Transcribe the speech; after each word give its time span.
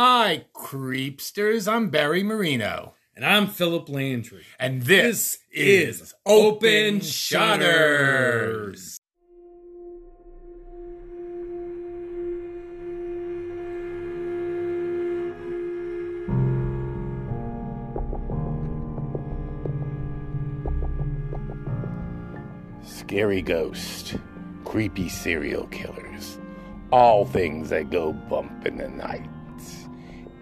Hi, 0.00 0.44
creepsters. 0.54 1.66
I'm 1.66 1.90
Barry 1.90 2.22
Marino. 2.22 2.94
And 3.16 3.26
I'm 3.26 3.48
Philip 3.48 3.88
Landry. 3.88 4.44
And 4.56 4.82
this, 4.82 5.38
is 5.50 6.14
Open 6.24 7.00
Shutters. 7.00 8.96
Scary 22.84 23.42
ghost, 23.42 24.14
creepy 24.64 25.08
serial 25.08 25.66
killers, 25.72 26.38
all 26.92 27.24
things 27.24 27.70
that 27.70 27.90
go 27.90 28.12
bump 28.12 28.64
in 28.64 28.76
the 28.76 28.86
night. 28.86 29.28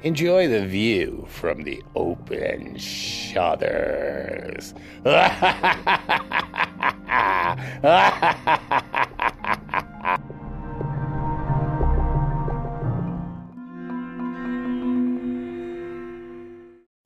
Enjoy 0.07 0.47
the 0.47 0.65
view 0.65 1.27
from 1.29 1.65
the 1.65 1.83
open 1.97 2.79
shutters. 2.79 4.73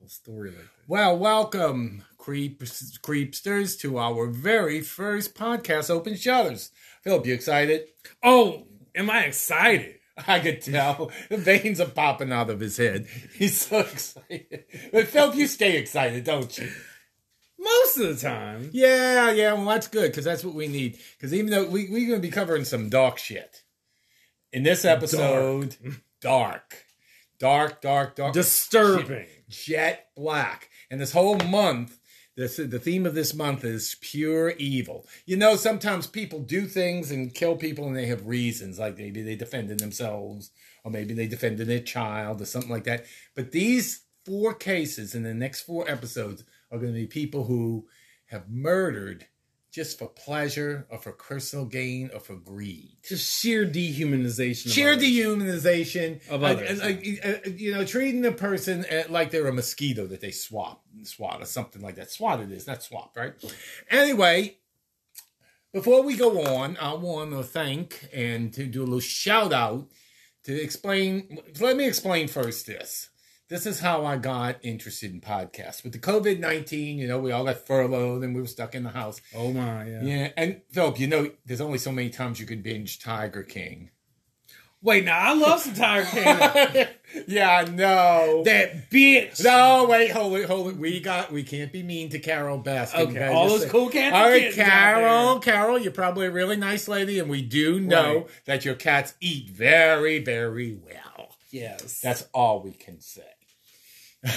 Story 0.06 0.50
like 0.50 0.58
that. 0.58 0.68
well, 0.86 1.16
welcome, 1.16 2.04
creeps, 2.18 2.98
creepsters, 2.98 3.80
to 3.80 3.96
our 3.96 4.26
very 4.26 4.82
first 4.82 5.34
podcast, 5.34 5.88
Open 5.88 6.16
Shutters. 6.16 6.70
Philip, 7.00 7.24
you 7.24 7.32
excited? 7.32 7.86
Oh, 8.22 8.66
am 8.94 9.08
I 9.08 9.24
excited? 9.24 9.99
I 10.26 10.40
could 10.40 10.62
tell. 10.62 11.10
The 11.28 11.36
veins 11.36 11.80
are 11.80 11.86
popping 11.86 12.32
out 12.32 12.50
of 12.50 12.60
his 12.60 12.76
head. 12.76 13.06
He's 13.34 13.58
so 13.58 13.80
excited. 13.80 14.64
But 14.92 15.08
Philip, 15.08 15.36
you 15.36 15.46
stay 15.46 15.76
excited, 15.76 16.24
don't 16.24 16.56
you? 16.58 16.70
Most 17.58 17.98
of 17.98 18.08
the 18.16 18.28
time. 18.28 18.70
Yeah, 18.72 19.30
yeah. 19.32 19.52
Well, 19.52 19.66
that's 19.66 19.88
good 19.88 20.10
because 20.10 20.24
that's 20.24 20.42
what 20.44 20.54
we 20.54 20.66
need. 20.66 20.98
Because 21.16 21.34
even 21.34 21.50
though 21.50 21.68
we, 21.68 21.88
we're 21.90 22.08
going 22.08 22.20
to 22.20 22.26
be 22.26 22.30
covering 22.30 22.64
some 22.64 22.88
dark 22.88 23.18
shit 23.18 23.62
in 24.52 24.62
this 24.62 24.84
episode, 24.84 25.76
dark, 26.20 26.84
dark, 27.38 27.82
dark, 27.82 28.16
dark, 28.16 28.32
Disturbing. 28.32 29.26
jet 29.48 30.08
black. 30.16 30.68
And 30.90 31.00
this 31.00 31.12
whole 31.12 31.36
month, 31.36 31.99
this 32.40 32.56
the 32.56 32.78
theme 32.78 33.06
of 33.06 33.14
this 33.14 33.34
month 33.34 33.64
is 33.64 33.96
pure 34.00 34.50
evil. 34.50 35.06
You 35.26 35.36
know, 35.36 35.56
sometimes 35.56 36.06
people 36.06 36.40
do 36.40 36.66
things 36.66 37.10
and 37.10 37.34
kill 37.34 37.56
people, 37.56 37.86
and 37.86 37.96
they 37.96 38.06
have 38.06 38.26
reasons, 38.26 38.78
like 38.78 38.96
maybe 38.96 39.22
they 39.22 39.36
defended 39.36 39.78
themselves, 39.78 40.50
or 40.82 40.90
maybe 40.90 41.14
they 41.14 41.26
defended 41.26 41.68
their 41.68 41.80
child, 41.80 42.40
or 42.40 42.46
something 42.46 42.70
like 42.70 42.84
that. 42.84 43.04
But 43.34 43.52
these 43.52 44.04
four 44.24 44.54
cases 44.54 45.14
in 45.14 45.22
the 45.22 45.34
next 45.34 45.62
four 45.62 45.88
episodes 45.88 46.44
are 46.70 46.78
going 46.78 46.92
to 46.92 47.00
be 47.00 47.06
people 47.06 47.44
who 47.44 47.86
have 48.26 48.48
murdered 48.48 49.26
just 49.70 49.98
for 49.98 50.08
pleasure, 50.08 50.86
or 50.90 50.98
for 50.98 51.12
personal 51.12 51.64
gain, 51.64 52.10
or 52.12 52.18
for 52.20 52.34
greed 52.34 52.96
Just 53.08 53.40
sheer 53.40 53.64
dehumanization. 53.64 54.72
sheer 54.72 54.92
others. 54.94 55.04
dehumanization 55.04 56.28
Of 56.28 56.42
others. 56.42 56.80
uh, 56.80 56.84
uh, 56.84 57.28
uh, 57.28 57.50
you 57.56 57.72
know, 57.72 57.84
treating 57.84 58.26
a 58.26 58.32
person 58.32 58.84
like 59.08 59.30
they're 59.30 59.46
a 59.46 59.52
mosquito 59.52 60.06
that 60.08 60.20
they 60.20 60.32
swap, 60.32 60.82
swat 61.04 61.40
or 61.40 61.44
something 61.46 61.80
like 61.82 61.94
that. 61.96 62.10
Swat 62.10 62.40
it 62.40 62.50
is, 62.50 62.66
not 62.66 62.82
swap, 62.82 63.16
right? 63.16 63.32
Anyway, 63.90 64.56
before 65.72 66.02
we 66.02 66.16
go 66.16 66.42
on, 66.44 66.76
I 66.80 66.94
want 66.94 67.30
to 67.30 67.42
thank 67.44 68.08
and 68.12 68.52
to 68.54 68.66
do 68.66 68.80
a 68.82 68.84
little 68.84 68.98
shout 69.00 69.52
out 69.52 69.86
to 70.44 70.60
explain. 70.60 71.38
Let 71.60 71.76
me 71.76 71.86
explain 71.86 72.26
first 72.26 72.66
this. 72.66 73.08
This 73.50 73.66
is 73.66 73.80
how 73.80 74.06
I 74.06 74.16
got 74.16 74.56
interested 74.62 75.12
in 75.12 75.20
podcasts. 75.20 75.82
With 75.82 75.92
the 75.92 75.98
COVID 75.98 76.38
19, 76.38 76.98
you 76.98 77.08
know, 77.08 77.18
we 77.18 77.32
all 77.32 77.44
got 77.44 77.66
furloughed 77.66 78.22
and 78.22 78.32
we 78.34 78.40
were 78.40 78.46
stuck 78.46 78.76
in 78.76 78.84
the 78.84 78.90
house. 78.90 79.20
Oh 79.34 79.52
my, 79.52 79.86
yeah. 79.88 80.02
Yeah. 80.02 80.28
And 80.36 80.60
Philip, 80.70 81.00
you 81.00 81.08
know, 81.08 81.30
there's 81.44 81.60
only 81.60 81.78
so 81.78 81.90
many 81.90 82.10
times 82.10 82.38
you 82.38 82.46
can 82.46 82.62
binge 82.62 83.00
Tiger 83.00 83.42
King. 83.42 83.90
Wait, 84.82 85.04
now 85.04 85.18
I 85.18 85.34
love 85.34 85.60
some 85.60 85.74
Tiger 85.74 86.06
King. 86.06 86.86
yeah, 87.26 87.50
I 87.50 87.64
know. 87.64 88.42
that 88.46 88.88
bitch. 88.88 89.42
No, 89.44 89.86
wait, 89.90 90.10
hold 90.12 90.36
it, 90.38 90.46
hold 90.46 90.68
it. 90.68 90.76
We 90.76 91.00
got, 91.00 91.30
we 91.32 91.42
can't 91.42 91.70
be 91.72 91.82
mean 91.82 92.08
to 92.10 92.18
Carole 92.18 92.62
Baskin. 92.62 93.08
Okay, 93.10 93.26
all 93.26 93.48
those 93.48 93.64
say- 93.64 93.68
cool 93.68 93.90
cats. 93.90 94.14
All 94.14 94.30
right, 94.30 94.52
Carole. 94.54 95.40
Carole, 95.40 95.78
you're 95.78 95.92
probably 95.92 96.28
a 96.28 96.30
really 96.30 96.56
nice 96.56 96.86
lady, 96.88 97.18
and 97.18 97.28
we 97.28 97.42
do 97.42 97.78
know 97.80 98.14
Right. 98.18 98.26
that 98.46 98.64
your 98.64 98.74
cats 98.76 99.12
eat 99.20 99.50
very, 99.50 100.18
very 100.20 100.78
well. 100.82 101.34
Yes. 101.50 102.00
That's 102.00 102.26
all 102.32 102.62
we 102.62 102.70
can 102.70 103.00
say. 103.00 103.22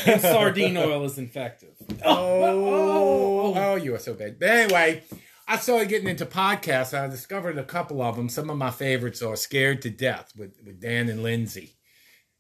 And 0.06 0.22
sardine 0.22 0.78
oil 0.78 1.04
is 1.06 1.18
infective. 1.18 1.70
Oh, 2.06 3.54
oh, 3.56 3.76
you 3.76 3.94
are 3.96 4.00
so 4.00 4.14
bad. 4.14 4.40
But 4.40 4.50
anyway, 4.50 5.04
I 5.48 5.58
started 5.58 5.90
getting 5.90 6.08
into 6.08 6.26
podcasts. 6.26 6.98
I 6.98 7.08
discovered 7.08 7.58
a 7.58 7.64
couple 7.64 8.02
of 8.02 8.16
them. 8.16 8.30
Some 8.30 8.50
of 8.50 8.58
my 8.58 8.72
favorites 8.72 9.22
are 9.22 9.36
Scared 9.36 9.82
to 9.84 9.90
Death 9.90 10.32
with, 10.38 10.56
with 10.66 10.80
Dan 10.82 11.10
and 11.10 11.24
Lindsay. 11.24 11.76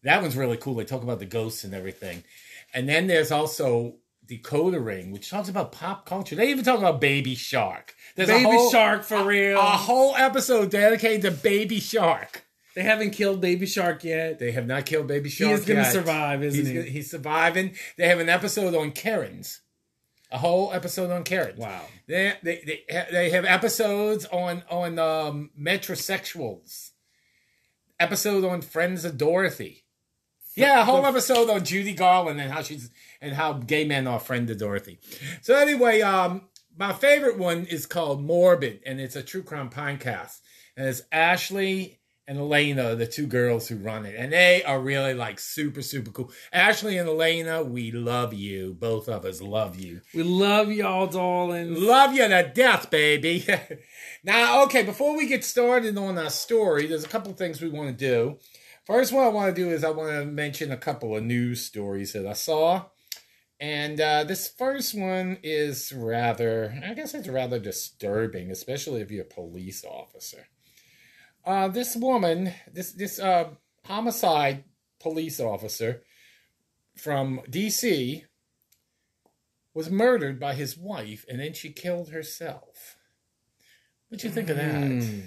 That 0.03 0.21
one's 0.21 0.35
really 0.37 0.57
cool. 0.57 0.75
They 0.75 0.85
talk 0.85 1.03
about 1.03 1.19
the 1.19 1.25
ghosts 1.25 1.63
and 1.63 1.73
everything. 1.73 2.23
And 2.73 2.87
then 2.89 3.07
there's 3.07 3.31
also 3.31 3.97
Decoder 4.29 4.83
Ring, 4.83 5.11
which 5.11 5.29
talks 5.29 5.49
about 5.49 5.71
pop 5.71 6.05
culture. 6.05 6.35
They 6.35 6.49
even 6.49 6.63
talk 6.65 6.79
about 6.79 7.01
Baby 7.01 7.35
Shark. 7.35 7.93
There's 8.15 8.29
a 8.29 8.33
Baby 8.33 8.45
whole- 8.45 8.71
Shark 8.71 9.03
for 9.03 9.23
real. 9.23 9.57
A 9.59 9.61
whole 9.61 10.15
episode 10.15 10.71
dedicated 10.71 11.21
to 11.23 11.31
Baby 11.31 11.79
Shark. 11.79 12.43
They 12.75 12.83
haven't 12.83 13.11
killed 13.11 13.41
Baby 13.41 13.65
Shark 13.65 14.03
yet. 14.03 14.39
They 14.39 14.51
have 14.51 14.65
not 14.65 14.85
killed 14.85 15.07
Baby 15.07 15.29
Shark 15.29 15.49
He 15.49 15.53
is 15.53 15.65
going 15.65 15.83
to 15.83 15.89
survive, 15.89 16.43
isn't 16.43 16.65
He's, 16.65 16.85
he? 16.85 16.89
he's 16.89 17.11
surviving. 17.11 17.75
They 17.97 18.07
have 18.07 18.19
an 18.19 18.29
episode 18.29 18.73
on 18.75 18.91
Karens. 18.91 19.61
A 20.31 20.39
whole 20.39 20.73
episode 20.73 21.11
on 21.11 21.23
Karens. 21.23 21.59
Wow. 21.59 21.85
They 22.07 22.33
they 22.41 22.83
they, 22.89 23.05
they 23.11 23.29
have 23.29 23.45
episodes 23.45 24.25
on 24.25 24.63
on 24.69 24.97
um, 24.97 25.51
metrosexuals. 25.59 26.91
Episode 27.99 28.43
on 28.43 28.61
Friends 28.61 29.05
of 29.05 29.17
Dorothy. 29.17 29.83
Yeah, 30.55 30.81
a 30.81 30.85
whole 30.85 31.05
episode 31.05 31.49
on 31.49 31.63
Judy 31.63 31.93
Garland 31.93 32.39
and 32.39 32.51
how 32.51 32.61
she's 32.61 32.89
and 33.21 33.33
how 33.33 33.53
gay 33.53 33.85
men 33.85 34.07
are 34.07 34.19
friend 34.19 34.47
to 34.47 34.55
Dorothy. 34.55 34.99
So 35.41 35.55
anyway, 35.55 36.01
um, 36.01 36.49
my 36.75 36.93
favorite 36.93 37.37
one 37.37 37.65
is 37.65 37.85
called 37.85 38.23
Morbid, 38.23 38.81
and 38.85 38.99
it's 38.99 39.15
a 39.15 39.23
true 39.23 39.43
crime 39.43 39.69
podcast, 39.69 40.39
and 40.75 40.87
it's 40.87 41.03
Ashley 41.11 41.99
and 42.27 42.37
Alaina, 42.37 42.95
the 42.95 43.05
two 43.05 43.27
girls 43.27 43.67
who 43.67 43.75
run 43.75 44.05
it, 44.05 44.15
and 44.17 44.31
they 44.31 44.63
are 44.63 44.79
really 44.79 45.13
like 45.13 45.39
super 45.39 45.81
super 45.81 46.11
cool. 46.11 46.31
Ashley 46.51 46.97
and 46.97 47.09
Alaina, 47.09 47.63
we 47.63 47.91
love 47.91 48.33
you. 48.33 48.73
Both 48.73 49.09
of 49.09 49.25
us 49.25 49.41
love 49.41 49.77
you. 49.77 50.01
We 50.13 50.23
love 50.23 50.71
y'all, 50.71 51.07
darling. 51.07 51.75
Love 51.75 52.13
you 52.13 52.27
to 52.27 52.51
death, 52.53 52.89
baby. 52.89 53.45
now, 54.23 54.63
okay, 54.63 54.83
before 54.83 55.17
we 55.17 55.27
get 55.27 55.43
started 55.43 55.97
on 55.97 56.17
our 56.17 56.29
story, 56.29 56.87
there's 56.87 57.05
a 57.05 57.09
couple 57.09 57.33
things 57.33 57.61
we 57.61 57.69
want 57.69 57.89
to 57.89 58.05
do. 58.05 58.37
First, 58.85 59.13
what 59.13 59.23
I 59.23 59.29
want 59.29 59.55
to 59.55 59.61
do 59.61 59.69
is 59.69 59.83
I 59.83 59.91
want 59.91 60.11
to 60.11 60.25
mention 60.25 60.71
a 60.71 60.77
couple 60.77 61.15
of 61.15 61.23
news 61.23 61.61
stories 61.61 62.13
that 62.13 62.25
I 62.25 62.33
saw. 62.33 62.85
And 63.59 64.01
uh, 64.01 64.25
this 64.25 64.49
first 64.49 64.93
one 64.93 65.37
is 65.41 65.93
rather, 65.95 66.81
I 66.85 66.93
guess 66.93 67.13
it's 67.13 67.29
rather 67.29 67.59
disturbing, 67.59 68.51
especially 68.51 68.99
if 68.99 69.09
you're 69.09 69.23
a 69.23 69.25
police 69.25 69.85
officer. 69.85 70.47
Uh, 71.45 71.67
this 71.67 71.95
woman, 71.95 72.53
this 72.71 72.91
this 72.93 73.19
uh, 73.19 73.49
homicide 73.85 74.63
police 74.99 75.39
officer 75.39 76.01
from 76.95 77.41
D.C 77.49 78.25
was 79.73 79.89
murdered 79.89 80.39
by 80.39 80.53
his 80.53 80.77
wife 80.77 81.25
and 81.27 81.39
then 81.39 81.53
she 81.53 81.71
killed 81.71 82.09
herself. 82.09 82.97
What 84.09 84.21
do 84.21 84.27
you 84.27 84.33
think 84.33 84.49
of 84.49 84.57
that? 84.57 85.03
Hmm. 85.03 85.19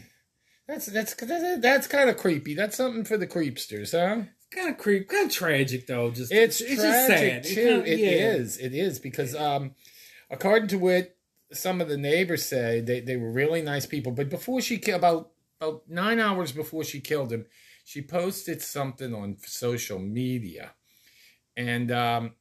That's 0.69 0.87
that's 0.87 1.15
that's, 1.15 1.61
that's 1.61 1.87
kind 1.87 2.11
of 2.11 2.17
creepy. 2.17 2.55
That's 2.55 2.77
something 2.77 3.05
for 3.05 3.17
the 3.17 3.27
creepsters, 3.27 3.93
huh? 3.93 4.27
Kind 4.51 4.69
of 4.69 4.79
creep, 4.79 5.09
kind 5.09 5.27
of 5.27 5.33
tragic 5.33 5.87
though. 5.87 6.11
Just 6.11 6.33
It's, 6.33 6.61
it's 6.61 6.81
tragic 6.81 7.43
just 7.43 7.55
sad. 7.55 7.55
too. 7.55 7.83
It 7.85 7.89
It 7.89 7.99
yeah. 8.01 8.35
is. 8.35 8.59
It 8.59 8.75
is 8.75 8.99
because 8.99 9.35
um, 9.35 9.75
according 10.31 10.69
to 10.69 10.79
what 10.79 11.17
some 11.53 11.81
of 11.81 11.89
the 11.89 11.97
neighbors 11.97 12.45
say, 12.45 12.81
they 12.81 13.01
they 13.01 13.17
were 13.17 13.31
really 13.31 13.63
nice 13.63 13.87
people. 13.87 14.13
But 14.13 14.29
before 14.29 14.61
she 14.61 14.79
killed, 14.79 14.99
about 14.99 15.31
about 15.61 15.83
nine 15.89 16.21
hours 16.21 16.53
before 16.53 16.85
she 16.85 17.01
killed 17.01 17.33
him, 17.33 17.47
she 17.85 18.03
posted 18.03 18.61
something 18.63 19.15
on 19.15 19.37
social 19.39 19.99
media, 19.99 20.73
and 21.57 21.91
um, 21.93 22.33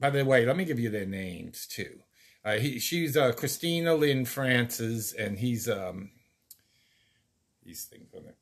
by 0.00 0.10
the 0.10 0.24
way, 0.24 0.44
let 0.44 0.56
me 0.56 0.64
give 0.64 0.78
you 0.78 0.90
their 0.90 1.06
names 1.06 1.66
too. 1.66 2.00
Uh, 2.44 2.56
he, 2.56 2.78
she's 2.78 3.16
uh, 3.16 3.32
Christina 3.32 3.94
Lynn 3.94 4.24
Francis, 4.24 5.12
and 5.12 5.38
he's 5.38 5.68
um, 5.68 6.10
these 7.64 7.84
things 7.84 8.12
on 8.14 8.26
it. 8.26 8.36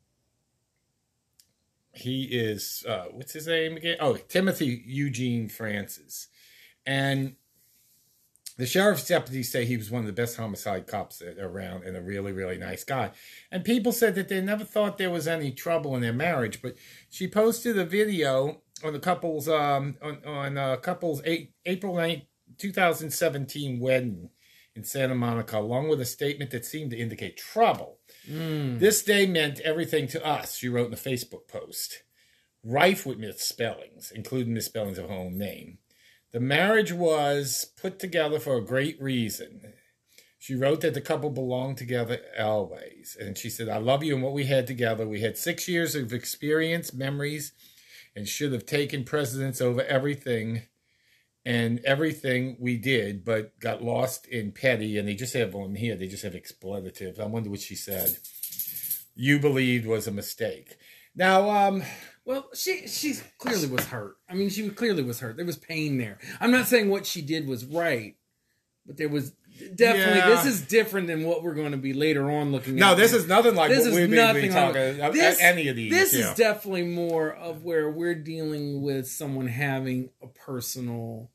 He 1.93 2.23
is 2.25 2.85
uh, 2.87 3.05
what's 3.11 3.33
his 3.33 3.47
name 3.47 3.77
again? 3.77 3.97
Oh, 3.99 4.15
Timothy 4.15 4.83
Eugene 4.85 5.49
Francis, 5.49 6.27
and 6.85 7.35
The 8.57 8.65
sheriff's 8.65 9.07
deputies 9.07 9.51
say 9.51 9.65
he 9.65 9.77
was 9.77 9.91
one 9.91 10.01
of 10.01 10.07
the 10.07 10.13
best 10.13 10.37
homicide 10.37 10.87
cops 10.87 11.21
around 11.21 11.83
and 11.83 11.95
a 11.95 12.01
really, 12.01 12.31
really 12.31 12.57
nice 12.57 12.83
guy. 12.83 13.11
And 13.51 13.63
people 13.63 13.91
said 13.91 14.15
that 14.15 14.29
they 14.29 14.41
never 14.41 14.63
thought 14.63 14.97
there 14.97 15.11
was 15.11 15.27
any 15.27 15.51
trouble 15.51 15.95
in 15.95 16.01
their 16.01 16.13
marriage. 16.13 16.61
But 16.61 16.75
she 17.09 17.27
posted 17.27 17.77
a 17.77 17.85
video 17.85 18.61
on 18.83 18.93
the 18.93 18.99
couple's 18.99 19.47
um 19.47 19.95
on 20.01 20.23
on 20.25 20.57
uh, 20.57 20.77
couple's 20.77 21.21
eight, 21.23 21.53
April 21.65 21.93
9th, 21.93 22.25
2017 22.57 23.79
wedding 23.79 24.29
in 24.75 24.83
Santa 24.83 25.15
Monica, 25.15 25.57
along 25.57 25.89
with 25.89 26.01
a 26.01 26.05
statement 26.05 26.51
that 26.51 26.65
seemed 26.65 26.91
to 26.91 26.97
indicate 26.97 27.37
trouble. 27.37 27.99
Mm. 28.29 28.79
This 28.79 29.03
day 29.03 29.25
meant 29.25 29.59
everything 29.61 30.07
to 30.09 30.25
us, 30.25 30.55
she 30.55 30.69
wrote 30.69 30.87
in 30.87 30.93
a 30.93 30.97
Facebook 30.97 31.47
post. 31.47 32.03
Rife 32.63 33.05
with 33.05 33.17
misspellings, 33.17 34.11
including 34.13 34.53
misspellings 34.53 34.97
of 34.97 35.09
her 35.09 35.15
own 35.15 35.37
name. 35.37 35.77
The 36.37 36.43
marriage 36.43 36.93
was 36.93 37.65
put 37.81 37.97
together 37.97 38.39
for 38.39 38.57
a 38.57 38.63
great 38.63 39.01
reason. 39.01 39.73
She 40.37 40.53
wrote 40.53 40.81
that 40.81 40.93
the 40.93 41.01
couple 41.01 41.31
belonged 41.31 41.77
together 41.77 42.19
always. 42.39 43.17
And 43.19 43.35
she 43.35 43.49
said, 43.49 43.67
I 43.67 43.77
love 43.77 44.03
you 44.03 44.13
and 44.13 44.21
what 44.21 44.33
we 44.33 44.45
had 44.45 44.67
together. 44.67 45.07
We 45.07 45.21
had 45.21 45.35
six 45.35 45.67
years 45.67 45.95
of 45.95 46.13
experience, 46.13 46.93
memories, 46.93 47.53
and 48.15 48.27
should 48.27 48.53
have 48.53 48.67
taken 48.67 49.03
precedence 49.03 49.61
over 49.61 49.81
everything 49.85 50.67
and 51.43 51.79
everything 51.83 52.55
we 52.59 52.77
did, 52.77 53.25
but 53.25 53.59
got 53.59 53.81
lost 53.81 54.27
in 54.27 54.51
petty. 54.51 54.99
And 54.99 55.07
they 55.07 55.15
just 55.15 55.33
have 55.33 55.55
on 55.55 55.73
here, 55.73 55.95
they 55.95 56.07
just 56.07 56.23
have 56.23 56.35
expletives. 56.35 57.19
I 57.19 57.25
wonder 57.25 57.49
what 57.49 57.61
she 57.61 57.73
said. 57.73 58.15
You 59.15 59.39
believed 59.39 59.87
was 59.87 60.05
a 60.05 60.11
mistake. 60.11 60.77
Now, 61.15 61.49
um, 61.49 61.81
Well, 62.27 62.49
she 62.53 62.87
she 62.89 63.15
clearly 63.37 63.67
was 63.69 63.85
hurt. 63.85 64.17
I 64.29 64.33
mean, 64.33 64.49
she 64.49 64.69
clearly 64.69 65.01
was 65.01 65.21
hurt. 65.21 65.37
There 65.37 65.45
was 65.45 65.55
pain 65.55 65.97
there. 65.97 66.17
I'm 66.41 66.51
not 66.51 66.67
saying 66.67 66.89
what 66.89 67.05
she 67.05 67.21
did 67.21 67.47
was 67.47 67.63
right, 67.63 68.17
but 68.85 68.97
there 68.97 69.07
was 69.07 69.31
definitely 69.75 70.17
Yeah. 70.19 70.29
this 70.31 70.45
is 70.45 70.59
different 70.61 71.07
than 71.07 71.23
what 71.23 71.41
we're 71.41 71.53
going 71.53 71.71
to 71.71 71.77
be 71.77 71.93
later 71.93 72.29
on 72.29 72.51
looking 72.51 72.75
no, 72.75 72.87
at. 72.87 72.89
No, 72.91 72.95
this 72.95 73.13
is 73.13 73.27
nothing 73.29 73.55
like 73.55 73.69
This 73.69 73.85
what 73.85 73.87
is 73.87 73.95
we've 73.95 74.09
been, 74.09 74.17
nothing 74.17 74.51
been 74.51 74.53
like- 74.53 74.95
about. 74.97 75.13
this, 75.13 75.39
any 75.41 75.69
of 75.69 75.77
these. 75.77 75.89
This 75.89 76.13
yeah. 76.13 76.29
is 76.31 76.35
definitely 76.37 76.83
more 76.83 77.33
of 77.33 77.63
where 77.63 77.89
we're 77.89 78.13
dealing 78.13 78.81
with 78.81 79.07
someone 79.07 79.47
having 79.47 80.09
a 80.21 80.27
personal 80.27 81.31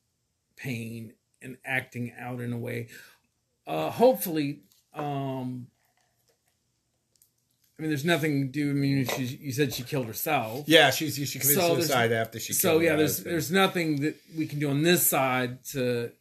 pain 0.56 1.14
and 1.40 1.56
acting 1.64 2.12
out 2.18 2.40
in 2.42 2.52
a 2.52 2.58
way. 2.58 2.88
Uh, 3.66 3.88
hopefully, 3.88 4.60
um, 4.94 5.68
I 7.82 7.84
mean, 7.84 7.90
there's 7.90 8.04
nothing 8.04 8.42
to 8.42 8.48
do. 8.52 8.70
I 8.70 8.74
mean, 8.74 9.06
she, 9.06 9.22
you 9.24 9.50
said 9.50 9.74
she 9.74 9.82
killed 9.82 10.06
herself. 10.06 10.64
yeah, 10.68 10.90
she's 10.90 11.16
she 11.16 11.38
committed 11.40 11.60
So 11.60 11.74
suicide 11.74 12.12
after 12.12 12.38
she. 12.38 12.52
so 12.52 12.78
yeah, 12.78 12.90
her 12.92 12.96
there's 12.98 13.16
husband. 13.16 13.32
there's 13.32 13.50
nothing 13.50 14.00
that 14.02 14.14
we 14.38 14.46
can 14.46 14.58
do 14.60 14.70
on 14.70 14.82
this 14.82 15.04
side 15.06 15.64
to 15.72 16.12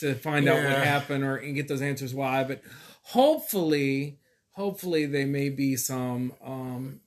to 0.00 0.14
find 0.14 0.48
out 0.48 0.56
what 0.56 0.82
happened 0.84 1.22
or 1.22 1.36
and 1.36 1.54
get 1.54 1.68
those 1.68 1.82
answers 1.82 2.12
why. 2.14 2.42
But 2.42 2.62
hopefully, 3.02 4.18
hopefully 4.52 5.06
they 5.06 5.24
may 5.24 5.50
be 5.50 5.76
some 5.76 6.32
um, 6.44 7.00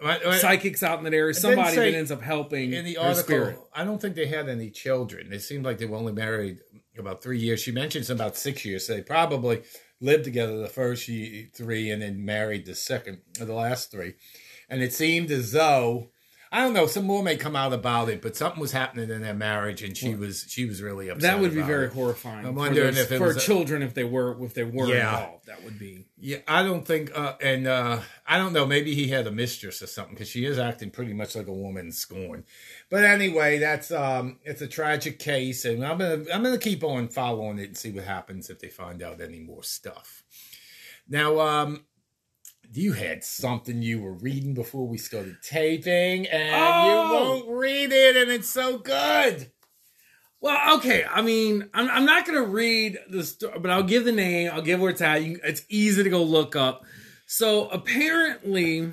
What- 0.00 0.24
what- 0.24 0.40
psychics 0.40 0.82
out 0.82 0.98
in 0.98 1.04
that 1.04 1.14
area. 1.14 1.34
Somebody 1.34 1.74
say 1.76 1.90
that 1.92 1.96
ends 1.98 2.10
up 2.10 2.22
helping 2.22 2.72
in 2.72 2.84
the 2.84 2.96
article. 2.96 3.22
spirit. 3.22 3.58
I 3.74 3.84
don't 3.84 4.00
think 4.00 4.14
they 4.16 4.26
had 4.26 4.48
any 4.48 4.70
children. 4.70 5.32
It 5.32 5.40
seemed 5.40 5.64
like 5.64 5.78
they 5.78 5.86
were 5.86 5.96
only 5.96 6.12
married 6.12 6.58
about 6.98 7.22
three 7.22 7.38
years. 7.38 7.60
She 7.60 7.72
mentions 7.72 8.10
about 8.10 8.36
six 8.36 8.64
years. 8.64 8.86
So 8.86 8.94
they 8.94 9.02
probably 9.02 9.62
lived 10.02 10.24
together 10.24 10.58
the 10.58 10.68
first 10.68 11.06
three 11.54 11.90
and 11.90 12.02
then 12.02 12.24
married 12.24 12.66
the 12.66 12.74
second 12.74 13.20
or 13.40 13.46
the 13.46 13.54
last 13.54 13.90
three. 13.90 14.14
And 14.68 14.82
it 14.82 14.92
seemed 14.92 15.30
as 15.30 15.52
though 15.52 16.11
I 16.54 16.60
don't 16.62 16.74
know. 16.74 16.86
Some 16.86 17.06
more 17.06 17.22
may 17.22 17.36
come 17.38 17.56
out 17.56 17.72
about 17.72 18.10
it, 18.10 18.20
but 18.20 18.36
something 18.36 18.60
was 18.60 18.72
happening 18.72 19.08
in 19.08 19.22
their 19.22 19.32
marriage, 19.32 19.82
and 19.82 19.96
she 19.96 20.14
was 20.14 20.44
she 20.46 20.66
was 20.66 20.82
really 20.82 21.08
upset. 21.08 21.22
That 21.22 21.40
would 21.40 21.54
be 21.54 21.62
very 21.62 21.86
it. 21.86 21.94
horrifying. 21.94 22.44
I'm 22.44 22.52
for 22.52 22.58
wondering 22.58 22.88
those- 22.94 22.98
if 22.98 23.12
it 23.12 23.16
for 23.18 23.28
was 23.28 23.42
children 23.42 23.80
if 23.82 23.94
they 23.94 24.04
were 24.04 24.36
if 24.44 24.52
they 24.52 24.62
were 24.62 24.86
Yeah. 24.86 25.18
involved, 25.18 25.46
that 25.46 25.64
would 25.64 25.78
be. 25.78 26.08
Yeah, 26.18 26.38
I 26.46 26.62
don't 26.62 26.86
think, 26.86 27.10
uh, 27.18 27.36
and 27.40 27.66
uh, 27.66 28.00
I 28.26 28.36
don't 28.36 28.52
know. 28.52 28.66
Maybe 28.66 28.94
he 28.94 29.08
had 29.08 29.26
a 29.26 29.30
mistress 29.30 29.80
or 29.82 29.86
something 29.86 30.14
because 30.14 30.28
she 30.28 30.44
is 30.44 30.58
acting 30.58 30.90
pretty 30.90 31.14
much 31.14 31.34
like 31.34 31.46
a 31.46 31.52
woman 31.54 31.86
in 31.86 31.92
scorn. 31.92 32.44
But 32.90 33.04
anyway, 33.04 33.58
that's 33.58 33.90
um, 33.90 34.38
it's 34.44 34.60
a 34.60 34.68
tragic 34.68 35.18
case, 35.18 35.64
and 35.64 35.82
I'm 35.82 35.96
gonna 35.96 36.24
I'm 36.34 36.42
gonna 36.42 36.58
keep 36.58 36.84
on 36.84 37.08
following 37.08 37.58
it 37.60 37.68
and 37.68 37.76
see 37.78 37.90
what 37.92 38.04
happens 38.04 38.50
if 38.50 38.58
they 38.58 38.68
find 38.68 39.02
out 39.02 39.22
any 39.22 39.40
more 39.40 39.62
stuff. 39.62 40.22
Now, 41.08 41.40
um, 41.40 41.84
you 42.72 42.92
had 42.92 43.22
something 43.22 43.82
you 43.82 44.00
were 44.00 44.14
reading 44.14 44.54
before 44.54 44.86
we 44.86 44.98
started 44.98 45.36
taping, 45.42 46.26
and 46.26 46.54
Oh! 46.54 46.86
you 46.86 47.12
won't 47.12 47.58
read 47.58 47.92
it, 47.92 48.16
and 48.16 48.30
it's 48.30 48.48
so 48.48 48.78
good. 48.78 49.50
Well, 50.40 50.76
okay. 50.78 51.04
I 51.08 51.22
mean, 51.22 51.68
I'm, 51.72 51.88
I'm 51.90 52.04
not 52.04 52.26
going 52.26 52.42
to 52.42 52.50
read 52.50 52.98
the 53.08 53.22
story, 53.22 53.58
but 53.60 53.70
I'll 53.70 53.82
give 53.84 54.04
the 54.04 54.12
name. 54.12 54.50
I'll 54.52 54.62
give 54.62 54.80
where 54.80 54.90
it's 54.90 55.00
at. 55.00 55.22
You, 55.22 55.38
it's 55.44 55.64
easy 55.68 56.02
to 56.02 56.10
go 56.10 56.22
look 56.22 56.56
up. 56.56 56.82
So 57.26 57.68
apparently, 57.68 58.90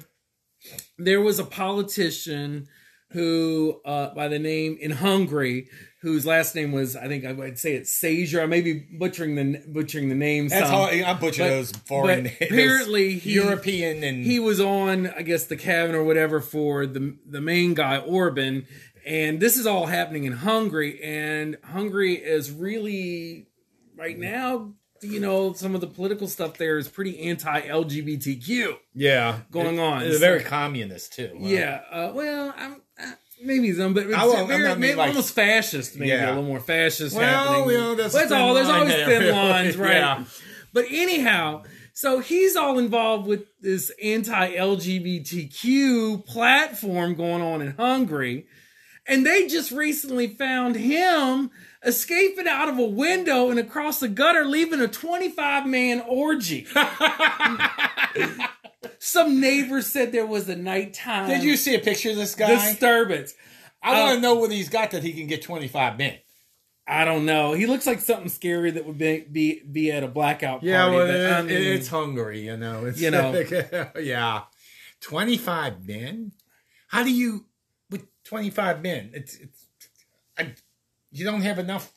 there 0.98 1.22
was 1.22 1.40
a 1.40 1.44
politician 1.44 2.68
who, 3.12 3.82
uh, 3.84 4.14
by 4.14 4.28
the 4.28 4.38
name 4.38 4.78
in 4.80 4.92
Hungary, 4.92 5.70
whose 6.01 6.25
last 6.25 6.56
name 6.56 6.72
was 6.72 6.96
I 6.96 7.07
think 7.07 7.25
I 7.25 7.34
would 7.34 7.60
say 7.60 7.74
it's 7.74 7.94
Sager. 7.94 8.42
I 8.42 8.46
may 8.46 8.62
be 8.62 8.74
butchering 8.74 9.36
the 9.36 9.62
butchering 9.68 10.10
the 10.10 10.16
name. 10.16 10.48
That's 10.48 10.69
some. 10.69 10.72
how 10.75 10.86
I'm 10.86 11.19
butchering 11.19 11.50
but- 11.50 11.56
those 11.56 11.72
foreign, 11.88 12.24
but 12.24 12.34
apparently 12.48 13.19
he- 13.19 13.34
European 13.34 14.04
and 14.04 14.25
he 14.25 14.40
was 14.40 14.60
on 14.62 15.07
i 15.07 15.22
guess 15.22 15.46
the 15.46 15.56
cabin 15.57 15.96
or 15.96 16.04
whatever 16.04 16.40
for 16.42 16.86
the 16.86 17.18
the 17.25 17.42
main 17.42 17.74
guy 17.74 17.98
orban 17.98 18.66
and 19.06 19.40
this 19.40 19.57
is 19.57 19.66
all 19.68 19.86
happening 19.88 20.24
in 20.25 20.34
hungary 20.34 21.01
and 21.04 21.57
hungary 21.63 22.13
is 22.16 22.51
really 22.51 23.48
right 23.98 24.18
now 24.19 24.74
you 25.01 25.19
know 25.19 25.54
some 25.54 25.74
of 25.75 25.81
the 25.81 25.88
political 25.88 26.28
stuff 26.28 26.57
there 26.57 26.78
is 26.78 26.88
pretty 26.88 27.19
anti-lgbtq 27.30 28.78
yeah 28.94 29.40
going 29.51 29.75
It- 29.75 29.80
on. 29.81 30.00
They're 30.01 30.19
very 30.19 30.44
communist 30.44 31.13
too. 31.13 31.30
huh? 31.34 31.48
yeah 31.48 31.81
uh, 31.92 32.12
well 32.13 32.54
i'm 32.57 32.81
maybe 33.41 33.71
some 33.74 33.94
but 33.94 34.06
it's 34.07 34.47
very, 34.47 34.75
maybe 34.75 34.95
like- 34.95 35.09
almost 35.09 35.33
fascist 35.33 35.95
maybe 35.95 36.09
Yeah. 36.12 36.27
a 36.27 36.30
little 36.30 36.44
more 36.44 36.59
fascist 36.59 37.15
Well, 37.15 37.25
happening 37.25 37.69
you 37.71 37.77
know, 37.77 37.94
Well, 37.95 38.06
it's 38.06 38.15
all 38.31 38.53
there's 38.53 38.69
always 38.69 38.94
there. 38.94 39.07
thin 39.07 39.36
lines 39.36 39.77
right 39.77 39.94
Yeah. 39.95 40.24
but 40.74 40.86
anyhow, 40.89 41.63
so 41.94 42.19
he's 42.19 42.56
all 42.56 42.77
involved 42.80 43.27
with 43.27 43.44
this 43.62 43.91
anti-LGBTQ 44.01 46.25
platform 46.25 47.15
going 47.15 47.41
on 47.41 47.62
in 47.62 47.71
Hungary. 47.75 48.45
And 49.07 49.25
they 49.25 49.47
just 49.47 49.71
recently 49.71 50.27
found 50.27 50.75
him 50.75 51.50
escaping 51.83 52.47
out 52.47 52.69
of 52.69 52.77
a 52.77 52.86
window 52.86 53.50
and 53.50 53.59
across 53.59 54.00
the 54.00 54.07
gutter, 54.07 54.45
leaving 54.45 54.80
a 54.81 54.88
25 54.88 55.65
man 55.65 56.03
orgy. 56.07 56.68
Some 59.00 59.42
neighbors 59.42 59.88
said 59.88 60.12
there 60.12 60.26
was 60.26 60.48
a 60.48 60.56
nighttime 60.56 61.28
Did 61.28 61.44
you 61.44 61.58
see 61.58 61.76
a 61.76 61.80
picture 61.80 62.12
of 62.12 62.16
this 62.16 62.36
guy? 62.36 62.48
disturbance. 62.72 63.34
I 63.81 64.00
want 64.01 64.12
to 64.13 64.18
oh. 64.18 64.20
know 64.22 64.39
what 64.39 64.51
he's 64.51 64.70
got 64.70 64.92
that 64.92 65.03
he 65.03 65.13
can 65.13 65.27
get 65.27 65.42
25 65.42 65.98
men. 65.98 66.18
I 66.88 67.06
don't 67.06 67.25
know. 67.25 67.53
He 67.53 67.65
looks 67.68 67.86
like 67.86 68.00
something 68.00 68.30
scary 68.30 68.72
that 68.72 68.86
would 68.86 68.98
be 68.98 69.20
be, 69.20 69.62
be 69.62 69.92
at 69.92 70.03
a 70.03 70.08
blackout 70.08 70.62
party. 70.62 70.68
that- 70.72 71.34
I 71.34 71.39
it- 71.39 71.46
mean- 71.46 71.62
it's 71.74 71.88
Hungary, 71.88 72.42
you 72.42 72.58
know. 72.58 72.86
It's, 72.86 73.00
You 73.00 73.12
know. 73.12 73.44
yeah. 74.00 74.44
25 75.01 75.86
men? 75.88 76.32
How 76.88 77.03
do 77.03 77.12
you, 77.12 77.46
with 77.89 78.08
25 78.24 78.82
men, 78.82 79.12
it's, 79.13 79.36
it's 79.36 79.65
I, 80.38 80.56
you 81.12 81.24
don't 81.25 81.42
have 81.42 81.60
enough 81.60 81.94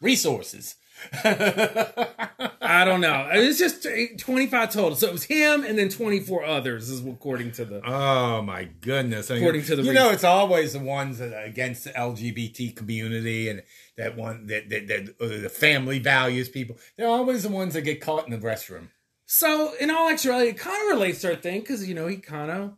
resources. 0.00 0.76
I 1.24 2.84
don't 2.84 3.00
know. 3.00 3.28
It's 3.32 3.58
just 3.58 3.86
25 4.18 4.72
total. 4.72 4.96
So 4.96 5.08
it 5.08 5.12
was 5.12 5.24
him 5.24 5.64
and 5.64 5.78
then 5.78 5.88
24 5.88 6.44
others, 6.44 6.90
is 6.90 7.06
according 7.06 7.52
to 7.52 7.64
the. 7.64 7.82
Oh 7.84 8.42
my 8.42 8.64
goodness! 8.64 9.30
I 9.30 9.34
mean, 9.34 9.42
According 9.42 9.64
to 9.64 9.76
the 9.76 9.82
you 9.82 9.92
know, 9.92 10.10
it's 10.10 10.24
always 10.24 10.72
the 10.72 10.78
ones 10.78 11.18
that 11.18 11.32
are 11.32 11.44
against 11.44 11.84
the 11.84 11.90
LGBT 11.90 12.74
community 12.74 13.48
and 13.48 13.62
that 13.96 14.16
one 14.16 14.46
that 14.46 14.68
that, 14.70 14.88
that 14.88 15.14
uh, 15.20 15.42
the 15.42 15.50
family 15.50 15.98
values 15.98 16.48
people. 16.48 16.76
They're 16.96 17.08
always 17.08 17.42
the 17.42 17.50
ones 17.50 17.74
that 17.74 17.82
get 17.82 18.00
caught 18.00 18.26
in 18.26 18.32
the 18.32 18.38
restroom. 18.38 18.88
So, 19.34 19.72
in 19.80 19.90
all 19.90 20.10
actuality, 20.10 20.50
it 20.50 20.58
kind 20.58 20.76
of 20.82 20.98
relates 20.98 21.22
to 21.22 21.30
our 21.30 21.36
thing 21.36 21.60
because, 21.60 21.88
you 21.88 21.94
know, 21.94 22.06
he 22.06 22.18
kind 22.18 22.50
of 22.50 22.72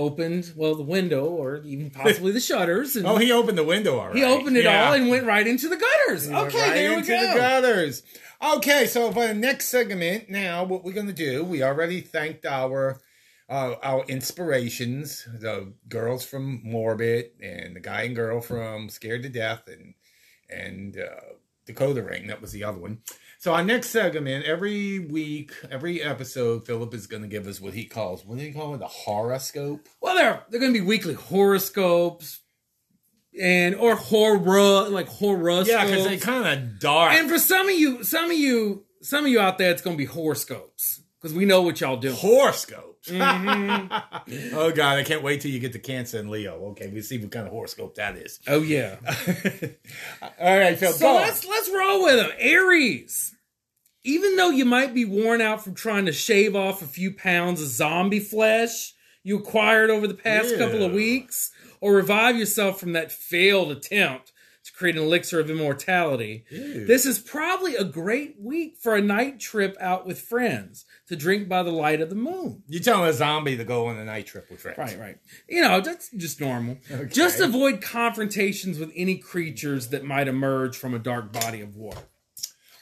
opened, 0.00 0.52
well, 0.56 0.74
the 0.74 0.82
window 0.82 1.26
or 1.26 1.58
even 1.64 1.90
possibly 1.90 2.32
the 2.32 2.40
shutters. 2.40 2.96
And 2.96 3.06
Oh, 3.10 3.16
he 3.16 3.30
opened 3.30 3.58
the 3.58 3.64
window 3.64 3.98
already. 4.00 4.20
he 4.20 4.24
opened 4.24 4.56
it 4.56 4.64
Yeah. 4.64 4.86
all 4.88 4.92
and 4.94 5.08
went 5.08 5.26
right 5.26 5.46
into 5.46 5.68
the 5.68 5.76
gutters. 5.76 6.26
He 6.26 6.34
Okay, 6.34 6.58
right 6.60 6.74
there 6.74 6.96
we 6.96 7.02
go. 7.02 7.32
The 7.32 7.38
gutters. 7.38 8.02
Okay, 8.42 8.86
so 8.86 9.12
for 9.12 9.26
the 9.28 9.34
next 9.34 9.66
segment, 9.66 10.30
now 10.30 10.64
what 10.64 10.82
we're 10.84 10.92
gonna 10.94 11.12
do? 11.12 11.44
We 11.44 11.62
already 11.62 12.00
thanked 12.00 12.46
our 12.46 13.00
uh, 13.48 13.74
our 13.82 14.04
inspirations, 14.06 15.26
the 15.40 15.72
girls 15.88 16.24
from 16.24 16.60
Morbid 16.64 17.32
and 17.42 17.74
the 17.76 17.80
guy 17.80 18.02
and 18.02 18.14
girl 18.16 18.40
from 18.40 18.88
Scared 18.88 19.22
to 19.24 19.28
Death 19.28 19.68
and 19.68 19.94
and 20.48 20.96
uh, 20.98 21.34
Decoder 21.66 22.08
Ring. 22.08 22.26
That 22.28 22.40
was 22.40 22.52
the 22.52 22.64
other 22.64 22.78
one. 22.78 22.98
So 23.40 23.54
our 23.54 23.64
next 23.64 23.88
segment, 23.88 24.44
every 24.44 24.98
week, 24.98 25.52
every 25.70 26.02
episode, 26.02 26.66
Philip 26.66 26.92
is 26.92 27.06
going 27.06 27.22
to 27.22 27.28
give 27.28 27.46
us 27.46 27.58
what 27.58 27.72
he 27.72 27.86
calls 27.86 28.22
what 28.22 28.36
do 28.36 28.44
you 28.44 28.52
call 28.52 28.74
it? 28.74 28.80
the 28.80 28.86
horoscope. 28.86 29.88
Well, 30.02 30.14
there, 30.14 30.42
they're 30.50 30.60
going 30.60 30.74
to 30.74 30.78
be 30.78 30.84
weekly 30.84 31.14
horoscopes. 31.14 32.40
and 33.40 33.74
or 33.76 33.96
horror 33.96 34.90
like 34.90 35.08
horoscopes. 35.08 35.70
Yeah, 35.70 35.86
because 35.86 36.04
they're 36.04 36.18
kind 36.18 36.46
of 36.46 36.80
dark. 36.80 37.14
and 37.14 37.30
for 37.30 37.38
some 37.38 37.66
of 37.66 37.74
you, 37.74 38.04
some 38.04 38.26
of 38.30 38.36
you, 38.36 38.84
some 39.00 39.24
of 39.24 39.30
you 39.30 39.40
out 39.40 39.56
there, 39.56 39.70
it's 39.70 39.80
gonna 39.80 39.96
be 39.96 40.04
horoscopes 40.04 41.00
because 41.20 41.36
we 41.36 41.44
know 41.44 41.62
what 41.62 41.80
y'all 41.80 41.96
do. 41.96 42.12
horoscopes. 42.12 43.10
Mm-hmm. 43.10 44.54
oh 44.56 44.72
God, 44.72 44.98
I 44.98 45.04
can't 45.04 45.22
wait 45.22 45.40
till 45.40 45.50
you 45.50 45.58
get 45.58 45.72
to 45.72 45.78
Cancer 45.78 46.18
and 46.18 46.30
Leo. 46.30 46.54
Okay, 46.70 46.88
we'll 46.88 47.02
see 47.02 47.18
what 47.18 47.30
kind 47.30 47.46
of 47.46 47.52
horoscope 47.52 47.94
that 47.96 48.16
is. 48.16 48.40
Oh 48.46 48.62
yeah. 48.62 48.96
All 50.40 50.58
right. 50.58 50.78
So 50.78 50.98
go 50.98 51.14
let's 51.14 51.46
let's 51.46 51.70
roll 51.70 52.04
with 52.04 52.16
them. 52.16 52.30
Aries. 52.38 53.34
Even 54.02 54.36
though 54.36 54.48
you 54.48 54.64
might 54.64 54.94
be 54.94 55.04
worn 55.04 55.42
out 55.42 55.62
from 55.62 55.74
trying 55.74 56.06
to 56.06 56.12
shave 56.12 56.56
off 56.56 56.80
a 56.80 56.86
few 56.86 57.12
pounds 57.12 57.60
of 57.60 57.68
zombie 57.68 58.18
flesh 58.18 58.94
you 59.22 59.38
acquired 59.38 59.90
over 59.90 60.06
the 60.06 60.14
past 60.14 60.56
couple 60.56 60.82
of 60.82 60.92
weeks, 60.92 61.52
or 61.80 61.94
revive 61.94 62.36
yourself 62.36 62.80
from 62.80 62.92
that 62.92 63.12
failed 63.12 63.70
attempt 63.70 64.32
to 64.64 64.72
create 64.72 64.96
an 64.96 65.02
elixir 65.02 65.40
of 65.40 65.50
immortality, 65.50 66.44
Ew. 66.50 66.84
this 66.86 67.06
is 67.06 67.18
probably 67.18 67.76
a 67.76 67.84
great 67.84 68.36
week 68.38 68.76
for 68.78 68.94
a 68.94 69.00
night 69.00 69.40
trip 69.40 69.76
out 69.80 70.06
with 70.06 70.20
friends 70.20 70.84
to 71.08 71.16
drink 71.16 71.48
by 71.48 71.62
the 71.62 71.70
light 71.70 72.00
of 72.00 72.10
the 72.10 72.14
moon. 72.14 72.62
You're 72.68 72.82
telling 72.82 73.08
a 73.08 73.12
zombie 73.12 73.56
to 73.56 73.64
go 73.64 73.86
on 73.86 73.96
a 73.96 74.04
night 74.04 74.26
trip 74.26 74.50
with 74.50 74.60
friends? 74.60 74.78
Right, 74.78 74.98
right. 74.98 75.18
You 75.48 75.62
know, 75.62 75.80
that's 75.80 76.10
just 76.10 76.40
normal. 76.40 76.78
Okay. 76.90 77.06
Just 77.06 77.40
avoid 77.40 77.80
confrontations 77.80 78.78
with 78.78 78.92
any 78.94 79.16
creatures 79.16 79.88
that 79.88 80.04
might 80.04 80.28
emerge 80.28 80.76
from 80.76 80.94
a 80.94 80.98
dark 80.98 81.32
body 81.32 81.60
of 81.62 81.74
water. 81.76 82.02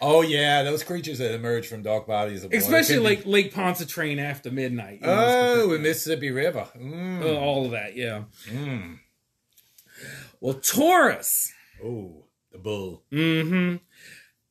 Oh 0.00 0.22
yeah, 0.22 0.62
those 0.62 0.84
creatures 0.84 1.18
that 1.18 1.34
emerge 1.34 1.66
from 1.66 1.82
dark 1.82 2.06
bodies 2.06 2.44
of 2.44 2.52
water. 2.52 2.58
Especially 2.58 2.98
like 2.98 3.26
Lake 3.26 3.52
Pontchartrain 3.52 4.20
after 4.20 4.50
midnight. 4.50 5.00
you 5.00 5.06
know, 5.06 5.54
oh, 5.66 5.72
in 5.72 5.82
Mississippi 5.82 6.30
River. 6.30 6.68
Mm. 6.76 7.22
uh, 7.22 7.36
all 7.36 7.64
of 7.64 7.72
that, 7.72 7.96
yeah. 7.96 8.24
Mm. 8.48 8.98
Well, 10.40 10.54
Taurus. 10.54 11.52
Oh, 11.84 12.26
the 12.52 12.58
bull. 12.58 13.04
Mm-hmm. 13.12 13.76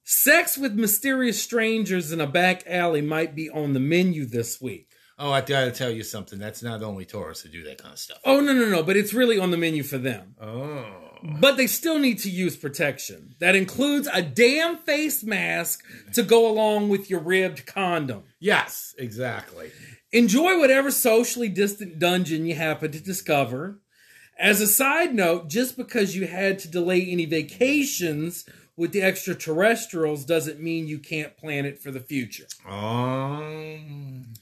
Sex 0.03 0.57
with 0.57 0.73
mysterious 0.73 1.41
strangers 1.41 2.11
in 2.11 2.21
a 2.21 2.27
back 2.27 2.63
alley 2.65 3.01
might 3.01 3.35
be 3.35 3.49
on 3.49 3.73
the 3.73 3.79
menu 3.79 4.25
this 4.25 4.61
week. 4.61 4.87
Oh, 5.19 5.31
I 5.31 5.41
gotta 5.41 5.71
tell 5.71 5.89
you 5.89 6.03
something. 6.03 6.37
That's 6.37 6.61
not 6.61 6.83
only 6.83 7.03
Taurus 7.03 7.41
to 7.41 7.49
do 7.49 7.63
that 7.63 7.79
kind 7.79 7.93
of 7.93 7.99
stuff. 7.99 8.19
Oh 8.23 8.39
no, 8.39 8.53
no, 8.53 8.69
no! 8.69 8.83
But 8.83 8.97
it's 8.97 9.13
really 9.13 9.39
on 9.39 9.49
the 9.49 9.57
menu 9.57 9.81
for 9.81 9.97
them. 9.97 10.35
Oh. 10.39 10.85
But 11.41 11.57
they 11.57 11.65
still 11.65 11.97
need 11.97 12.19
to 12.19 12.29
use 12.29 12.55
protection. 12.55 13.35
That 13.39 13.55
includes 13.55 14.07
a 14.13 14.21
damn 14.21 14.77
face 14.77 15.23
mask 15.23 15.83
to 16.13 16.21
go 16.21 16.47
along 16.47 16.89
with 16.89 17.09
your 17.09 17.19
ribbed 17.19 17.65
condom. 17.65 18.23
Yes, 18.39 18.93
exactly. 18.99 19.71
Enjoy 20.11 20.59
whatever 20.59 20.91
socially 20.91 21.49
distant 21.49 21.97
dungeon 21.97 22.45
you 22.45 22.53
happen 22.53 22.91
to 22.91 22.99
discover. 22.99 23.81
As 24.39 24.61
a 24.61 24.67
side 24.67 25.15
note, 25.15 25.49
just 25.49 25.77
because 25.77 26.15
you 26.15 26.27
had 26.27 26.59
to 26.59 26.67
delay 26.67 27.03
any 27.09 27.25
vacations 27.25 28.45
with 28.75 28.91
the 28.91 29.01
extraterrestrials 29.01 30.25
doesn't 30.25 30.59
mean 30.61 30.87
you 30.87 30.99
can't 30.99 31.35
plan 31.37 31.65
it 31.65 31.79
for 31.81 31.91
the 31.91 31.99
future. 31.99 32.45
Um. 32.67 34.33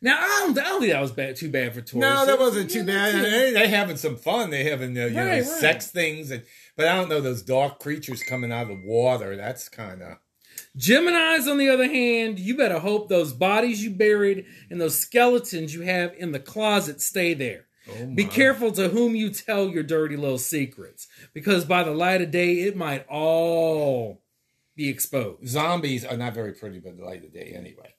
Now, 0.00 0.16
I 0.20 0.26
don't, 0.46 0.58
I 0.58 0.62
don't 0.62 0.80
think 0.80 0.92
that 0.92 1.00
was 1.02 1.10
bad, 1.10 1.34
too 1.34 1.50
bad 1.50 1.74
for 1.74 1.80
Taurus. 1.80 2.00
No, 2.08 2.24
that 2.24 2.38
wasn't 2.38 2.70
too 2.70 2.78
Yeah, 2.80 2.84
bad. 2.84 3.24
They, 3.24 3.52
they 3.52 3.68
having 3.68 3.96
some 3.96 4.16
fun. 4.16 4.50
They 4.50 4.62
having 4.64 4.96
uh, 4.96 5.06
you 5.06 5.10
know 5.10 5.24
Right, 5.26 5.36
right. 5.38 5.44
sex 5.44 5.90
things, 5.90 6.30
and 6.30 6.44
but 6.76 6.86
I 6.86 6.94
don't 6.94 7.08
know 7.08 7.20
those 7.20 7.42
dark 7.42 7.80
creatures 7.80 8.22
coming 8.22 8.52
out 8.52 8.62
of 8.62 8.68
the 8.68 8.82
water. 8.86 9.36
That's 9.36 9.68
kind 9.68 10.02
of 10.02 10.18
Geminis, 10.76 11.50
on 11.50 11.58
the 11.58 11.68
other 11.68 11.88
hand, 11.88 12.38
you 12.38 12.56
better 12.56 12.78
hope 12.78 13.08
those 13.08 13.32
bodies 13.32 13.82
you 13.82 13.90
buried 13.90 14.46
and 14.70 14.80
those 14.80 14.98
skeletons 14.98 15.74
you 15.74 15.82
have 15.82 16.14
in 16.16 16.32
the 16.32 16.40
closet 16.40 17.00
stay 17.00 17.34
there. 17.34 17.66
Oh 17.90 18.06
Be 18.14 18.24
careful 18.24 18.72
to 18.72 18.88
whom 18.88 19.14
you 19.14 19.30
tell 19.30 19.68
your 19.68 19.82
dirty 19.82 20.16
little 20.16 20.38
secrets, 20.38 21.08
because 21.32 21.64
by 21.64 21.82
the 21.82 21.92
light 21.92 22.22
of 22.22 22.30
day, 22.30 22.60
it 22.60 22.76
might 22.76 23.06
all 23.08 24.22
be 24.76 24.88
exposed. 24.88 25.48
Zombies 25.48 26.04
are 26.04 26.16
not 26.16 26.34
very 26.34 26.52
pretty 26.52 26.78
by 26.78 26.92
the 26.92 27.04
light 27.04 27.24
of 27.24 27.32
day, 27.32 27.52
anyway. 27.56 27.94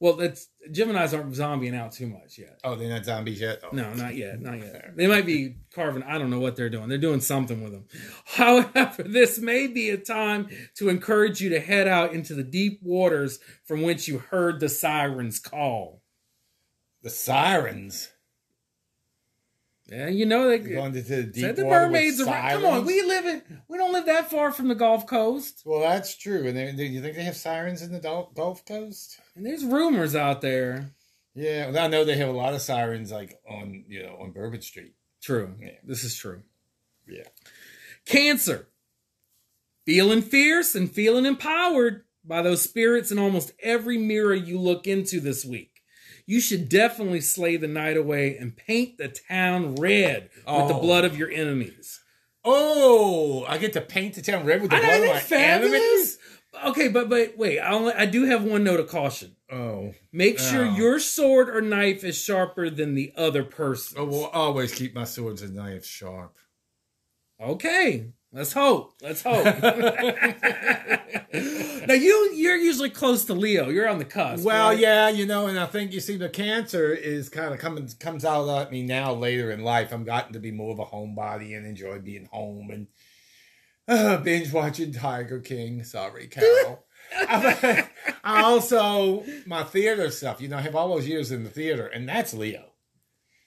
Well, 0.00 0.14
that's 0.14 0.48
Gemini's 0.70 1.12
aren't 1.12 1.32
zombieing 1.32 1.74
out 1.74 1.90
too 1.90 2.06
much 2.06 2.38
yet. 2.38 2.60
Oh, 2.62 2.76
they're 2.76 2.88
not 2.88 3.04
zombies 3.04 3.40
yet. 3.40 3.60
Oh. 3.64 3.70
No, 3.72 3.92
not 3.94 4.14
yet, 4.14 4.40
not 4.40 4.58
yet. 4.58 4.96
They 4.96 5.08
might 5.08 5.26
be 5.26 5.56
carving. 5.74 6.04
I 6.04 6.18
don't 6.18 6.30
know 6.30 6.38
what 6.38 6.54
they're 6.54 6.70
doing. 6.70 6.88
They're 6.88 6.98
doing 6.98 7.20
something 7.20 7.64
with 7.64 7.72
them. 7.72 7.86
However, 8.24 9.02
this 9.02 9.40
may 9.40 9.66
be 9.66 9.90
a 9.90 9.96
time 9.96 10.48
to 10.76 10.88
encourage 10.88 11.40
you 11.40 11.48
to 11.50 11.58
head 11.58 11.88
out 11.88 12.12
into 12.12 12.34
the 12.34 12.44
deep 12.44 12.80
waters 12.80 13.40
from 13.64 13.82
which 13.82 14.06
you 14.06 14.18
heard 14.18 14.60
the 14.60 14.68
sirens 14.68 15.40
call. 15.40 16.02
The 17.02 17.10
sirens 17.10 18.08
Yeah, 19.90 20.08
you 20.08 20.26
know 20.26 20.48
they 20.48 20.58
going 20.58 20.94
into 20.94 21.02
the 21.02 21.22
deep 21.22 21.42
said 21.42 21.56
the 21.56 21.64
mermaids. 21.64 22.20
Are, 22.20 22.26
come 22.26 22.66
on, 22.66 22.84
we 22.84 23.00
live 23.02 23.24
in. 23.24 23.42
We 23.68 23.78
don't 23.78 23.92
live 23.92 24.04
that 24.06 24.30
far 24.30 24.52
from 24.52 24.68
the 24.68 24.74
Gulf 24.74 25.06
Coast, 25.06 25.62
Well, 25.64 25.80
that's 25.80 26.14
true. 26.16 26.46
And 26.46 26.56
they, 26.56 26.72
they, 26.72 26.86
you 26.86 27.00
think 27.00 27.16
they 27.16 27.22
have 27.22 27.36
sirens 27.36 27.80
in 27.80 27.92
the 27.92 28.00
Gulf 28.00 28.34
Gulf 28.34 28.66
Coast? 28.66 29.18
and 29.34 29.46
there's 29.46 29.64
rumors 29.64 30.14
out 30.14 30.42
there. 30.42 30.92
Yeah, 31.34 31.70
well, 31.70 31.84
I 31.84 31.88
know 31.88 32.04
they 32.04 32.16
have 32.16 32.28
a 32.28 32.32
lot 32.32 32.52
of 32.52 32.60
sirens, 32.60 33.10
like 33.10 33.38
on 33.48 33.84
you 33.88 34.02
know 34.02 34.18
on 34.20 34.32
Bourbon 34.32 34.60
Street. 34.60 34.94
True. 35.22 35.54
Yeah. 35.60 35.70
This 35.84 36.04
is 36.04 36.16
true. 36.16 36.42
Yeah. 37.06 37.24
Cancer. 38.04 38.68
Feeling 39.86 40.20
fierce 40.20 40.74
and 40.74 40.90
feeling 40.90 41.24
empowered 41.24 42.04
by 42.24 42.42
those 42.42 42.60
spirits 42.60 43.10
in 43.10 43.18
almost 43.18 43.52
every 43.62 43.96
mirror 43.96 44.34
you 44.34 44.60
look 44.60 44.86
into 44.86 45.18
this 45.18 45.44
week. 45.46 45.77
You 46.28 46.40
should 46.40 46.68
definitely 46.68 47.22
slay 47.22 47.56
the 47.56 47.66
night 47.66 47.96
away 47.96 48.36
and 48.36 48.54
paint 48.54 48.98
the 48.98 49.08
town 49.08 49.76
red 49.76 50.24
with 50.34 50.44
the 50.68 50.74
Oh. 50.74 50.80
blood 50.80 51.06
of 51.06 51.16
your 51.16 51.30
enemies. 51.30 52.00
Oh, 52.44 53.46
I 53.48 53.56
get 53.56 53.72
to 53.72 53.80
paint 53.80 54.14
the 54.14 54.20
town 54.20 54.44
red 54.44 54.60
with 54.60 54.70
the 54.70 54.76
I 54.76 54.80
blood 54.80 55.00
of 55.00 55.06
my 55.14 55.20
fabulous? 55.20 55.72
enemies. 55.82 56.18
Okay, 56.66 56.88
but 56.88 57.08
but 57.08 57.38
wait, 57.38 57.58
I, 57.60 57.72
only, 57.72 57.94
I 57.94 58.04
do 58.04 58.26
have 58.26 58.44
one 58.44 58.62
note 58.62 58.78
of 58.78 58.88
caution. 58.88 59.36
Oh, 59.50 59.94
Make 60.12 60.38
sure 60.38 60.66
Oh. 60.66 60.74
your 60.76 60.98
sword 61.00 61.48
or 61.48 61.62
knife 61.62 62.04
is 62.04 62.22
sharper 62.22 62.68
than 62.68 62.94
the 62.94 63.10
other 63.16 63.42
person. 63.44 63.96
I 63.96 64.02
oh, 64.02 64.04
will 64.04 64.26
always 64.26 64.74
keep 64.74 64.94
my 64.94 65.04
swords 65.04 65.40
and 65.40 65.54
knives 65.54 65.86
sharp. 65.86 66.36
Okay, 67.40 68.08
let's 68.32 68.52
hope. 68.52 68.94
Let's 69.02 69.22
hope. 69.22 69.44
now 71.86 71.94
you 71.94 72.30
you're 72.34 72.56
usually 72.56 72.90
close 72.90 73.24
to 73.26 73.34
Leo. 73.34 73.68
You're 73.68 73.88
on 73.88 73.98
the 73.98 74.04
cusp. 74.04 74.44
Well, 74.44 74.70
right? 74.70 74.78
yeah, 74.78 75.08
you 75.08 75.26
know, 75.26 75.46
and 75.46 75.58
I 75.58 75.66
think 75.66 75.92
you 75.92 76.00
see 76.00 76.16
the 76.16 76.28
cancer 76.28 76.92
is 76.92 77.28
kind 77.28 77.52
of 77.52 77.60
coming 77.60 77.88
comes 78.00 78.24
out 78.24 78.48
at 78.48 78.70
me 78.70 78.82
now 78.82 79.12
later 79.12 79.50
in 79.50 79.62
life. 79.62 79.92
I'm 79.92 80.04
gotten 80.04 80.32
to 80.32 80.40
be 80.40 80.50
more 80.50 80.72
of 80.72 80.78
a 80.78 80.86
homebody 80.86 81.56
and 81.56 81.66
enjoy 81.66 81.98
being 82.00 82.28
home 82.30 82.70
and 82.70 82.86
uh, 83.88 84.18
binge 84.18 84.52
watching 84.52 84.92
Tiger 84.92 85.40
King. 85.40 85.82
Sorry, 85.82 86.26
Carole. 86.26 86.84
I 87.16 87.88
I 88.24 88.42
also 88.42 89.24
my 89.46 89.62
theater 89.62 90.10
stuff. 90.10 90.40
You 90.40 90.48
know, 90.48 90.58
I 90.58 90.62
have 90.62 90.76
all 90.76 90.94
those 90.94 91.08
years 91.08 91.32
in 91.32 91.44
the 91.44 91.50
theater, 91.50 91.86
and 91.86 92.08
that's 92.08 92.34
Leo. 92.34 92.67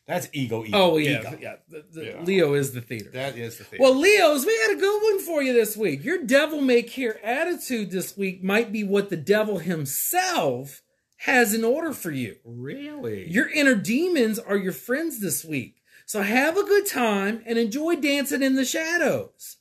That's 0.08 0.28
ego. 0.34 0.66
ego 0.66 0.78
Oh 0.78 0.98
yeah, 0.98 1.20
ego. 1.22 1.38
yeah. 1.40 1.56
The, 1.70 1.86
the 1.92 2.06
Yeah. 2.06 2.22
Leo 2.24 2.54
is 2.54 2.74
the 2.74 2.82
theater. 2.82 3.12
That 3.12 3.38
is 3.38 3.58
the 3.60 3.64
theater. 3.64 3.82
Well, 3.84 3.96
Leos, 3.96 4.46
we 4.46 4.58
had 4.68 4.72
a 4.76 4.80
good 4.80 5.02
one 5.04 5.20
for 5.20 5.42
you 5.44 5.54
this 5.54 5.78
week. 5.78 6.04
Your 6.04 6.24
devil 6.24 6.60
may 6.60 6.82
care 6.84 7.24
attitude 7.26 7.92
this 7.92 8.18
week 8.18 8.44
might 8.44 8.72
be 8.72 8.84
what 8.84 9.10
the 9.10 9.18
devil 9.18 9.60
himself 9.60 10.82
has 11.18 11.54
in 11.54 11.64
order 11.64 11.94
for 11.94 12.12
you. 12.12 12.36
really? 12.44 13.30
Your 13.30 13.48
inner 13.50 13.76
demons 13.76 14.40
are 14.40 14.58
your 14.58 14.72
friends 14.74 15.20
this 15.22 15.46
week. 15.46 15.76
So 16.08 16.24
have 16.24 16.58
a 16.58 16.64
good 16.64 16.88
time 16.88 17.42
and 17.46 17.58
enjoy 17.58 17.96
dancing 17.96 18.42
in 18.42 18.56
the 18.56 18.66
shadows. 18.66 19.58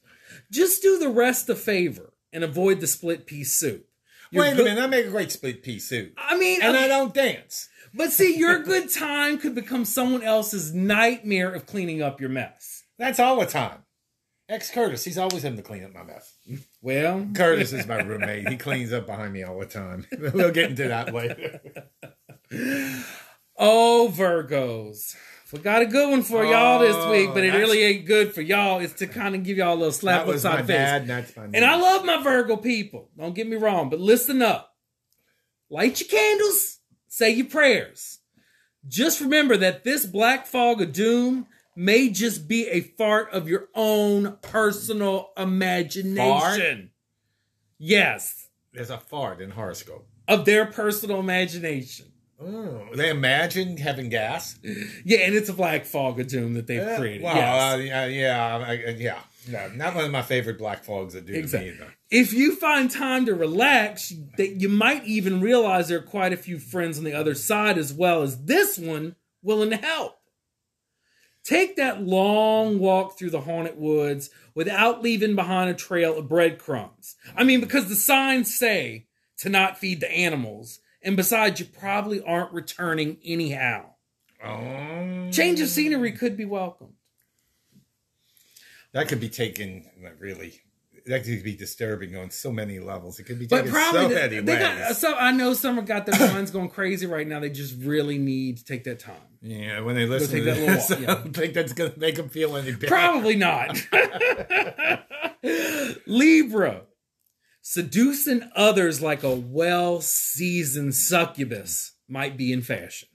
Just 0.50 0.82
do 0.82 0.98
the 0.98 1.08
rest 1.10 1.48
a 1.48 1.54
favor 1.54 2.12
and 2.32 2.42
avoid 2.42 2.80
the 2.80 2.86
split 2.86 3.26
pea 3.26 3.44
soup. 3.44 3.86
Your 4.32 4.44
Wait 4.44 4.52
a 4.52 4.56
good- 4.56 4.64
minute, 4.64 4.82
I 4.82 4.86
make 4.86 5.06
a 5.06 5.10
great 5.10 5.30
split 5.32 5.62
pea 5.62 5.78
soup, 5.78 6.14
I 6.16 6.36
mean, 6.38 6.60
and 6.62 6.74
okay, 6.76 6.84
I 6.84 6.88
don't 6.88 7.12
dance. 7.12 7.68
But 7.94 8.12
see, 8.12 8.36
your 8.38 8.60
good 8.60 8.90
time 8.90 9.38
could 9.38 9.54
become 9.54 9.84
someone 9.84 10.22
else's 10.22 10.72
nightmare 10.74 11.52
of 11.52 11.66
cleaning 11.66 12.02
up 12.02 12.20
your 12.20 12.30
mess. 12.30 12.84
That's 12.98 13.18
all 13.20 13.40
the 13.40 13.46
time. 13.46 13.84
Ex 14.48 14.70
Curtis, 14.70 15.04
he's 15.04 15.16
always 15.18 15.44
having 15.44 15.56
to 15.58 15.62
clean 15.62 15.84
up 15.84 15.94
my 15.94 16.02
mess. 16.02 16.34
Well, 16.82 17.28
Curtis 17.34 17.72
is 17.72 17.86
my 17.86 18.00
roommate. 18.02 18.48
He 18.48 18.56
cleans 18.56 18.92
up 18.92 19.06
behind 19.06 19.32
me 19.32 19.44
all 19.44 19.58
the 19.60 19.66
time. 19.66 20.06
We'll 20.18 20.50
get 20.50 20.70
into 20.70 20.88
that 20.88 21.14
later. 21.14 21.60
Oh, 23.62 24.10
Virgos. 24.14 25.14
We 25.52 25.58
got 25.58 25.82
a 25.82 25.86
good 25.86 26.08
one 26.10 26.22
for 26.22 26.44
y'all 26.44 26.78
this 26.78 26.96
Oh, 26.96 27.10
week, 27.10 27.30
but 27.34 27.44
it 27.44 27.52
really 27.52 27.82
ain't 27.82 28.06
good 28.06 28.32
for 28.32 28.40
y'all. 28.40 28.80
It's 28.80 28.94
to 28.94 29.06
kind 29.06 29.34
of 29.34 29.42
give 29.42 29.58
y'all 29.58 29.74
a 29.74 29.76
little 29.76 29.92
slap 29.92 30.24
That 30.24 30.32
was 30.32 30.44
my 30.44 30.50
upside 30.50 30.64
the 30.66 30.72
face. 30.72 30.78
dad, 30.78 31.06
that's 31.06 31.36
my 31.36 31.44
And 31.52 31.64
I 31.64 31.76
love 31.76 32.04
my 32.04 32.22
Virgo 32.22 32.56
people. 32.56 33.10
Don't 33.18 33.34
get 33.34 33.46
me 33.48 33.56
wrong, 33.56 33.90
but 33.90 34.00
listen 34.00 34.40
up. 34.42 34.74
Light 35.68 36.00
your 36.00 36.08
candles, 36.08 36.78
say 37.10 37.30
your 37.30 37.46
prayers. 37.46 38.20
Just 38.88 39.20
remember 39.20 39.58
that 39.58 39.84
this 39.84 40.06
black 40.06 40.46
fog 40.46 40.80
of 40.80 40.92
doom 40.94 41.46
may 41.76 42.08
just 42.08 42.48
be 42.48 42.66
a 42.68 42.80
fart 42.80 43.30
of 43.32 43.46
your 43.48 43.68
own 43.74 44.38
personal 44.40 45.30
imagination. 45.36 46.16
Fart? 46.16 46.60
Yes, 47.78 48.48
There's 48.72 48.90
a 48.90 48.98
fart 48.98 49.40
in 49.42 49.50
horoscope. 49.50 50.06
of 50.28 50.44
their 50.46 50.64
personal 50.66 51.20
imagination. 51.20 52.06
Oh, 52.42 52.86
they 52.94 53.10
imagine 53.10 53.76
having 53.76 54.08
gas. 54.08 54.58
Yeah, 55.04 55.18
and 55.18 55.34
it's 55.34 55.50
a 55.50 55.52
black 55.52 55.84
fog 55.84 56.18
of 56.20 56.28
doom 56.28 56.54
that 56.54 56.66
they've 56.66 56.80
Uh, 56.80 56.96
created. 56.96 57.22
Well, 57.22 57.36
yes. 57.36 57.74
uh, 57.74 57.76
yeah, 57.82 58.06
yeah, 58.06 58.72
yeah. 58.96 59.18
No, 59.50 59.68
not 59.74 59.94
one 59.94 60.04
of 60.04 60.10
my 60.10 60.22
favorite 60.22 60.58
black 60.58 60.84
fogs 60.84 61.14
that 61.14 61.26
do 61.26 61.32
Exactly. 61.34 61.70
Either. 61.70 61.94
if 62.10 62.32
you 62.32 62.54
find 62.56 62.90
time 62.90 63.26
to 63.26 63.34
relax, 63.34 64.12
that 64.36 64.60
you 64.60 64.68
might 64.68 65.04
even 65.04 65.40
realize 65.40 65.88
there 65.88 65.98
are 65.98 66.02
quite 66.02 66.32
a 66.32 66.36
few 66.36 66.58
friends 66.58 66.98
on 66.98 67.04
the 67.04 67.12
other 67.14 67.34
side 67.34 67.78
as 67.78 67.92
well 67.92 68.22
as 68.22 68.44
this 68.44 68.78
one 68.78 69.16
willing 69.42 69.70
to 69.70 69.76
help. 69.76 70.16
Take 71.42 71.76
that 71.76 72.02
long 72.02 72.78
walk 72.78 73.18
through 73.18 73.30
the 73.30 73.40
haunted 73.40 73.78
woods 73.78 74.28
without 74.54 75.02
leaving 75.02 75.34
behind 75.34 75.70
a 75.70 75.74
trail 75.74 76.18
of 76.18 76.28
breadcrumbs. 76.28 77.16
I 77.34 77.44
mean, 77.44 77.60
because 77.60 77.88
the 77.88 77.94
signs 77.94 78.54
say 78.56 79.06
to 79.38 79.48
not 79.48 79.78
feed 79.78 80.00
the 80.00 80.10
animals, 80.10 80.80
and 81.02 81.16
besides, 81.16 81.58
you 81.58 81.66
probably 81.66 82.20
aren't 82.22 82.52
returning 82.52 83.16
anyhow. 83.24 83.86
Oh, 84.44 85.30
Change 85.32 85.60
of 85.60 85.68
scenery 85.68 86.12
could 86.12 86.36
be 86.36 86.44
welcome. 86.44 86.94
That 88.92 89.08
could 89.08 89.20
be 89.20 89.28
taken 89.28 89.84
really. 90.18 90.60
That 91.06 91.24
could 91.24 91.42
be 91.42 91.56
disturbing 91.56 92.14
on 92.14 92.30
so 92.30 92.52
many 92.52 92.78
levels. 92.78 93.18
It 93.18 93.22
could 93.24 93.38
be 93.38 93.46
But 93.46 93.58
taken 93.64 93.72
probably 93.72 94.00
so 94.02 94.08
many 94.10 94.40
they 94.40 94.52
ways. 94.52 94.78
got, 94.78 94.96
so 94.96 95.14
I 95.14 95.32
know 95.32 95.54
some 95.54 95.76
have 95.76 95.86
got 95.86 96.04
their 96.04 96.18
minds 96.34 96.50
going 96.50 96.68
crazy 96.68 97.06
right 97.06 97.26
now. 97.26 97.40
They 97.40 97.48
just 97.48 97.74
really 97.82 98.18
need 98.18 98.58
to 98.58 98.64
take 98.64 98.84
that 98.84 98.98
time. 98.98 99.14
yeah, 99.40 99.80
when 99.80 99.94
they 99.94 100.04
listen 100.04 100.36
to 100.38 100.44
that 100.44 100.58
little 100.58 100.74
this, 100.74 100.90
walk, 100.90 101.00
I 101.00 101.04
don't 101.06 101.34
think 101.34 101.54
that's 101.54 101.72
going 101.72 101.92
to 101.92 101.98
make 101.98 102.16
them 102.16 102.28
feel 102.28 102.54
any 102.54 102.72
better. 102.72 102.86
Probably 102.88 103.34
not. 103.34 103.80
Libra. 106.06 106.82
Seducing 107.62 108.50
others 108.56 109.00
like 109.00 109.22
a 109.22 109.34
well 109.34 110.00
seasoned 110.00 110.94
succubus 110.94 111.92
might 112.08 112.36
be 112.36 112.52
in 112.52 112.62
fashion. 112.62 113.08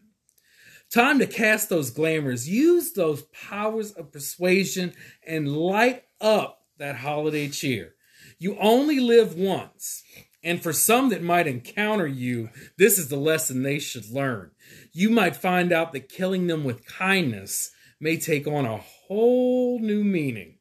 Time 0.94 1.20
to 1.20 1.27
cast 1.27 1.70
those 1.70 1.92
glamours. 1.92 2.48
Use 2.48 2.94
those 2.94 3.24
powers 3.24 3.92
of 3.92 4.12
persuasion 4.12 4.94
and 5.25 5.51
light 5.51 6.04
up 6.22 6.62
that 6.77 6.98
holiday 6.98 7.48
cheer. 7.48 7.96
You 8.39 8.58
only 8.60 9.00
live 9.00 9.36
once. 9.36 10.04
And 10.44 10.62
for 10.62 10.74
some 10.74 11.10
that 11.10 11.24
might 11.24 11.48
encounter 11.48 12.06
you, 12.06 12.50
this 12.77 13.00
is 13.00 13.08
the 13.08 13.18
lesson 13.18 13.63
they 13.63 13.80
should 13.80 14.10
learn. 14.12 14.51
You 14.94 15.10
might 15.10 15.36
find 15.36 15.72
out 15.72 15.92
that 15.94 16.08
killing 16.08 16.48
them 16.48 16.63
with 16.63 16.86
kindness 16.86 17.72
may 18.00 18.18
take 18.18 18.46
on 18.46 18.65
a 18.65 18.77
whole 18.77 19.80
new 19.80 20.04
meaning. 20.04 20.60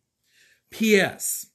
P.S. 0.71 1.47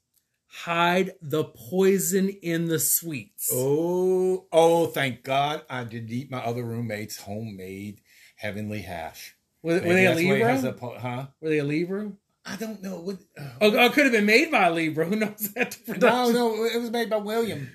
Hide 0.63 1.13
the 1.21 1.43
poison 1.43 2.29
in 2.29 2.65
the 2.65 2.79
sweets. 2.79 3.49
Oh, 3.51 4.45
oh! 4.51 4.87
Thank 4.87 5.23
God 5.23 5.63
I 5.69 5.83
did 5.83 6.11
eat 6.11 6.29
my 6.29 6.39
other 6.39 6.63
roommate's 6.63 7.17
homemade 7.17 8.01
heavenly 8.39 8.81
hash. 8.81 9.35
were, 9.61 9.73
were 9.73 9.79
they 9.79 10.05
a 10.05 10.15
that's 10.15 10.23
why 10.25 10.33
it 10.35 10.41
has 10.41 10.63
Libra? 10.63 10.69
a 10.69 10.73
po- 10.73 10.97
huh? 10.99 11.27
Were 11.41 11.49
they 11.49 11.57
a 11.59 11.63
Libra? 11.63 12.11
I 12.45 12.55
don't 12.55 12.81
know. 12.81 12.99
What, 12.99 13.17
uh, 13.37 13.43
Oh, 13.61 13.75
oh, 13.75 13.85
it 13.85 13.93
could 13.93 14.05
have 14.05 14.13
been 14.13 14.25
made 14.25 14.49
by 14.49 14.67
a 14.67 14.71
Libra. 14.71 15.05
Who 15.05 15.17
knows 15.17 15.51
that? 15.55 15.77
no, 15.87 16.31
no, 16.31 16.63
it 16.65 16.79
was 16.79 16.89
made 16.89 17.09
by 17.09 17.17
William. 17.17 17.69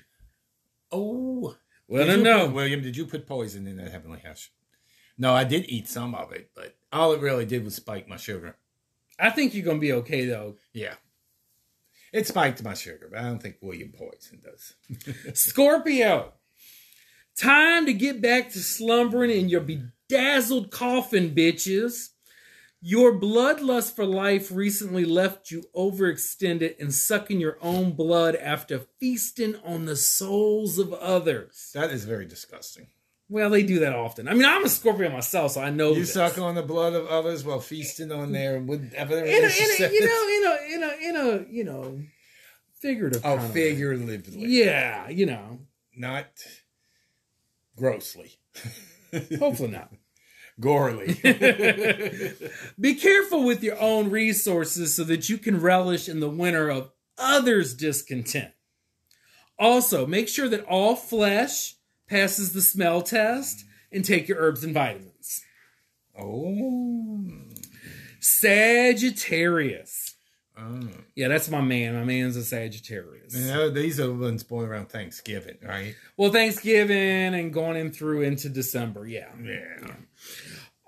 Oh, 0.91 1.55
Well, 1.87 2.05
Did 2.07 2.23
no, 2.23 2.47
William, 2.49 2.81
did 2.81 2.97
you 2.97 3.05
put 3.05 3.27
poison 3.27 3.67
in 3.67 3.77
that 3.77 3.91
heavenly 3.91 4.19
hash? 4.23 4.51
No, 5.17 5.33
I 5.33 5.43
did 5.43 5.65
eat 5.69 5.87
some 5.87 6.13
of 6.15 6.31
it, 6.31 6.49
but 6.55 6.75
all 6.91 7.13
it 7.13 7.21
really 7.21 7.45
did 7.45 7.63
was 7.63 7.75
spike 7.75 8.07
my 8.09 8.17
sugar. 8.17 8.57
I 9.19 9.29
think 9.29 9.53
you're 9.53 9.63
gonna 9.65 9.79
be 9.79 9.93
okay 9.93 10.25
though. 10.25 10.55
Yeah. 10.73 10.95
It 12.11 12.27
spiked 12.27 12.63
my 12.63 12.73
sugar, 12.73 13.07
but 13.11 13.19
I 13.19 13.23
don't 13.23 13.41
think 13.41 13.57
William 13.61 13.93
poison 13.97 14.41
does. 14.43 14.73
Scorpio. 15.39 16.33
Time 17.39 17.85
to 17.85 17.93
get 17.93 18.21
back 18.21 18.51
to 18.51 18.59
slumbering 18.59 19.29
in 19.31 19.49
your 19.49 19.61
bedazzled 19.61 20.71
coffin, 20.71 21.35
bitches. 21.35 22.09
Your 22.81 23.19
bloodlust 23.19 23.95
for 23.95 24.05
life 24.05 24.51
recently 24.51 25.05
left 25.05 25.49
you 25.49 25.63
overextended 25.75 26.79
and 26.79 26.93
sucking 26.93 27.39
your 27.41 27.57
own 27.61 27.93
blood 27.93 28.35
after 28.35 28.81
feasting 28.99 29.55
on 29.65 29.85
the 29.85 29.95
souls 29.95 30.77
of 30.77 30.93
others. 30.93 31.71
That 31.73 31.89
is 31.91 32.05
very 32.05 32.25
disgusting. 32.25 32.87
Well, 33.27 33.49
they 33.49 33.63
do 33.63 33.79
that 33.79 33.95
often. 33.95 34.27
I 34.27 34.33
mean, 34.35 34.45
I'm 34.45 34.63
a 34.63 34.69
Scorpio 34.69 35.09
myself, 35.09 35.53
so 35.53 35.61
I 35.61 35.71
know 35.71 35.93
You 35.93 36.01
this. 36.01 36.13
suck 36.13 36.37
on 36.37 36.53
the 36.53 36.61
blood 36.61 36.93
of 36.93 37.07
others 37.07 37.43
while 37.43 37.59
feasting 37.59 38.11
on 38.11 38.31
their 38.31 38.59
whatever. 38.59 39.17
in 39.17 39.23
a, 39.23 39.25
in 39.25 39.43
a, 39.43 39.91
you 39.91 40.05
know, 40.05 40.27
in 40.27 40.45
a, 40.45 40.73
in 40.75 40.83
a, 40.83 41.09
in 41.09 41.15
a, 41.15 41.51
you 41.51 41.63
know, 41.63 41.99
figurative. 42.79 43.21
Oh, 43.25 43.39
figuratively. 43.39 44.45
Yeah, 44.45 45.09
you 45.09 45.25
know. 45.25 45.59
Not 45.97 46.27
grossly. 47.75 48.39
Hopefully 49.39 49.69
not. 49.69 49.91
Gorely. 50.59 51.13
Be 52.79 52.95
careful 52.95 53.43
with 53.43 53.61
your 53.61 53.79
own 53.79 54.09
resources 54.09 54.95
so 54.95 55.03
that 55.03 55.29
you 55.29 55.37
can 55.37 55.59
relish 55.59 56.07
in 56.07 56.21
the 56.21 56.29
winter 56.29 56.69
of 56.69 56.91
others' 57.17 57.73
discontent. 57.73 58.53
Also, 59.59 60.05
make 60.05 60.27
sure 60.29 60.47
that 60.47 60.65
all 60.65 60.95
flesh 60.95 61.75
passes 62.07 62.53
the 62.53 62.61
smell 62.61 63.01
test 63.01 63.65
and 63.91 64.05
take 64.05 64.27
your 64.27 64.37
herbs 64.37 64.63
and 64.63 64.73
vitamins. 64.73 65.43
oh. 66.17 67.23
Sagittarius. 68.19 70.04
Oh. 70.57 70.87
Yeah, 71.15 71.27
that's 71.27 71.49
my 71.49 71.61
man. 71.61 71.95
My 71.95 72.03
man's 72.03 72.35
a 72.35 72.43
Sagittarius. 72.43 73.35
You 73.35 73.47
know, 73.47 73.69
these 73.69 73.99
are 73.99 74.07
the 74.07 74.13
ones 74.13 74.43
born 74.43 74.69
around 74.69 74.89
Thanksgiving, 74.89 75.57
right? 75.61 75.95
Well, 76.17 76.31
Thanksgiving 76.31 77.33
and 77.33 77.53
going 77.53 77.77
in 77.77 77.91
through 77.91 78.21
into 78.21 78.49
December. 78.49 79.07
Yeah. 79.07 79.29
Yeah. 79.43 79.95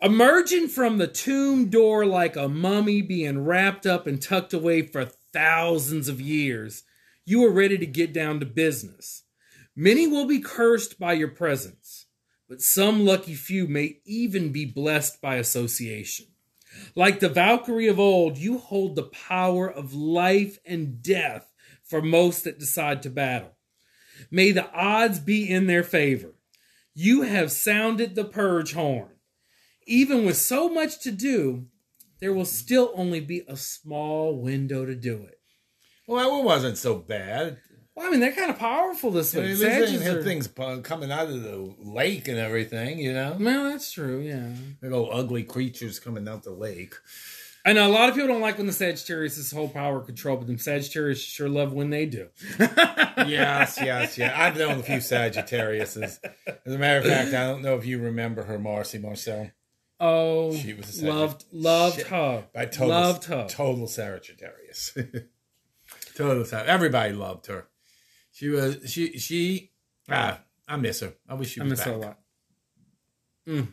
Emerging 0.02 0.68
from 0.68 0.98
the 0.98 1.08
tomb 1.08 1.70
door 1.70 2.06
like 2.06 2.36
a 2.36 2.48
mummy 2.48 3.02
being 3.02 3.44
wrapped 3.44 3.88
up 3.88 4.06
and 4.06 4.22
tucked 4.22 4.54
away 4.54 4.84
for 4.84 5.06
thousands 5.34 6.08
of 6.08 6.22
years, 6.22 6.84
you 7.26 7.44
are 7.44 7.52
ready 7.52 7.78
to 7.78 7.86
get 7.86 8.14
down 8.14 8.40
to 8.40 8.46
business. 8.46 9.24
Many 9.76 10.08
will 10.08 10.26
be 10.26 10.40
cursed 10.40 11.00
by 11.00 11.14
your 11.14 11.28
presence, 11.28 12.06
but 12.48 12.62
some 12.62 13.06
lucky 13.06 13.34
few 13.34 13.68
may 13.68 14.00
even 14.06 14.52
be 14.52 14.66
blessed 14.66 15.20
by 15.22 15.36
association. 15.36 16.28
Like 16.96 17.20
the 17.20 17.30
Valkyrie 17.30 17.88
of 17.88 18.00
old, 18.00 18.38
you 18.38 18.58
hold 18.58 18.96
the 18.96 19.04
power 19.04 19.70
of 19.70 19.94
life 19.94 20.60
and 20.66 21.02
death 21.02 21.52
for 21.84 22.02
most 22.02 22.44
that 22.44 22.60
decide 22.60 23.04
to 23.04 23.10
battle. 23.10 23.56
May 24.32 24.52
the 24.52 24.70
odds 24.72 25.20
be 25.20 25.50
in 25.50 25.68
their 25.68 25.84
favor. 25.84 26.34
You 26.94 27.22
have 27.22 27.52
sounded 27.52 28.16
the 28.16 28.26
purge 28.26 28.74
horn. 28.74 29.12
Even 29.86 30.26
with 30.26 30.38
so 30.38 30.68
much 30.68 31.00
to 31.02 31.12
do, 31.12 31.68
there 32.20 32.34
will 32.34 32.46
still 32.46 32.92
only 32.96 33.20
be 33.20 33.44
a 33.48 33.56
small 33.56 34.42
window 34.42 34.86
to 34.86 34.96
do 34.96 35.24
it. 35.24 35.40
Well, 36.08 36.40
it 36.40 36.44
wasn't 36.44 36.78
so 36.78 36.96
bad. 36.96 37.60
Well, 37.98 38.06
I 38.06 38.12
mean, 38.12 38.20
they're 38.20 38.32
kind 38.32 38.52
of 38.52 38.60
powerful 38.60 39.10
this 39.10 39.34
I 39.36 39.40
way. 39.40 39.46
mean, 39.48 39.54
they 39.58 39.60
Sagittarius 39.70 40.02
didn't 40.04 40.18
are- 40.20 40.24
things 40.24 40.48
coming 40.84 41.12
out 41.12 41.30
of 41.30 41.42
the 41.42 41.74
lake 41.80 42.28
and 42.28 42.38
everything, 42.38 43.00
you 43.00 43.12
know? 43.12 43.36
Well, 43.40 43.72
that's 43.72 43.92
true, 43.92 44.20
yeah. 44.20 44.50
Big 44.80 44.92
old 44.92 45.10
ugly 45.12 45.42
creatures 45.44 46.00
coming 46.00 46.28
out 46.28 46.44
the 46.44 46.52
lake. 46.52 46.94
I 47.66 47.74
know 47.74 47.88
a 47.88 47.92
lot 47.92 48.08
of 48.08 48.14
people 48.14 48.28
don't 48.30 48.40
like 48.40 48.58
when 48.60 48.68
the 48.68 48.72
Sagittarius 48.72 49.38
is 49.40 49.52
whole 49.52 49.68
power 49.68 50.00
control, 50.02 50.38
but 50.38 50.46
them 50.46 50.60
Sagittarius 50.60 51.20
sure 51.20 51.50
love 51.50 51.74
when 51.74 51.90
they 51.90 52.06
do. 52.06 52.30
yes, 52.60 53.80
yes, 53.82 54.16
yeah. 54.18 54.32
I've 54.42 54.56
known 54.58 54.80
a 54.80 54.84
few 54.84 54.98
Sagittariuses. 54.98 56.20
As 56.66 56.74
a 56.74 56.78
matter 56.78 57.00
of 57.00 57.06
fact, 57.06 57.30
I 57.34 57.48
don't 57.48 57.64
know 57.64 57.76
if 57.76 57.86
you 57.86 58.00
remember 58.00 58.44
her, 58.44 58.60
Marcy 58.60 59.00
Marcel. 59.00 59.50
Oh, 60.00 60.54
She 60.56 60.74
was 60.76 61.02
loved, 61.02 61.46
loved 61.52 61.96
Shit. 61.98 62.08
her. 62.08 62.46
By 62.54 62.66
total, 62.68 62.90
Loved 62.90 63.24
her. 63.26 63.48
Total 63.50 63.88
Sagittarius. 63.88 64.96
total 66.16 66.46
Sag- 66.46 66.68
Everybody 66.68 67.14
loved 67.14 67.48
her. 67.48 67.68
She 68.38 68.50
was 68.50 68.78
she 68.92 69.18
she 69.18 69.72
ah, 70.12 70.40
I 70.68 70.76
miss 70.76 71.00
her. 71.00 71.14
I 71.28 71.34
wish 71.34 71.54
she 71.54 71.60
I 71.60 71.64
was 71.64 71.72
miss 71.72 71.80
back. 71.80 71.88
her 71.88 71.94
a 71.94 71.98
lot. 71.98 72.20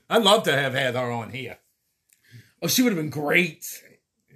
I'd 0.08 0.22
love 0.22 0.44
to 0.44 0.52
have 0.56 0.72
had 0.72 0.94
her 0.94 1.10
on 1.10 1.28
here. 1.30 1.58
Oh, 2.62 2.66
she 2.66 2.80
would 2.80 2.92
have 2.92 2.96
been 2.98 3.10
great. 3.10 3.66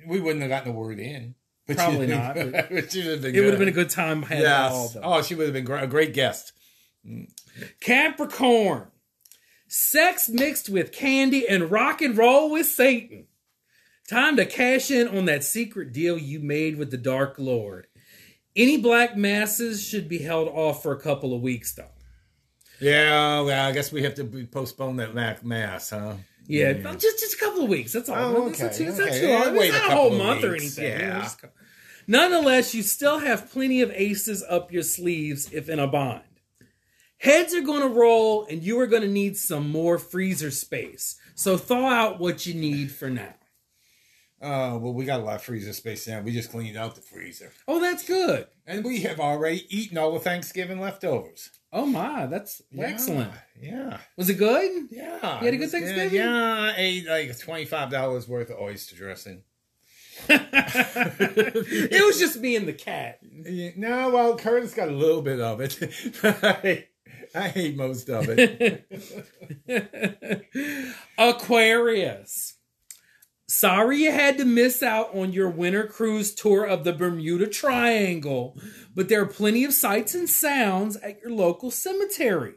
We 0.07 0.21
wouldn't 0.21 0.43
have 0.43 0.51
gotten 0.51 0.73
the 0.73 0.79
word 0.79 0.99
in. 0.99 1.35
But 1.67 1.79
Probably 1.79 2.09
she, 2.09 2.13
not, 2.15 2.35
but 2.35 2.53
but 2.71 2.93
she 2.93 2.99
would 3.05 3.13
have 3.13 3.23
been 3.23 3.35
It 3.35 3.41
would 3.41 3.51
have 3.51 3.59
been 3.59 3.69
a 3.69 3.73
good 3.73 3.89
time 3.89 4.23
had 4.23 4.41
Yes. 4.41 4.93
them. 4.93 5.03
Oh, 5.03 5.23
she 5.23 5.35
would 5.35 5.45
have 5.47 5.55
been 5.55 5.65
gr- 5.65 5.77
a 5.77 5.87
great 5.87 6.13
guest. 6.13 6.53
Capricorn. 7.81 8.89
Sex 9.67 10.29
mixed 10.29 10.69
with 10.69 10.93
candy 10.93 11.49
and 11.49 11.71
rock 11.71 12.03
and 12.03 12.17
roll 12.19 12.51
with 12.51 12.67
Satan. 12.67 13.29
Time 14.09 14.37
to 14.37 14.45
cash 14.47 14.91
in 14.91 15.09
on 15.09 15.25
that 15.27 15.45
secret 15.45 15.93
deal 15.93 16.17
you 16.19 16.41
made 16.41 16.77
with 16.77 16.91
the 16.91 16.97
Dark 16.97 17.37
Lord. 17.39 17.87
Any 18.59 18.77
black 18.77 19.17
masses 19.17 19.87
should 19.87 20.09
be 20.09 20.19
held 20.19 20.49
off 20.49 20.83
for 20.83 20.93
a 20.93 21.01
couple 21.01 21.33
of 21.33 21.41
weeks, 21.41 21.73
though. 21.75 21.93
Yeah, 22.81 23.41
well, 23.41 23.69
I 23.69 23.73
guess 23.73 23.91
we 23.93 24.03
have 24.03 24.15
to 24.17 24.25
postpone 24.51 24.97
that 24.97 25.15
Mac 25.15 25.45
mass, 25.45 25.91
huh? 25.91 26.15
Yeah, 26.47 26.73
just 26.73 27.21
just 27.21 27.35
a 27.35 27.39
couple 27.39 27.63
of 27.63 27.69
weeks. 27.69 27.93
That's 27.93 28.09
all. 28.09 28.17
Oh, 28.37 28.47
It's 28.49 28.61
not 28.61 28.73
okay, 28.73 28.85
it's 28.85 28.99
not 28.99 29.09
okay. 29.09 29.21
too 29.21 29.29
long. 29.29 29.57
It's 29.57 29.69
a 29.69 29.79
not 29.79 29.91
a 29.91 29.95
whole 29.95 30.11
couple 30.11 30.21
of 30.21 30.27
month 30.27 30.45
or 30.45 30.55
anything. 30.55 30.85
Yeah. 31.01 31.21
Just 31.23 31.45
Nonetheless, 32.07 32.75
you 32.75 32.83
still 32.83 33.19
have 33.19 33.51
plenty 33.51 33.83
of 33.83 33.93
aces 33.95 34.43
up 34.49 34.73
your 34.73 34.83
sleeves 34.83 35.53
if 35.53 35.69
in 35.69 35.79
a 35.79 35.87
bind. 35.87 36.23
Heads 37.19 37.53
are 37.55 37.61
going 37.61 37.83
to 37.83 37.89
roll, 37.89 38.47
and 38.47 38.63
you 38.63 38.81
are 38.81 38.87
going 38.87 39.03
to 39.03 39.09
need 39.09 39.37
some 39.37 39.71
more 39.71 39.99
freezer 39.99 40.51
space. 40.51 41.17
So 41.35 41.57
thaw 41.57 41.87
out 41.89 42.19
what 42.19 42.47
you 42.47 42.55
need 42.55 42.93
for 42.93 43.11
now. 43.11 43.35
Oh, 44.41 44.79
well, 44.79 44.93
we 44.93 45.05
got 45.05 45.21
a 45.21 45.25
lot 45.25 45.37
of 45.37 45.43
freezer 45.43 45.73
space 45.73 46.07
now. 46.07 46.21
We 46.21 46.33
just 46.33 46.51
cleaned 46.51 46.77
out 46.77 46.95
the 46.95 47.01
freezer. 47.01 47.53
Oh, 47.67 47.81
that's 47.81 48.05
good. 48.05 48.47
And 48.67 48.85
we 48.85 49.01
have 49.01 49.19
already 49.19 49.67
eaten 49.69 49.99
all 49.99 50.13
the 50.13 50.21
Thanksgiving 50.21 50.81
leftovers. 50.81 51.51
Oh 51.73 51.87
my, 51.87 52.27
that's 52.27 52.63
excellent. 52.79 53.33
Yeah. 53.61 53.99
Was 54.17 54.31
it 54.31 54.35
good? 54.35 54.89
Yeah. 54.91 55.41
You 55.41 55.45
had 55.47 55.55
a 55.55 55.57
good 55.57 55.71
Thanksgiving? 55.71 56.15
Yeah, 56.15 56.73
I 56.73 56.75
ate 56.77 57.07
like 57.07 57.29
$25 57.31 58.29
worth 58.29 58.51
of 58.51 58.59
oyster 58.61 58.97
dressing. 58.97 59.43
it 60.29 62.07
was 62.07 62.19
just 62.19 62.39
me 62.41 62.57
and 62.57 62.67
the 62.67 62.73
cat. 62.73 63.19
No, 63.23 64.11
well, 64.11 64.37
Curtis 64.37 64.75
got 64.75 64.89
a 64.89 64.93
little 64.93 65.23
bit 65.23 65.41
of 65.41 65.61
it. 65.61 65.79
I, 66.23 66.87
I 67.35 67.49
hate 67.49 67.77
most 67.77 68.09
of 68.09 68.27
it. 68.29 68.87
Aquarius. 71.19 72.58
Sorry 73.51 74.03
you 74.03 74.13
had 74.13 74.37
to 74.39 74.45
miss 74.45 74.83
out 74.83 75.15
on 75.15 75.33
your 75.33 75.49
winter 75.49 75.87
cruise 75.87 76.35
tour 76.35 76.65
of 76.65 76.85
the 76.85 76.93
Bermuda 76.93 77.47
Triangle, 77.47 78.61
but 78.95 79.09
there 79.09 79.23
are 79.23 79.27
plenty 79.27 79.65
of 79.65 79.73
sights 79.73 80.15
and 80.15 80.29
sounds 80.29 80.97
at 80.99 81.23
your 81.23 81.31
local 81.31 81.71
cemetery. 81.71 82.57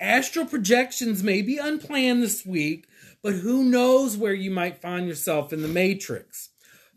Astral 0.00 0.46
projections 0.46 1.22
may 1.22 1.42
be 1.42 1.58
unplanned 1.58 2.24
this 2.24 2.44
week, 2.44 2.88
but 3.22 3.34
who 3.34 3.62
knows 3.62 4.16
where 4.16 4.34
you 4.34 4.50
might 4.50 4.82
find 4.82 5.06
yourself 5.06 5.52
in 5.52 5.62
the 5.62 5.68
Matrix. 5.68 6.48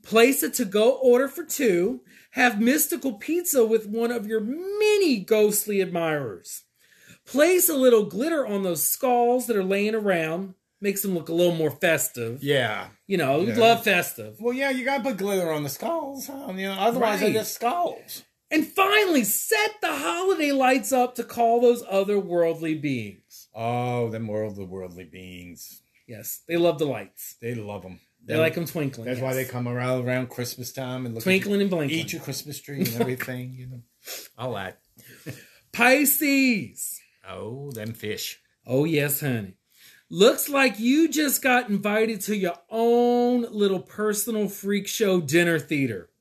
Place 0.01 0.41
a 0.41 0.49
to 0.49 0.65
go 0.65 0.97
order 0.97 1.27
for 1.27 1.43
two, 1.43 2.01
have 2.31 2.59
mystical 2.59 3.13
pizza 3.13 3.63
with 3.63 3.85
one 3.85 4.11
of 4.11 4.25
your 4.25 4.41
many 4.41 5.19
ghostly 5.19 5.81
admirers. 5.81 6.63
Place 7.27 7.69
a 7.69 7.75
little 7.75 8.05
glitter 8.05 8.47
on 8.47 8.63
those 8.63 8.87
skulls 8.87 9.45
that 9.45 9.55
are 9.55 9.63
laying 9.63 9.93
around, 9.93 10.55
makes 10.83 11.01
them 11.01 11.15
look 11.15 11.29
a 11.29 11.33
little 11.33 11.55
more 11.55 11.71
festive. 11.71 12.43
Yeah. 12.43 12.87
You 13.07 13.17
know, 13.17 13.41
Yeah. 13.41 13.57
love 13.57 13.83
festive. 13.83 14.35
Well, 14.39 14.53
yeah, 14.53 14.69
you 14.69 14.85
gotta 14.85 15.01
put 15.01 15.17
glitter 15.17 15.49
on 15.51 15.63
the 15.63 15.69
skulls. 15.69 16.27
Huh? 16.27 16.53
You 16.55 16.67
know, 16.67 16.73
otherwise 16.73 17.21
they're 17.21 17.31
just 17.33 17.55
skulls. 17.55 18.23
And 18.51 18.67
finally, 18.67 19.23
set 19.23 19.71
the 19.81 19.95
holiday 19.95 20.51
lights 20.51 20.91
up 20.91 21.15
to 21.15 21.23
call 21.23 21.59
those 21.61 21.81
otherworldly 21.85 22.79
beings. 22.79 23.47
Oh, 23.55 24.09
them 24.09 24.27
worldly, 24.27 24.65
worldly 24.65 25.05
beings. 25.05 25.81
Yes, 26.07 26.41
they 26.47 26.57
love 26.57 26.77
the 26.77 26.85
lights. 26.85 27.35
They 27.41 27.55
love 27.55 27.81
them. 27.81 27.99
They 28.25 28.37
like 28.37 28.53
them 28.55 28.65
twinkling. 28.65 29.05
That's 29.05 29.19
why 29.19 29.33
they 29.33 29.43
come 29.45 29.67
around 29.67 30.05
around 30.07 30.29
Christmas 30.29 30.71
time 30.71 31.05
and 31.05 31.15
look 31.15 31.23
twinkling 31.23 31.61
and 31.61 31.69
blinking. 31.69 31.97
eat 31.97 32.13
your 32.13 32.21
Christmas 32.21 32.61
tree 32.61 32.79
and 32.79 32.95
everything. 33.01 33.53
you 33.57 33.67
know, 33.67 33.81
all 34.37 34.53
that. 34.53 34.79
Pisces. 35.71 36.99
Oh, 37.27 37.71
them 37.71 37.93
fish. 37.93 38.39
Oh, 38.65 38.85
yes, 38.85 39.19
honey. 39.21 39.55
Looks 40.13 40.47
like 40.47 40.79
you 40.79 41.09
just 41.09 41.41
got 41.41 41.71
invited 41.71 42.21
to 42.21 42.37
your 42.37 42.53
own 42.69 43.47
little 43.49 43.79
personal 43.79 44.47
freak 44.47 44.87
show 44.87 45.19
dinner 45.19 45.57
theater. 45.57 46.11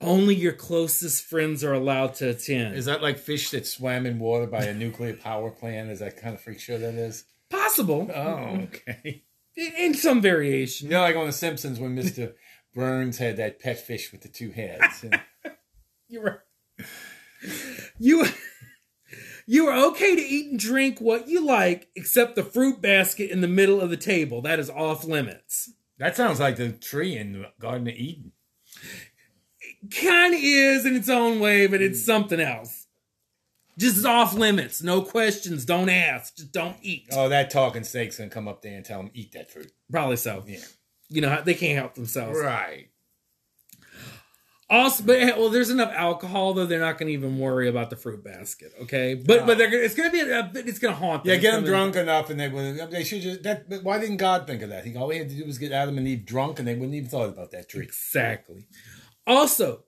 Only 0.00 0.34
your 0.34 0.54
closest 0.54 1.26
friends 1.26 1.62
are 1.62 1.74
allowed 1.74 2.14
to 2.14 2.30
attend. 2.30 2.74
Is 2.74 2.86
that 2.86 3.02
like 3.02 3.18
fish 3.18 3.50
that 3.50 3.66
swam 3.66 4.06
in 4.06 4.18
water 4.18 4.46
by 4.46 4.64
a 4.64 4.72
nuclear 4.72 5.12
power 5.12 5.50
plant? 5.50 5.90
Is 5.90 5.98
that 5.98 6.16
kind 6.16 6.36
of 6.36 6.40
freak 6.40 6.58
show 6.58 6.78
that 6.78 6.94
is? 6.94 7.24
Possible. 7.50 8.10
Oh, 8.14 8.62
okay. 8.62 9.24
In, 9.56 9.92
some 9.92 10.22
variation. 10.22 10.86
You 10.86 10.94
know, 10.94 11.02
like 11.02 11.16
on 11.16 11.26
The 11.26 11.32
Simpsons 11.32 11.78
when 11.78 11.94
Mr. 11.94 12.32
Burns 12.74 13.18
had 13.18 13.36
that 13.36 13.60
pet 13.60 13.78
fish 13.78 14.10
with 14.10 14.22
the 14.22 14.28
two 14.28 14.52
heads. 14.52 15.04
And- 15.04 15.20
You're 16.08 16.22
right. 16.22 16.86
You 17.98 18.24
you 19.50 19.66
are 19.66 19.86
okay 19.86 20.14
to 20.14 20.20
eat 20.20 20.50
and 20.50 20.60
drink 20.60 21.00
what 21.00 21.26
you 21.26 21.42
like, 21.42 21.88
except 21.96 22.36
the 22.36 22.44
fruit 22.44 22.82
basket 22.82 23.30
in 23.30 23.40
the 23.40 23.48
middle 23.48 23.80
of 23.80 23.88
the 23.88 23.96
table. 23.96 24.42
That 24.42 24.58
is 24.58 24.68
off 24.68 25.04
limits. 25.04 25.72
that 25.96 26.16
sounds 26.16 26.38
like 26.38 26.56
the 26.56 26.70
tree 26.70 27.16
in 27.16 27.32
the 27.32 27.46
Garden 27.58 27.88
of 27.88 27.94
Eden. 27.94 28.32
Kind 29.90 30.34
of 30.34 30.40
is 30.42 30.84
in 30.84 30.94
its 30.94 31.08
own 31.08 31.40
way, 31.40 31.66
but 31.66 31.80
it's 31.80 32.04
something 32.04 32.38
else. 32.38 32.88
Just 33.78 34.04
off 34.04 34.34
limits. 34.34 34.82
No 34.82 35.00
questions. 35.00 35.64
Don't 35.64 35.88
ask. 35.88 36.36
Just 36.36 36.52
don't 36.52 36.76
eat. 36.82 37.06
Oh, 37.12 37.30
that 37.30 37.48
talking 37.48 37.84
snake's 37.84 38.18
gonna 38.18 38.28
come 38.28 38.48
up 38.48 38.60
there 38.60 38.76
and 38.76 38.84
tell 38.84 39.00
him 39.00 39.10
eat 39.14 39.32
that 39.32 39.50
fruit. 39.50 39.72
Probably 39.90 40.16
so. 40.16 40.44
Yeah. 40.46 40.58
You 41.08 41.22
know, 41.22 41.40
they 41.42 41.54
can't 41.54 41.78
help 41.78 41.94
themselves. 41.94 42.38
Right. 42.38 42.90
Also, 44.70 45.02
but 45.02 45.18
eh, 45.18 45.32
well, 45.36 45.48
there's 45.48 45.70
enough 45.70 45.92
alcohol 45.94 46.52
though. 46.52 46.66
They're 46.66 46.78
not 46.78 46.98
going 46.98 47.06
to 47.06 47.12
even 47.14 47.38
worry 47.38 47.68
about 47.68 47.88
the 47.88 47.96
fruit 47.96 48.22
basket. 48.22 48.72
Okay, 48.82 49.14
but 49.14 49.46
but 49.46 49.56
they're 49.56 49.70
gonna, 49.70 49.82
it's 49.82 49.94
going 49.94 50.10
to 50.10 50.12
be 50.12 50.30
a, 50.30 50.50
it's 50.66 50.78
going 50.78 50.92
to 50.92 51.00
haunt 51.00 51.24
them. 51.24 51.32
Yeah, 51.32 51.40
get 51.40 51.52
them 51.52 51.64
drunk 51.64 51.96
enough, 51.96 52.28
and 52.28 52.38
they 52.38 52.48
would. 52.48 52.90
They 52.90 53.02
should 53.02 53.22
just. 53.22 53.42
That. 53.44 53.70
but 53.70 53.82
Why 53.82 53.98
didn't 53.98 54.18
God 54.18 54.46
think 54.46 54.60
of 54.60 54.68
that? 54.68 54.84
He 54.84 54.94
all 54.94 55.08
he 55.08 55.18
had 55.18 55.30
to 55.30 55.34
do 55.34 55.46
was 55.46 55.56
get 55.56 55.72
Adam 55.72 55.96
and 55.96 56.06
Eve 56.06 56.26
drunk, 56.26 56.58
and 56.58 56.68
they 56.68 56.74
wouldn't 56.74 56.94
even 56.94 57.08
thought 57.08 57.30
about 57.30 57.50
that 57.52 57.70
tree. 57.70 57.84
Exactly. 57.84 58.66
Also, 59.26 59.84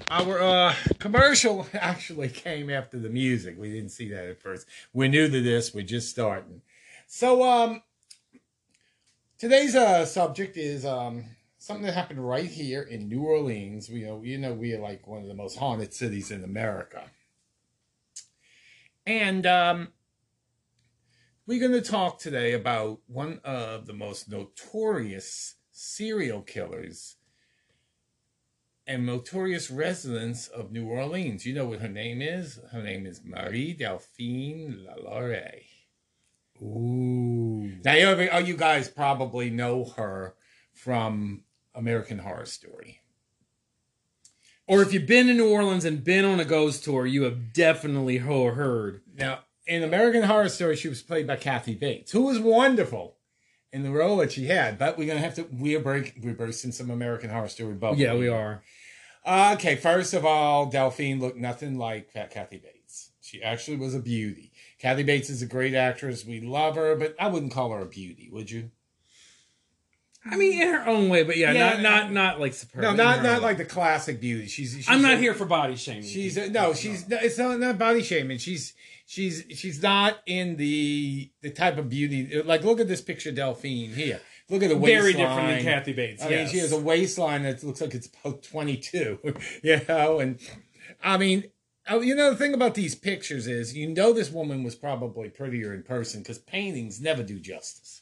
Our 0.09 0.41
uh, 0.41 0.75
commercial 0.99 1.65
actually 1.73 2.27
came 2.27 2.69
after 2.69 2.99
the 2.99 3.09
music. 3.09 3.55
We 3.57 3.71
didn't 3.71 3.91
see 3.91 4.09
that 4.09 4.25
at 4.25 4.41
first. 4.41 4.67
We're 4.91 5.07
new 5.07 5.29
to 5.29 5.41
this. 5.41 5.73
We're 5.73 5.85
just 5.85 6.09
starting. 6.09 6.61
So, 7.07 7.41
um, 7.43 7.83
today's 9.37 9.75
uh, 9.75 10.05
subject 10.05 10.57
is 10.57 10.85
um, 10.85 11.23
something 11.57 11.85
that 11.85 11.93
happened 11.93 12.27
right 12.27 12.49
here 12.49 12.81
in 12.81 13.07
New 13.07 13.23
Orleans. 13.23 13.89
We 13.89 14.03
know, 14.03 14.21
you 14.21 14.37
know, 14.37 14.53
we 14.53 14.73
are 14.73 14.81
like 14.81 15.07
one 15.07 15.21
of 15.21 15.29
the 15.29 15.33
most 15.33 15.57
haunted 15.57 15.93
cities 15.93 16.29
in 16.29 16.43
America. 16.43 17.03
And 19.05 19.45
um, 19.45 19.87
we're 21.47 21.65
going 21.65 21.81
to 21.81 21.89
talk 21.89 22.19
today 22.19 22.53
about 22.53 22.99
one 23.07 23.39
of 23.45 23.85
the 23.85 23.93
most 23.93 24.29
notorious 24.29 25.55
serial 25.71 26.41
killers 26.41 27.15
and 28.85 29.05
notorious 29.05 29.71
residents 29.71 30.47
of 30.47 30.71
New 30.71 30.87
Orleans. 30.87 31.45
You 31.45 31.53
know 31.53 31.65
what 31.65 31.79
her 31.79 31.87
name 31.87 32.21
is? 32.21 32.59
Her 32.71 32.81
name 32.81 33.05
is 33.05 33.21
Marie 33.23 33.73
Delphine 33.73 34.85
Lalaurie. 34.87 35.63
Ooh. 36.61 37.71
Now, 37.83 37.93
you, 37.93 38.29
oh, 38.31 38.37
you 38.39 38.55
guys 38.55 38.89
probably 38.89 39.49
know 39.49 39.85
her 39.97 40.35
from 40.73 41.43
American 41.75 42.19
Horror 42.19 42.45
Story. 42.45 43.01
Or 44.65 44.81
if 44.81 44.93
you've 44.93 45.07
been 45.07 45.27
to 45.27 45.33
New 45.33 45.51
Orleans 45.51 45.83
and 45.83 46.03
been 46.03 46.23
on 46.23 46.39
a 46.39 46.45
ghost 46.45 46.83
tour, 46.83 47.05
you 47.05 47.23
have 47.23 47.51
definitely 47.51 48.17
heard. 48.17 49.01
Now, 49.13 49.39
in 49.67 49.83
American 49.83 50.23
Horror 50.23 50.49
Story, 50.49 50.75
she 50.75 50.87
was 50.87 51.01
played 51.01 51.27
by 51.27 51.35
Kathy 51.35 51.75
Bates, 51.75 52.11
who 52.11 52.23
was 52.23 52.39
wonderful 52.39 53.17
in 53.73 53.83
the 53.83 53.91
role 53.91 54.17
that 54.17 54.31
she 54.31 54.45
had. 54.45 54.77
But 54.77 54.97
we're 54.97 55.07
gonna 55.07 55.19
have 55.19 55.35
to 55.35 55.47
we're 55.51 55.79
break 55.81 56.13
we're 56.21 56.33
bursting 56.33 56.71
some 56.71 56.89
American 56.89 57.29
Horror 57.29 57.49
Story 57.49 57.73
bubble. 57.73 57.97
Yeah, 57.97 58.13
we 58.15 58.29
are. 58.29 58.63
Okay, 59.27 59.75
first 59.75 60.13
of 60.13 60.25
all, 60.25 60.67
Delphine 60.67 61.19
looked 61.19 61.37
nothing 61.37 61.77
like 61.77 62.11
Fat 62.11 62.29
Kathy 62.31 62.57
Bates. 62.57 63.11
She 63.21 63.41
actually 63.41 63.77
was 63.77 63.95
a 63.95 63.99
beauty. 63.99 64.51
Kathy 64.79 65.03
Bates 65.03 65.29
is 65.29 65.41
a 65.41 65.45
great 65.45 65.73
actress. 65.73 66.25
We 66.25 66.41
love 66.41 66.75
her, 66.75 66.95
but 66.95 67.15
I 67.19 67.27
wouldn't 67.27 67.53
call 67.53 67.71
her 67.71 67.79
a 67.79 67.85
beauty, 67.85 68.29
would 68.31 68.51
you? 68.51 68.69
I 70.25 70.37
mean, 70.37 70.61
in 70.61 70.67
her 70.69 70.87
own 70.87 71.09
way, 71.09 71.23
but 71.23 71.35
yeah, 71.35 71.51
Yeah. 71.51 71.69
not 71.69 71.81
not 71.81 72.11
not 72.11 72.39
like 72.39 72.53
superb. 72.53 72.81
No, 72.83 72.93
not 72.93 73.23
not 73.23 73.37
own 73.37 73.41
like 73.41 73.57
the 73.57 73.65
classic 73.65 74.21
beauty. 74.21 74.47
She's, 74.47 74.73
she's 74.73 74.89
I'm 74.89 75.01
not 75.01 75.15
a- 75.15 75.17
here 75.17 75.33
for 75.33 75.45
body 75.45 75.75
shaming. 75.75 76.03
She's 76.03 76.37
a, 76.37 76.49
no, 76.49 76.73
she's 76.73 77.07
no, 77.09 77.17
it's 77.21 77.37
not, 77.37 77.59
not 77.59 77.77
body 77.77 78.01
shaming. 78.03 78.37
She's 78.37 78.73
she's 79.05 79.43
she's 79.49 79.81
not 79.81 80.19
in 80.25 80.55
the 80.57 81.31
the 81.41 81.49
type 81.49 81.77
of 81.77 81.89
beauty. 81.89 82.41
Like 82.41 82.63
look 82.63 82.79
at 82.79 82.87
this 82.87 83.01
picture, 83.01 83.31
Delphine 83.31 83.93
here. 83.93 84.21
Look 84.49 84.61
at 84.61 84.69
the 84.69 84.77
waistline. 84.77 85.01
very 85.01 85.13
different 85.13 85.47
than 85.47 85.63
Kathy 85.63 85.93
Bates. 85.93 86.23
I 86.23 86.29
mean, 86.29 86.47
she 86.47 86.57
has 86.59 86.71
a 86.71 86.79
waistline 86.79 87.43
that 87.43 87.63
looks 87.63 87.79
like 87.79 87.95
it's 87.95 88.07
about 88.07 88.43
22, 88.43 89.19
you 89.63 89.81
know, 89.87 90.19
and 90.19 90.37
I 91.01 91.17
mean, 91.17 91.45
oh, 91.89 92.01
you 92.01 92.13
know, 92.13 92.31
the 92.31 92.35
thing 92.35 92.53
about 92.53 92.75
these 92.75 92.93
pictures 92.93 93.47
is, 93.47 93.75
you 93.75 93.87
know, 93.87 94.11
this 94.11 94.31
woman 94.31 94.63
was 94.63 94.75
probably 94.75 95.29
prettier 95.29 95.73
in 95.73 95.83
person 95.83 96.21
because 96.21 96.39
paintings 96.39 97.01
never 97.01 97.23
do 97.23 97.39
justice. 97.39 98.01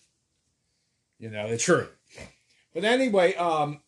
You 1.19 1.29
know, 1.29 1.45
it's 1.45 1.63
true. 1.63 1.87
But 2.73 2.85
anyway, 2.85 3.35
um, 3.35 3.81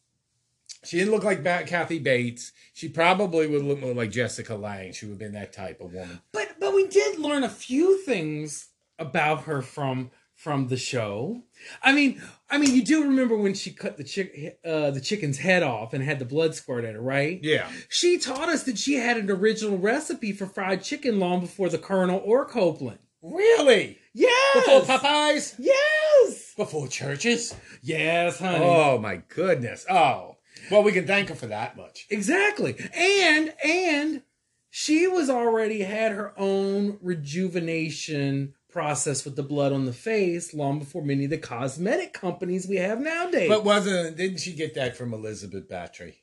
she 0.84 0.98
didn't 0.98 1.14
look 1.14 1.24
like 1.24 1.44
Kathy 1.44 2.00
Bates. 2.00 2.52
She 2.74 2.90
probably 2.90 3.48
would 3.48 3.64
look 3.64 3.80
more 3.80 3.94
like 3.94 4.12
Jessica 4.12 4.56
Lange. 4.56 4.94
She 4.94 5.06
would 5.06 5.14
have 5.14 5.20
been 5.20 5.34
that 5.34 5.54
type 5.54 5.82
of 5.82 5.94
woman. 5.94 6.22
But 6.32 6.60
but 6.60 6.74
we 6.74 6.88
did 6.88 7.20
learn 7.20 7.44
a 7.44 7.50
few 7.50 7.98
things 8.04 8.70
about 9.00 9.44
her 9.44 9.62
from 9.62 10.12
from 10.36 10.68
the 10.68 10.78
show. 10.78 11.42
I 11.82 11.94
mean, 11.94 12.22
I 12.50 12.58
mean, 12.58 12.76
you 12.76 12.84
do 12.84 13.04
remember 13.04 13.38
when 13.38 13.54
she 13.54 13.72
cut 13.72 13.98
the 13.98 14.04
chick 14.04 14.60
uh, 14.66 14.92
the 14.92 15.02
chicken's 15.02 15.38
head 15.38 15.64
off 15.64 15.94
and 15.94 16.04
had 16.04 16.20
the 16.20 16.26
blood 16.26 16.56
squirt 16.56 16.84
at 16.84 16.96
her, 16.96 17.02
right? 17.02 17.40
Yeah. 17.42 17.70
She 17.90 18.18
taught 18.18 18.50
us 18.50 18.64
that 18.64 18.78
she 18.78 18.96
had 18.96 19.18
an 19.18 19.30
original 19.32 19.78
recipe 19.78 20.32
for 20.34 20.46
fried 20.46 20.84
chicken 20.84 21.20
long 21.20 21.42
before 21.42 21.70
the 21.70 21.78
Colonel 21.78 22.22
or 22.26 22.46
Copeland. 22.46 23.00
Really? 23.22 24.00
Yes. 24.14 24.66
Before 24.66 24.82
Popeyes? 24.82 25.56
Yes. 25.58 26.54
Before 26.58 26.88
Church's? 26.88 27.56
Yes, 27.82 28.40
honey. 28.40 28.66
Oh 28.66 28.98
my 28.98 29.22
goodness. 29.30 29.86
Oh. 29.90 30.33
Well, 30.72 30.84
we 30.84 30.92
can 30.92 31.06
thank 31.08 31.30
her 31.30 31.36
for 31.36 31.48
that 31.48 31.76
much. 31.78 32.06
Exactly. 32.10 32.76
And 32.96 33.54
and 33.64 34.22
she 34.70 35.08
was 35.08 35.30
already 35.30 35.82
had 35.82 36.12
her 36.14 36.34
own 36.38 36.98
rejuvenation 37.02 38.54
process 38.72 39.24
with 39.24 39.36
the 39.36 39.44
blood 39.44 39.72
on 39.72 39.86
the 39.86 39.94
face 39.94 40.54
long 40.54 40.80
before 40.80 41.04
many 41.04 41.26
of 41.26 41.30
the 41.30 41.38
cosmetic 41.38 42.12
companies 42.14 42.68
we 42.68 42.78
have 42.78 43.00
nowadays. 43.00 43.48
But 43.50 43.64
wasn't 43.64 44.18
didn't 44.18 44.40
she 44.40 44.54
get 44.54 44.74
that 44.76 44.98
from 44.98 45.14
Elizabeth 45.14 45.70
Báthory? 45.70 46.16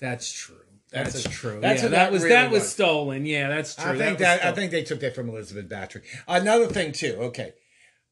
that's 0.00 0.30
true. 0.32 0.56
That's- 0.90 1.22
That's, 1.22 1.36
true. 1.36 1.60
that's 1.60 1.80
yeah, 1.82 1.86
what 1.86 1.90
that, 1.90 1.96
that 2.04 2.12
was 2.12 2.22
really 2.22 2.34
that 2.34 2.50
was, 2.50 2.62
was. 2.62 2.72
stolen. 2.72 3.26
Yeah, 3.26 3.48
that's 3.50 3.74
true. 3.74 3.92
I 3.92 3.98
think 3.98 4.12
was 4.12 4.20
that, 4.20 4.42
I 4.44 4.52
think 4.52 4.70
they 4.70 4.82
took 4.82 5.00
that 5.00 5.14
from 5.14 5.28
Elizabeth 5.28 5.68
Báthory. 5.68 6.02
Another 6.26 6.66
thing 6.66 6.92
too. 6.92 7.14
Okay, 7.20 7.52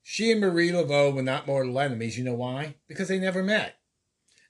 she 0.03 0.31
and 0.31 0.43
Marie 0.43 0.71
Laveau 0.71 1.15
were 1.15 1.23
not 1.23 1.47
mortal 1.47 1.81
enemies. 1.81 2.19
You 2.19 2.25
know 2.25 2.35
why? 2.35 2.75
Because 2.87 3.09
they 3.09 3.19
never 3.19 3.43
met. 3.43 3.77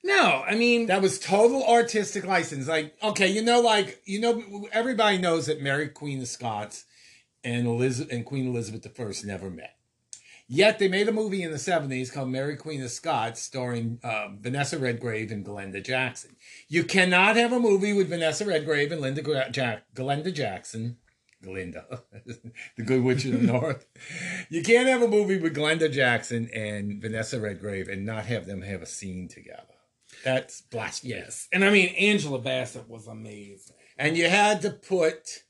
No, 0.04 0.44
I 0.46 0.54
mean 0.54 0.86
That 0.86 1.02
was 1.02 1.18
total 1.18 1.64
artistic 1.66 2.24
license. 2.24 2.68
Like, 2.68 2.94
okay, 3.02 3.28
you 3.28 3.42
know, 3.42 3.60
like 3.60 4.02
you 4.04 4.20
know, 4.20 4.68
everybody 4.72 5.18
knows 5.18 5.46
that 5.46 5.60
Mary 5.62 5.88
Queen 5.88 6.20
of 6.20 6.28
Scots 6.28 6.84
and 7.42 7.66
Elizabeth 7.66 8.12
and 8.12 8.24
Queen 8.24 8.48
Elizabeth 8.48 8.88
I 8.98 9.26
never 9.26 9.50
met. 9.50 9.76
Yet 10.48 10.78
they 10.78 10.86
made 10.86 11.08
a 11.08 11.12
movie 11.12 11.42
in 11.42 11.50
the 11.50 11.58
seventies 11.58 12.10
called 12.10 12.28
Mary 12.28 12.56
Queen 12.56 12.80
of 12.82 12.90
Scots, 12.90 13.42
starring 13.42 13.98
um, 14.04 14.38
Vanessa 14.40 14.78
Redgrave 14.78 15.32
and 15.32 15.44
Glenda 15.44 15.82
Jackson. 15.82 16.36
You 16.68 16.84
cannot 16.84 17.36
have 17.36 17.52
a 17.52 17.58
movie 17.58 17.92
with 17.92 18.08
Vanessa 18.08 18.44
Redgrave 18.44 18.92
and 18.92 19.00
Linda 19.00 19.22
Gra- 19.22 19.50
Jack- 19.50 19.86
Glenda 19.94 20.32
Jackson. 20.32 20.98
Glenda, 21.44 22.02
the 22.76 22.82
Good 22.82 23.02
Witch 23.02 23.24
of 23.24 23.32
the 23.32 23.38
North. 23.46 23.86
You 24.48 24.62
can't 24.62 24.88
have 24.88 25.02
a 25.02 25.08
movie 25.08 25.38
with 25.38 25.56
Glenda 25.56 25.90
Jackson 25.90 26.48
and 26.54 27.00
Vanessa 27.00 27.40
Redgrave 27.40 27.88
and 27.88 28.06
not 28.06 28.26
have 28.26 28.46
them 28.46 28.62
have 28.62 28.82
a 28.82 28.86
scene 28.86 29.28
together. 29.28 29.75
That's 30.26 30.60
blasphemy. 30.60 31.14
yes, 31.14 31.46
and 31.52 31.64
I 31.64 31.70
mean 31.70 31.94
Angela 31.94 32.40
Bassett 32.40 32.88
was 32.88 33.06
amazing. 33.06 33.76
And 33.96 34.16
you 34.16 34.28
had 34.28 34.60
to 34.62 34.70
put 34.70 35.44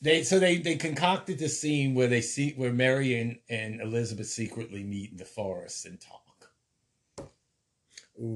they 0.00 0.22
so 0.22 0.38
they 0.38 0.58
they 0.58 0.76
concocted 0.76 1.40
the 1.40 1.48
scene 1.48 1.94
where 1.94 2.06
they 2.06 2.20
see 2.20 2.52
where 2.52 2.72
Mary 2.72 3.18
and, 3.20 3.38
and 3.48 3.80
Elizabeth 3.80 4.28
secretly 4.28 4.84
meet 4.84 5.10
in 5.10 5.16
the 5.16 5.24
forest 5.24 5.86
and 5.86 6.00
talk. 6.00 6.20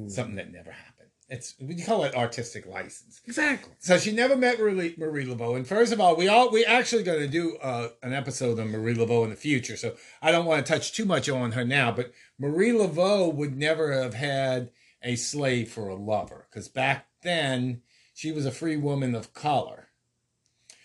Something 0.08 0.36
that 0.36 0.50
never 0.50 0.70
happened. 0.70 1.10
It's 1.28 1.54
we 1.60 1.80
call 1.82 2.04
it 2.04 2.14
artistic 2.14 2.66
license. 2.66 3.20
Exactly. 3.26 3.72
So 3.78 3.98
she 3.98 4.12
never 4.12 4.34
met 4.34 4.58
Marie, 4.58 4.94
Marie 4.98 5.24
Laveau. 5.24 5.56
And 5.56 5.66
first 5.66 5.92
of 5.92 6.00
all, 6.00 6.16
we 6.16 6.26
all 6.26 6.50
we 6.50 6.64
actually 6.64 7.02
going 7.02 7.20
to 7.20 7.28
do 7.28 7.56
uh, 7.58 7.90
an 8.02 8.12
episode 8.12 8.58
on 8.58 8.70
Marie 8.70 8.94
Laveau 8.94 9.24
in 9.24 9.30
the 9.30 9.36
future. 9.36 9.76
So 9.76 9.94
I 10.20 10.32
don't 10.32 10.46
want 10.46 10.64
to 10.64 10.72
touch 10.72 10.92
too 10.92 11.04
much 11.04 11.28
on 11.28 11.52
her 11.52 11.64
now. 11.64 11.92
But 11.92 12.12
Marie 12.38 12.72
Laveau 12.72 13.32
would 13.32 13.56
never 13.56 13.92
have 13.92 14.14
had 14.14 14.70
a 15.04 15.16
slave 15.16 15.70
for 15.70 15.88
a 15.88 15.94
lover 15.94 16.46
because 16.50 16.68
back 16.68 17.06
then 17.22 17.82
she 18.14 18.32
was 18.32 18.46
a 18.46 18.50
free 18.50 18.76
woman 18.76 19.14
of 19.14 19.34
color. 19.34 19.88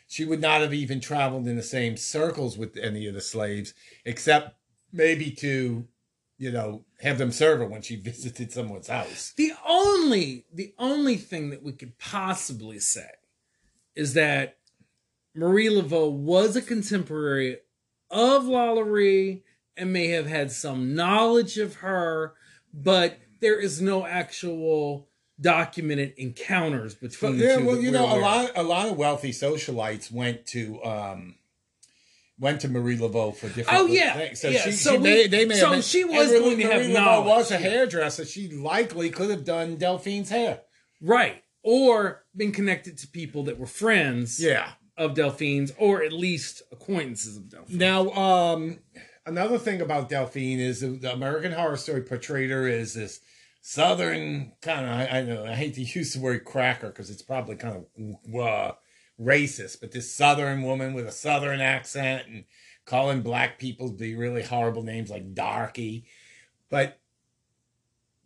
She 0.08 0.26
would 0.26 0.42
not 0.42 0.62
have 0.62 0.74
even 0.74 1.00
traveled 1.00 1.48
in 1.48 1.56
the 1.56 1.64
same 1.64 1.96
circles 1.96 2.58
with 2.58 2.76
any 2.78 3.08
of 3.08 3.14
the 3.14 3.22
slaves, 3.22 3.74
except 4.04 4.56
maybe 4.92 5.30
to, 5.32 5.88
you 6.40 6.52
know, 6.52 6.84
have 7.02 7.20
them 7.20 7.32
serve 7.32 7.60
her 7.60 7.66
when 7.66 7.84
she 7.84 7.96
visited 8.02 8.52
someone's 8.52 8.88
house. 8.88 9.34
The 9.38 9.54
only 9.68 10.46
the 10.52 10.74
only 10.78 11.16
thing 11.16 11.52
that 11.52 11.64
we 11.64 11.74
could 11.74 11.98
possibly 11.98 12.80
say 12.80 13.10
is 13.96 14.14
that 14.16 14.58
Marie 15.36 15.70
Laveau 15.70 16.12
was 16.12 16.56
a 16.56 16.62
contemporary 16.62 17.58
of 18.10 18.44
Lalaurie 18.44 19.44
and 19.78 19.94
may 19.94 20.08
have 20.08 20.26
had 20.26 20.52
some 20.52 20.96
knowledge 20.96 21.58
of 21.58 21.76
her, 21.76 22.34
but 22.74 23.20
there 23.42 23.60
is 23.60 23.82
no 23.82 24.06
actual 24.06 25.08
documented 25.42 26.14
encounters 26.18 26.96
between 26.96 27.38
the 27.38 27.46
yeah, 27.46 27.58
two. 27.58 27.66
well, 27.66 27.78
you 27.80 27.92
know, 27.92 28.06
a 28.06 28.10
aware 28.10 28.16
of. 28.18 28.22
lot, 28.22 28.52
a 28.56 28.64
lot 28.64 28.90
of 28.90 28.98
wealthy 28.98 29.32
socialites 29.32 30.12
went 30.12 30.46
to, 30.48 30.84
um, 30.84 31.36
went 32.38 32.62
to 32.62 32.68
Marie 32.68 32.98
Laveau 32.98 33.36
for 33.36 33.48
different. 33.48 33.70
Oh, 33.80 33.86
yeah, 33.86 34.14
things. 34.14 34.42
so 34.42 34.50
yeah, 34.50 34.62
she, 34.62 34.72
so 34.74 34.92
she 34.92 34.98
we- 34.98 35.04
may, 35.04 35.28
they 35.28 35.46
may 35.46 35.56
so 35.56 35.72
have 35.72 35.84
she 35.84 36.04
was 36.04 36.30
Marie- 36.30 36.40
going 36.40 36.58
to 36.58 36.64
have 36.68 36.82
Marie 36.84 36.94
Laveau 36.94 37.26
was 37.26 37.52
a 37.52 37.58
hairdresser. 37.58 38.26
She 38.26 38.50
likely 38.50 39.10
could 39.10 39.30
have 39.30 39.46
done 39.46 39.78
Delphine's 39.78 40.30
hair. 40.30 40.62
right, 41.02 41.44
or 41.64 42.24
been 42.36 42.52
connected 42.52 42.98
to 43.00 43.08
people 43.08 43.44
that 43.44 43.58
were 43.60 43.66
friends 43.68 44.42
Yeah. 44.42 44.72
of 44.98 45.14
Delphine's, 45.16 45.72
or 45.78 46.04
at 46.04 46.12
least 46.14 46.62
acquaintances 46.72 47.38
of 47.38 47.50
Delphine. 47.50 47.78
Now, 47.78 48.10
um, 48.12 48.80
another 49.30 49.58
thing 49.58 49.82
about 49.82 50.10
Delphine 50.10 50.60
is 50.60 50.82
the, 50.82 51.14
American 51.14 51.54
Horror 51.54 51.78
Story 51.78 52.02
portrayed 52.02 52.50
her 52.50 52.68
as 52.68 52.94
this 52.96 53.22
southern 53.62 54.54
kind 54.62 54.86
of. 54.86 54.92
I, 54.92 55.20
I 55.20 55.22
know 55.24 55.46
I 55.46 55.54
hate 55.56 55.76
to 55.76 55.82
use 55.82 56.14
the 56.14 56.20
word 56.20 56.44
cracker 56.44 56.88
because 56.88 57.10
it's 57.10 57.22
probably 57.22 57.56
kind 57.56 57.86
of 57.98 58.36
uh, 58.36 58.72
racist, 59.22 59.80
but 59.80 59.92
this 59.92 60.14
southern 60.14 60.64
woman 60.64 60.94
with 60.94 61.08
a 61.08 61.12
southern 61.12 61.62
accent 61.62 62.28
and 62.28 62.44
calling 62.86 63.22
black 63.22 63.60
people 63.60 63.90
the 63.90 64.16
really 64.16 64.44
horrible 64.44 64.84
names 64.84 65.10
like 65.10 65.34
Darky, 65.34 66.06
but. 66.70 67.00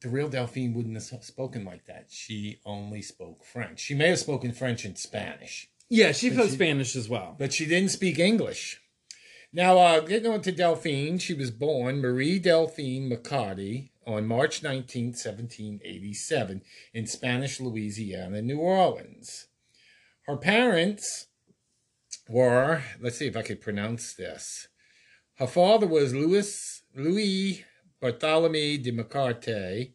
The 0.01 0.09
real 0.09 0.27
Delphine 0.27 0.73
wouldn't 0.73 0.95
have 0.95 1.23
spoken 1.23 1.63
like 1.63 1.85
that. 1.85 2.07
She 2.09 2.59
only 2.65 3.01
spoke 3.01 3.45
French. 3.45 3.79
She 3.79 3.95
may 3.95 4.09
have 4.09 4.19
spoken 4.19 4.51
French 4.51 4.83
and 4.83 4.97
Spanish 4.97 5.69
Yeah, 5.87 6.11
she 6.11 6.29
spoke 6.29 6.49
Spanish 6.49 6.97
as 6.97 7.07
well. 7.07 7.37
but 7.39 7.53
she 7.53 7.65
didn't 7.65 7.91
speak 7.91 8.19
English. 8.19 8.81
Now, 9.55 9.77
uh, 9.77 9.99
getting 9.99 10.31
on 10.31 10.41
to 10.41 10.51
Delphine, 10.51 11.19
she 11.19 11.35
was 11.35 11.51
born 11.51 12.01
Marie 12.01 12.39
Delphine 12.39 13.07
McCarty 13.07 13.89
on 14.03 14.25
March 14.25 14.63
19, 14.63 15.09
1787, 15.09 16.63
in 16.91 17.05
Spanish 17.05 17.59
Louisiana, 17.59 18.41
New 18.41 18.57
Orleans. 18.57 19.49
Her 20.25 20.37
parents 20.37 21.27
were, 22.27 22.81
let's 22.99 23.17
see 23.17 23.27
if 23.27 23.37
I 23.37 23.43
could 23.43 23.61
pronounce 23.61 24.15
this. 24.15 24.69
Her 25.35 25.45
father 25.45 25.85
was 25.85 26.15
Louis, 26.15 26.81
Louis 26.95 27.63
Bartholomew 28.01 28.79
de 28.79 28.91
McCarty, 28.91 29.91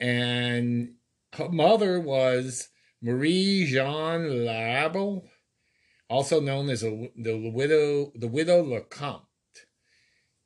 and 0.00 0.94
her 1.34 1.48
mother 1.48 2.00
was 2.00 2.70
Marie 3.00 3.66
Jean 3.66 4.22
Larable 4.44 5.28
also 6.08 6.40
known 6.40 6.70
as 6.70 6.82
a, 6.82 7.10
the 7.16 7.50
widow 7.50 8.12
the 8.14 8.28
widow 8.28 8.62
Lecomte. 8.62 9.22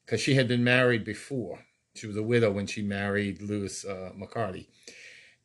because 0.05 0.21
she 0.21 0.35
had 0.35 0.49
been 0.49 0.64
married 0.64 1.05
before. 1.05 1.61
She 1.94 2.07
was 2.07 2.16
a 2.16 2.23
widow 2.23 2.51
when 2.51 2.66
she 2.66 2.83
married 2.83 3.42
Louis 3.42 3.85
uh, 3.85 4.12
McCarty. 4.16 4.68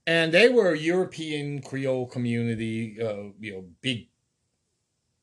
And 0.05 0.33
they 0.33 0.49
were 0.49 0.73
a 0.73 0.77
European 0.77 1.61
Creole 1.61 2.07
community, 2.07 3.01
uh, 3.01 3.31
you 3.39 3.53
know, 3.53 3.65
big 3.81 4.09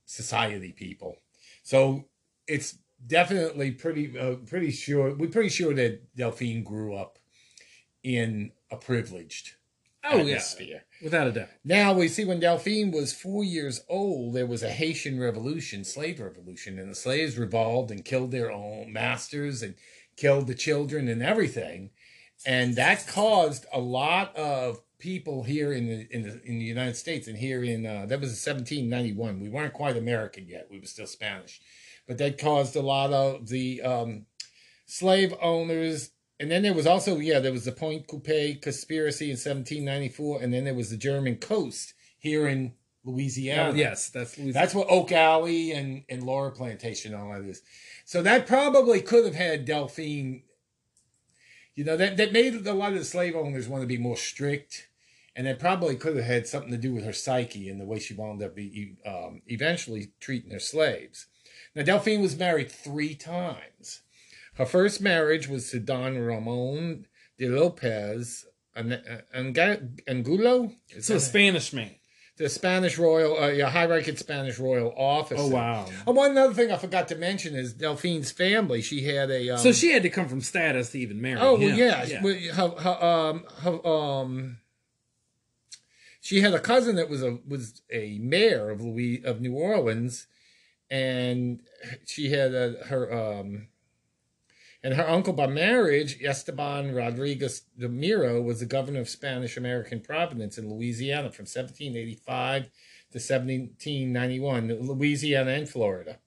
society 0.07 0.73
people. 0.73 1.17
So 1.63 2.07
it's 2.47 2.79
definitely 3.07 3.73
pretty, 3.73 4.19
uh, 4.19 4.37
pretty 4.47 4.71
sure, 4.71 5.15
we're 5.15 5.31
pretty 5.31 5.51
sure 5.51 5.75
that 5.75 6.15
Delphine 6.17 6.65
grew 6.65 6.95
up 6.95 7.19
in 8.03 8.53
a 8.71 8.77
privileged 8.77 9.53
Oh 10.03 10.21
atmosphere. 10.21 10.83
yeah, 11.01 11.05
without 11.05 11.27
a 11.27 11.33
doubt. 11.33 11.49
Now 11.65 11.93
we 11.93 12.09
see 12.09 12.25
when 12.25 12.41
Delphine 12.41 12.91
was 12.91 13.13
four 13.13 13.45
years 13.45 13.83
old, 13.89 14.35
there 14.35 14.47
was 14.47 14.63
a 14.63 14.71
Haitian 14.71 15.21
revolution, 15.21 15.85
slave 15.85 16.21
revolution, 16.21 16.79
and 16.79 16.91
the 16.91 16.95
slaves 16.95 17.37
revolted 17.37 17.97
and 17.97 18.05
killed 18.05 18.31
their 18.31 18.51
own 18.51 18.93
masters 18.93 19.63
and 19.63 19.75
killed 20.17 20.47
the 20.47 20.55
children 20.55 21.09
and 21.09 21.23
everything, 21.23 21.91
and 22.47 22.77
that 22.77 23.07
caused 23.07 23.67
a 23.73 23.81
lot 23.81 24.35
of 24.37 24.81
people 24.99 25.43
here 25.43 25.73
in 25.73 25.87
the 25.87 26.07
in 26.11 26.23
the 26.23 26.43
in 26.45 26.59
the 26.59 26.65
United 26.65 26.97
States 26.97 27.27
and 27.27 27.37
here 27.37 27.63
in 27.63 27.85
uh, 27.85 28.07
that 28.07 28.21
was 28.21 28.31
1791. 28.31 29.41
We 29.41 29.49
weren't 29.49 29.75
quite 29.75 29.97
American 29.97 30.49
yet; 30.49 30.69
we 30.71 30.81
were 30.81 30.87
still 30.87 31.07
Spanish, 31.07 31.61
but 32.09 32.19
that 32.19 32.39
caused 32.39 32.75
a 32.75 32.83
lot 32.83 33.13
of 33.13 33.49
the 33.49 33.83
um, 33.83 34.27
slave 34.87 35.35
owners 35.43 36.11
and 36.41 36.51
then 36.51 36.63
there 36.63 36.75
was 36.75 36.87
also 36.87 37.19
yeah 37.19 37.39
there 37.39 37.53
was 37.53 37.67
the 37.67 37.73
Pointe 37.73 38.07
Coupee 38.07 38.55
conspiracy 38.55 39.27
in 39.27 39.33
1794, 39.33 40.43
and 40.43 40.53
then 40.53 40.65
there 40.65 40.75
was 40.75 40.89
the 40.91 40.97
German 40.97 41.37
coast 41.37 41.93
here 42.19 42.49
in 42.49 42.73
Louisiana. 43.05 43.71
Oh, 43.71 43.75
yes, 43.75 44.09
that's 44.09 44.35
that's 44.37 44.75
what 44.75 44.87
Oak 44.89 45.13
Alley 45.13 45.73
and 45.73 46.03
and 46.09 46.23
Laura 46.23 46.51
Plantation 46.51 47.13
and 47.13 47.23
all 47.23 47.33
that 47.33 47.47
is. 47.47 47.61
So 48.07 48.23
that 48.23 48.47
probably 48.47 49.03
could 49.03 49.27
have 49.27 49.35
had 49.35 49.67
Delphine. 49.67 50.43
You 51.75 51.85
know 51.85 51.99
that 51.99 52.17
that 52.17 52.33
made 52.33 52.67
a 52.67 52.73
lot 52.73 52.93
of 52.93 52.99
the 52.99 53.05
slave 53.05 53.37
owners 53.37 53.69
want 53.69 53.83
to 53.83 53.87
be 53.87 53.99
more 53.99 54.17
strict, 54.17 54.89
and 55.37 55.47
it 55.47 55.59
probably 55.59 55.95
could 55.95 56.17
have 56.17 56.25
had 56.25 56.47
something 56.47 56.73
to 56.73 56.79
do 56.79 56.95
with 56.95 57.05
her 57.05 57.13
psyche 57.13 57.69
and 57.69 57.79
the 57.79 57.85
way 57.85 57.99
she 57.99 58.15
wound 58.15 58.43
up 58.43 58.57
be, 58.57 58.97
um, 59.07 59.43
eventually 59.47 60.13
treating 60.21 60.53
her 60.53 60.59
slaves. 60.59 61.27
Now 61.75 61.83
Delphine 61.83 62.23
was 62.23 62.39
married 62.39 62.71
three 62.71 63.15
times. 63.15 64.01
Her 64.55 64.67
first 64.67 65.01
marriage 65.01 65.49
was 65.49 65.71
to 65.71 65.81
Don 65.81 66.19
Ramon 66.19 67.07
de 67.39 67.49
Lopez 67.49 68.47
Angulo. 68.77 70.73
Is 70.91 71.07
so 71.07 71.17
a 71.17 71.21
Spanish 71.21 71.73
man. 71.73 71.95
The 72.37 72.49
Spanish 72.49 72.97
royal, 72.97 73.39
uh, 73.39 73.49
yeah, 73.49 73.69
high-ranking 73.69 74.17
Spanish 74.17 74.59
royal 74.59 74.95
officer. 74.97 75.43
Oh 75.43 75.49
wow! 75.49 75.87
And 76.07 76.17
one 76.17 76.39
other 76.39 76.55
thing 76.55 76.73
I 76.73 76.79
forgot 76.79 77.09
to 77.09 77.15
mention 77.15 77.55
is 77.55 77.75
Delphine's 77.75 78.31
family. 78.31 78.81
She 78.81 79.05
had 79.05 79.31
a. 79.31 79.51
Um, 79.51 79.59
so 79.59 79.73
she 79.73 79.93
had 79.93 80.03
to 80.05 80.09
come 80.09 80.27
from 80.27 80.41
status 80.41 80.91
to 80.93 80.99
even 80.99 81.21
marry. 81.21 81.39
Oh 81.39 81.57
him. 81.57 81.69
well, 81.69 81.79
yeah. 81.79 82.05
yeah. 82.05 82.53
Her, 82.53 82.69
her, 82.69 83.05
um, 83.05 83.45
her, 83.61 83.87
um, 83.87 84.57
she 86.23 86.41
had 86.41 86.55
a 86.55 86.61
cousin 86.61 86.97
that 86.97 87.11
was 87.11 87.23
a 87.23 87.41
was 87.47 87.83
a 87.91 88.19
mayor 88.23 88.71
of 88.71 88.81
Louis 88.81 89.23
of 89.23 89.43
New 89.43 89.55
Orleans, 89.55 90.27
and 90.91 91.61
she 92.07 92.31
had 92.31 92.55
a, 92.55 92.85
her 92.87 93.13
um 93.13 93.69
and 94.83 94.95
her 94.95 95.09
uncle 95.09 95.33
by 95.33 95.47
marriage, 95.47 96.23
Esteban 96.23 96.95
Rodriguez 96.95 97.63
de 97.79 97.89
Miro, 97.89 98.41
was 98.41 98.61
the 98.61 98.67
governor 98.67 99.01
of 99.01 99.09
Spanish 99.09 99.57
American 99.57 100.01
Providence 100.01 100.57
in 100.57 100.71
Louisiana 100.71 101.31
from 101.31 101.45
1785 101.45 102.63
to 102.63 103.19
1791, 103.19 104.69
Louisiana 104.81 105.51
and 105.51 105.69
Florida. 105.69 106.19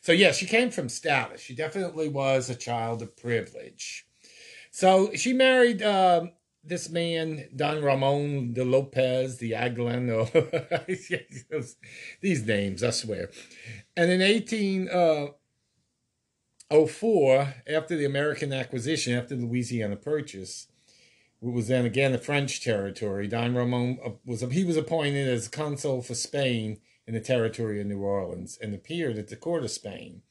So, 0.00 0.12
yes, 0.12 0.36
she 0.36 0.46
came 0.46 0.70
from 0.70 0.88
status. 0.88 1.40
She 1.40 1.56
definitely 1.56 2.08
was 2.08 2.48
a 2.48 2.54
child 2.54 3.02
of 3.02 3.16
privilege. 3.16 4.06
So, 4.70 5.12
she 5.14 5.32
married 5.32 5.82
um, 5.82 6.30
this 6.62 6.88
man, 6.88 7.48
Don 7.56 7.82
Ramon 7.82 8.52
de 8.52 8.64
Lopez 8.64 9.38
de 9.38 9.50
Aguilano. 9.50 10.30
These 12.20 12.46
names, 12.46 12.84
I 12.84 12.90
swear. 12.90 13.30
And 13.96 14.10
in 14.10 14.22
18. 14.22 14.88
Uh, 14.88 15.26
04, 16.70 17.54
after 17.66 17.96
the 17.96 18.04
American 18.04 18.52
acquisition, 18.52 19.14
after 19.14 19.34
the 19.34 19.46
Louisiana 19.46 19.96
Purchase, 19.96 20.68
it 21.40 21.52
was 21.52 21.68
then 21.68 21.86
again 21.86 22.12
the 22.12 22.18
French 22.18 22.62
territory. 22.62 23.28
Don 23.28 23.54
Ramon 23.54 23.98
uh, 24.04 24.10
was 24.24 24.40
he 24.40 24.64
was 24.64 24.76
appointed 24.76 25.28
as 25.28 25.48
consul 25.48 26.02
for 26.02 26.14
Spain 26.14 26.80
in 27.06 27.14
the 27.14 27.20
territory 27.20 27.80
of 27.80 27.86
New 27.86 28.00
Orleans 28.00 28.58
and 28.60 28.74
appeared 28.74 29.16
at 29.18 29.28
the 29.28 29.36
court 29.36 29.62
of 29.62 29.70
Spain. 29.70 30.22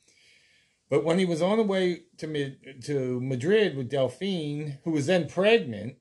But 0.89 1.03
when 1.03 1.17
he 1.17 1.25
was 1.25 1.41
on 1.41 1.57
the 1.57 1.63
way 1.63 2.03
to 2.17 2.55
to 2.83 3.19
Madrid 3.21 3.75
with 3.75 3.89
Delphine, 3.89 4.79
who 4.83 4.91
was 4.91 5.07
then 5.07 5.27
pregnant, 5.27 5.95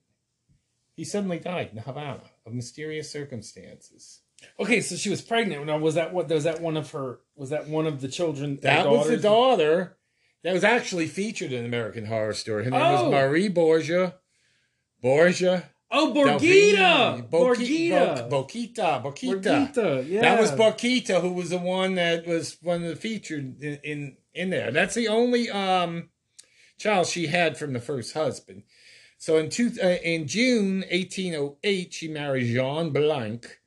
he 0.95 1.03
suddenly 1.03 1.39
died 1.39 1.69
in 1.71 1.79
Havana 1.79 2.23
of 2.45 2.53
mysterious 2.53 3.09
circumstances. 3.09 4.21
Okay, 4.59 4.81
so 4.81 4.95
she 4.95 5.09
was 5.09 5.21
pregnant. 5.21 5.65
Now, 5.65 5.79
was 5.79 5.95
that 5.95 6.13
what? 6.13 6.29
Was 6.29 6.43
that 6.43 6.61
one 6.61 6.77
of 6.77 6.91
her? 6.91 7.21
Was 7.35 7.49
that 7.49 7.67
one 7.67 7.87
of 7.87 8.01
the 8.01 8.07
children? 8.07 8.59
That 8.61 8.89
was 8.89 9.07
the 9.07 9.17
daughter 9.17 9.97
that 10.43 10.53
was 10.53 10.63
actually 10.63 11.07
featured 11.07 11.51
in 11.51 11.65
American 11.65 12.05
Horror 12.05 12.33
Story. 12.33 12.65
Her 12.65 12.71
name 12.71 12.81
oh. 12.81 13.03
was 13.03 13.11
Marie 13.11 13.49
Borgia. 13.49 14.15
Borgia. 15.01 15.69
Oh, 15.89 16.11
Borgita! 16.13 17.29
Borgita! 17.29 18.29
Boquita! 18.29 19.01
Boquita! 19.01 20.05
Yeah. 20.07 20.21
That 20.21 20.39
was 20.39 20.51
Boquita, 20.51 21.21
who 21.21 21.31
was 21.31 21.49
the 21.49 21.57
one 21.57 21.95
that 21.95 22.27
was 22.27 22.57
one 22.61 22.83
of 22.83 22.89
the 22.89 22.95
featured 22.97 23.61
in, 23.61 23.79
in, 23.83 24.17
in 24.33 24.49
there. 24.49 24.71
That's 24.71 24.95
the 24.95 25.07
only 25.07 25.49
um, 25.49 26.09
child 26.77 27.07
she 27.07 27.27
had 27.27 27.57
from 27.57 27.71
the 27.71 27.79
first 27.79 28.13
husband. 28.13 28.63
So 29.17 29.37
in 29.37 29.49
two, 29.49 29.71
uh, 29.81 29.87
in 30.03 30.27
June 30.27 30.83
1808, 30.91 31.93
she 31.93 32.07
married 32.09 32.53
Jean 32.53 32.91
Blanque. 32.91 33.59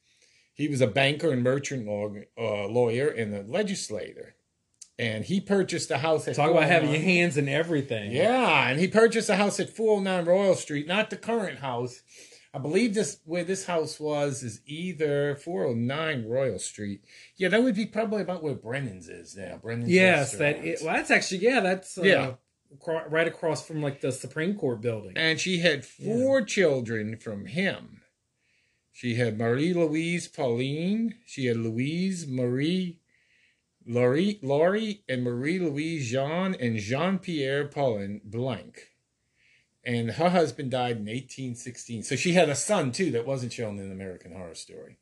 He 0.52 0.68
was 0.68 0.82
a 0.82 0.86
banker 0.86 1.30
and 1.30 1.42
merchant 1.42 1.86
law, 1.86 2.10
uh, 2.38 2.66
lawyer 2.68 3.08
and 3.08 3.34
a 3.34 3.42
legislator 3.42 4.34
and 5.00 5.24
he 5.24 5.40
purchased 5.40 5.90
a 5.90 5.98
house 5.98 6.28
at 6.28 6.36
talk 6.36 6.50
about 6.50 6.64
having 6.64 6.90
your 6.90 7.00
hands 7.00 7.38
in 7.38 7.48
everything. 7.48 8.12
Yeah, 8.12 8.68
and 8.68 8.78
he 8.78 8.86
purchased 8.86 9.30
a 9.30 9.36
house 9.36 9.58
at 9.58 9.70
409 9.70 10.26
Royal 10.26 10.54
Street, 10.54 10.86
not 10.86 11.08
the 11.08 11.16
current 11.16 11.60
house. 11.60 12.02
I 12.52 12.58
believe 12.58 12.94
this 12.94 13.18
where 13.24 13.44
this 13.44 13.64
house 13.64 13.98
was 13.98 14.42
is 14.42 14.60
either 14.66 15.36
409 15.36 16.28
Royal 16.28 16.58
Street. 16.58 17.02
Yeah, 17.36 17.48
that 17.48 17.62
would 17.62 17.74
be 17.74 17.86
probably 17.86 18.20
about 18.20 18.42
where 18.42 18.54
Brennan's 18.54 19.08
is 19.08 19.34
now. 19.34 19.58
Brennan's 19.62 19.90
yes, 19.90 20.32
that 20.32 20.62
is, 20.64 20.82
well, 20.82 20.94
that's 20.94 21.10
actually 21.10 21.38
yeah, 21.38 21.60
that's 21.60 21.96
uh, 21.96 22.02
yeah. 22.02 22.32
right 23.08 23.26
across 23.26 23.66
from 23.66 23.80
like 23.80 24.02
the 24.02 24.12
Supreme 24.12 24.54
Court 24.54 24.82
building. 24.82 25.12
And 25.16 25.40
she 25.40 25.60
had 25.60 25.86
four 25.86 26.40
yeah. 26.40 26.44
children 26.44 27.16
from 27.16 27.46
him. 27.46 28.02
She 28.92 29.14
had 29.14 29.38
Marie 29.38 29.72
Louise 29.72 30.28
Pauline. 30.28 31.14
She 31.24 31.46
had 31.46 31.56
Louise 31.56 32.26
Marie 32.26 32.99
Laurie, 33.90 34.38
Laurie 34.40 35.02
and 35.08 35.24
Marie 35.24 35.58
Louise 35.58 36.08
Jean 36.08 36.54
and 36.54 36.76
Jean 36.76 37.18
Pierre 37.18 37.66
Paulin 37.66 38.20
Blanque. 38.24 38.92
And 39.82 40.12
her 40.12 40.30
husband 40.30 40.70
died 40.70 40.98
in 40.98 41.06
1816. 41.06 42.04
So 42.04 42.14
she 42.14 42.34
had 42.34 42.48
a 42.48 42.54
son 42.54 42.92
too 42.92 43.10
that 43.10 43.26
wasn't 43.26 43.52
shown 43.52 43.78
in 43.78 43.90
American 43.90 44.32
Horror 44.32 44.54
Story. 44.54 44.98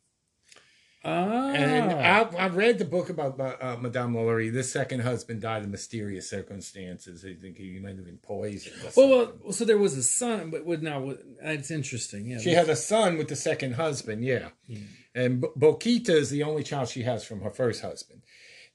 Ah. 1.05 1.51
And 1.53 1.93
I've, 1.93 2.35
I've 2.35 2.57
read 2.57 2.79
the 2.79 2.85
book 2.85 3.11
about 3.11 3.39
uh, 3.39 3.77
Madame 3.79 4.15
Laurie. 4.15 4.49
This 4.49 4.73
second 4.73 5.01
husband 5.01 5.43
died 5.43 5.63
in 5.65 5.71
mysterious 5.71 6.29
circumstances. 6.29 7.25
I 7.25 7.35
think 7.35 7.57
he 7.57 7.79
might 7.79 7.97
have 7.97 8.07
been 8.07 8.19
poisoned. 8.19 8.75
Well, 8.97 9.33
well, 9.43 9.53
so 9.53 9.65
there 9.65 9.79
was 9.79 9.97
a 9.97 10.03
son, 10.03 10.51
but 10.51 10.65
with 10.65 10.83
now 10.83 11.15
that's 11.43 11.71
interesting. 11.71 12.27
Yeah, 12.27 12.39
she 12.39 12.51
had 12.51 12.69
a 12.69 12.77
son 12.77 13.17
with 13.17 13.29
the 13.29 13.37
second 13.37 13.75
husband. 13.75 14.25
Yeah, 14.25 14.49
yeah. 14.67 14.79
and 15.15 15.43
Boquita 15.43 16.11
is 16.11 16.31
the 16.31 16.43
only 16.43 16.65
child 16.65 16.89
she 16.89 17.03
has 17.03 17.25
from 17.25 17.43
her 17.43 17.51
first 17.51 17.83
husband. 17.83 18.23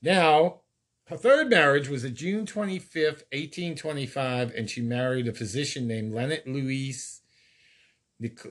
Now, 0.04 0.60
her 1.08 1.18
third 1.18 1.50
marriage 1.50 1.88
was 1.88 2.04
on 2.04 2.14
June 2.14 2.46
25th, 2.46 3.24
1825, 3.32 4.52
and 4.54 4.70
she 4.70 4.82
married 4.82 5.28
a 5.28 5.34
physician 5.34 5.88
named 5.88 6.14
Leonard 6.14 6.44
Louis 6.46 7.22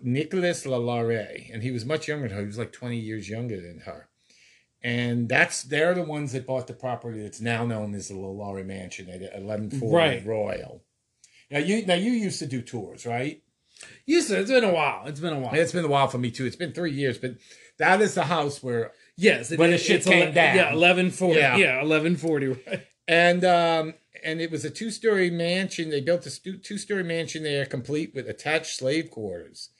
Nicholas 0.02 0.64
Lalaurie, 0.64 1.52
and 1.52 1.62
he 1.62 1.70
was 1.70 1.84
much 1.84 2.08
younger 2.08 2.28
than 2.28 2.36
her. 2.36 2.42
He 2.42 2.46
was 2.46 2.58
like 2.58 2.72
20 2.72 2.96
years 2.96 3.28
younger 3.28 3.60
than 3.60 3.80
her. 3.80 4.08
And 4.82 5.28
that's 5.28 5.62
they're 5.62 5.94
the 5.94 6.02
ones 6.02 6.32
that 6.32 6.46
bought 6.46 6.66
the 6.66 6.72
property 6.72 7.22
that's 7.22 7.40
now 7.40 7.64
known 7.64 7.94
as 7.94 8.08
the 8.08 8.14
Lalaurie 8.14 8.66
Mansion 8.66 9.08
at 9.08 9.20
1140 9.20 9.94
right. 9.94 10.26
Royal. 10.26 10.82
Now 11.50 11.58
you 11.58 11.86
now 11.86 11.94
you 11.94 12.10
used 12.10 12.40
to 12.40 12.46
do 12.46 12.62
tours, 12.62 13.06
right? 13.06 13.42
Used 14.06 14.28
to. 14.28 14.40
It's 14.40 14.50
been 14.50 14.64
a 14.64 14.72
while. 14.72 15.06
It's 15.06 15.20
been 15.20 15.34
a 15.34 15.38
while. 15.38 15.54
It's 15.54 15.72
been 15.72 15.84
a 15.84 15.88
while 15.88 16.08
for 16.08 16.18
me 16.18 16.32
too. 16.32 16.46
It's 16.46 16.56
been 16.56 16.72
three 16.72 16.90
years, 16.90 17.16
but 17.16 17.36
that 17.78 18.00
is 18.00 18.14
the 18.14 18.24
house 18.24 18.60
where 18.60 18.90
Yes, 19.16 19.50
it, 19.52 19.58
when 19.58 19.70
the 19.70 19.78
shit 19.78 20.04
came 20.04 20.14
11, 20.32 20.34
down. 20.34 20.56
Yeah, 20.56 20.72
eleven 20.72 21.10
forty. 21.10 21.38
Yeah, 21.38 21.56
yeah 21.56 21.80
eleven 21.82 22.16
forty. 22.16 22.48
Right. 22.48 22.86
And 23.08 23.44
um, 23.44 23.94
and 24.24 24.40
it 24.40 24.50
was 24.50 24.64
a 24.64 24.70
two 24.70 24.90
story 24.90 25.30
mansion. 25.30 25.90
They 25.90 26.00
built 26.00 26.24
a 26.26 26.30
two 26.30 26.78
story 26.78 27.02
mansion 27.04 27.42
there, 27.42 27.66
complete 27.66 28.14
with 28.14 28.28
attached 28.28 28.76
slave 28.76 29.10
quarters. 29.10 29.70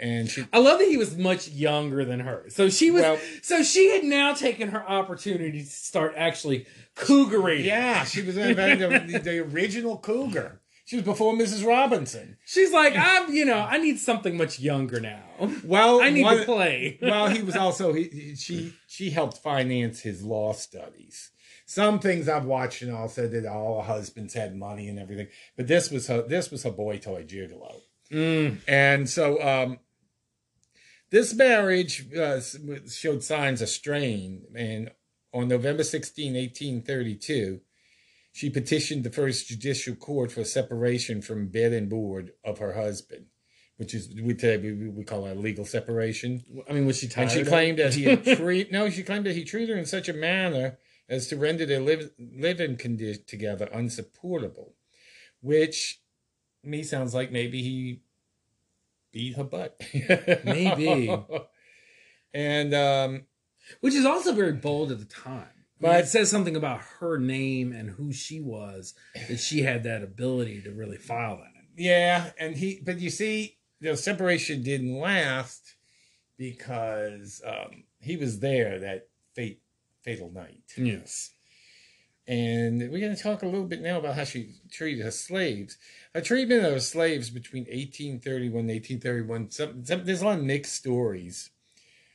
and 0.00 0.28
she 0.28 0.46
I 0.52 0.58
love 0.58 0.78
that 0.80 0.88
he 0.88 0.96
was 0.96 1.16
much 1.16 1.48
younger 1.48 2.04
than 2.04 2.20
her. 2.20 2.46
So 2.48 2.68
she 2.68 2.90
was. 2.90 3.02
Well- 3.02 3.18
so 3.42 3.62
she 3.62 3.90
had 3.90 4.04
now 4.04 4.34
taken 4.34 4.68
her 4.70 4.86
opportunity 4.88 5.60
to 5.62 5.68
start 5.70 6.14
actually 6.16 6.66
cougaring. 6.96 7.64
yeah 7.64 8.04
she 8.04 8.22
was 8.22 8.34
the, 8.34 9.20
the 9.22 9.38
original 9.38 9.98
cougar. 9.98 10.60
She 10.84 10.96
was 10.96 11.04
before 11.04 11.34
Mrs. 11.34 11.64
Robinson. 11.66 12.36
She's 12.44 12.72
like, 12.72 12.94
I'm. 12.96 13.32
You 13.32 13.44
know, 13.44 13.58
I 13.58 13.78
need 13.78 13.98
something 13.98 14.36
much 14.36 14.58
younger 14.58 15.00
now. 15.00 15.22
Well, 15.64 16.00
I 16.00 16.10
need 16.10 16.22
one- 16.24 16.38
to 16.38 16.44
play. 16.44 16.98
well, 17.00 17.28
he 17.28 17.42
was 17.42 17.56
also 17.56 17.92
he, 17.92 18.04
he- 18.04 18.36
she 18.36 18.74
she 18.86 19.10
helped 19.10 19.38
finance 19.38 20.00
his 20.00 20.22
law 20.22 20.52
studies. 20.52 21.30
Some 21.66 22.00
things 22.00 22.28
I've 22.28 22.44
watched 22.44 22.82
and 22.82 22.92
all 22.92 23.08
said 23.08 23.30
that 23.32 23.46
all 23.46 23.80
husbands 23.82 24.34
had 24.34 24.54
money 24.56 24.88
and 24.88 24.98
everything, 24.98 25.28
but 25.56 25.68
this 25.68 25.90
was 25.90 26.08
her 26.08 26.22
this 26.22 26.50
was 26.50 26.64
her 26.64 26.70
boy 26.70 26.98
toy 26.98 27.24
gigolo, 27.24 27.76
Mm. 28.10 28.58
and 28.68 29.08
so 29.08 29.40
um, 29.42 29.78
this 31.10 31.32
marriage 31.34 32.12
uh, 32.14 32.40
showed 32.90 33.22
signs 33.22 33.62
of 33.62 33.68
strain. 33.68 34.42
And 34.54 34.90
on 35.32 35.48
November 35.48 35.84
16, 35.84 36.34
1832, 36.34 37.60
she 38.32 38.48
petitioned 38.48 39.04
the 39.04 39.10
first 39.10 39.46
judicial 39.46 39.94
court 39.94 40.32
for 40.32 40.42
separation 40.42 41.20
from 41.20 41.48
bed 41.48 41.72
and 41.72 41.90
board 41.90 42.32
of 42.42 42.58
her 42.58 42.72
husband, 42.72 43.26
which 43.76 43.94
is 43.94 44.08
we 44.14 44.34
we, 44.34 44.88
we 44.88 45.04
call 45.04 45.24
that 45.24 45.38
legal 45.38 45.66
separation. 45.66 46.42
I 46.68 46.72
mean, 46.72 46.86
was 46.86 46.98
she 46.98 47.08
tired? 47.08 47.24
And 47.24 47.32
she 47.32 47.44
claimed 47.44 47.78
that 47.78 47.94
he 47.94 48.04
had 48.04 48.24
treat 48.36 48.72
no, 48.72 48.88
she 48.88 49.02
claimed 49.02 49.26
that 49.26 49.36
he 49.36 49.44
treated 49.44 49.74
her 49.74 49.78
in 49.78 49.84
such 49.84 50.08
a 50.08 50.14
manner 50.14 50.78
as 51.10 51.28
to 51.28 51.36
render 51.36 51.66
their 51.66 51.80
live, 51.80 52.10
living 52.18 52.76
condi- 52.76 53.24
together 53.26 53.68
unsupportable, 53.70 54.74
which 55.42 56.00
me 56.64 56.82
sounds 56.82 57.12
like 57.12 57.30
maybe 57.30 57.62
he 57.62 58.00
beat 59.12 59.36
her 59.36 59.44
butt. 59.44 59.78
Maybe. 60.44 61.14
and 62.34 62.74
um, 62.74 63.26
which 63.80 63.94
is 63.94 64.06
also 64.06 64.32
very 64.32 64.54
bold 64.54 64.90
at 64.90 65.00
the 65.00 65.04
time. 65.04 65.61
But 65.82 66.04
it 66.04 66.08
says 66.08 66.30
something 66.30 66.56
about 66.56 66.80
her 67.00 67.18
name 67.18 67.72
and 67.72 67.90
who 67.90 68.12
she 68.12 68.40
was 68.40 68.94
that 69.28 69.40
she 69.40 69.62
had 69.62 69.82
that 69.82 70.02
ability 70.02 70.62
to 70.62 70.70
really 70.70 70.96
file 70.96 71.38
that. 71.38 71.64
yeah, 71.76 72.30
and 72.38 72.56
he, 72.56 72.80
but 72.82 73.00
you 73.00 73.10
see, 73.10 73.58
the 73.80 73.96
separation 73.96 74.62
didn't 74.62 74.96
last 74.96 75.74
because 76.38 77.42
um, 77.46 77.84
he 78.00 78.16
was 78.16 78.38
there 78.40 78.78
that 78.78 79.08
fate, 79.34 79.60
fatal 80.02 80.30
night. 80.30 80.62
Yes. 80.76 81.30
And 82.26 82.78
we're 82.90 83.00
going 83.00 83.16
to 83.16 83.22
talk 83.22 83.42
a 83.42 83.46
little 83.46 83.66
bit 83.66 83.80
now 83.80 83.98
about 83.98 84.14
how 84.14 84.24
she 84.24 84.54
treated 84.70 85.04
her 85.04 85.10
slaves. 85.10 85.76
Her 86.14 86.20
treatment 86.20 86.64
of 86.64 86.72
her 86.72 86.80
slaves 86.80 87.30
between 87.30 87.64
1831 87.64 88.60
and 88.60 88.68
1831, 88.68 89.50
some, 89.50 89.84
some, 89.84 90.04
there's 90.04 90.22
a 90.22 90.26
lot 90.26 90.38
of 90.38 90.44
mixed 90.44 90.74
stories. 90.74 91.50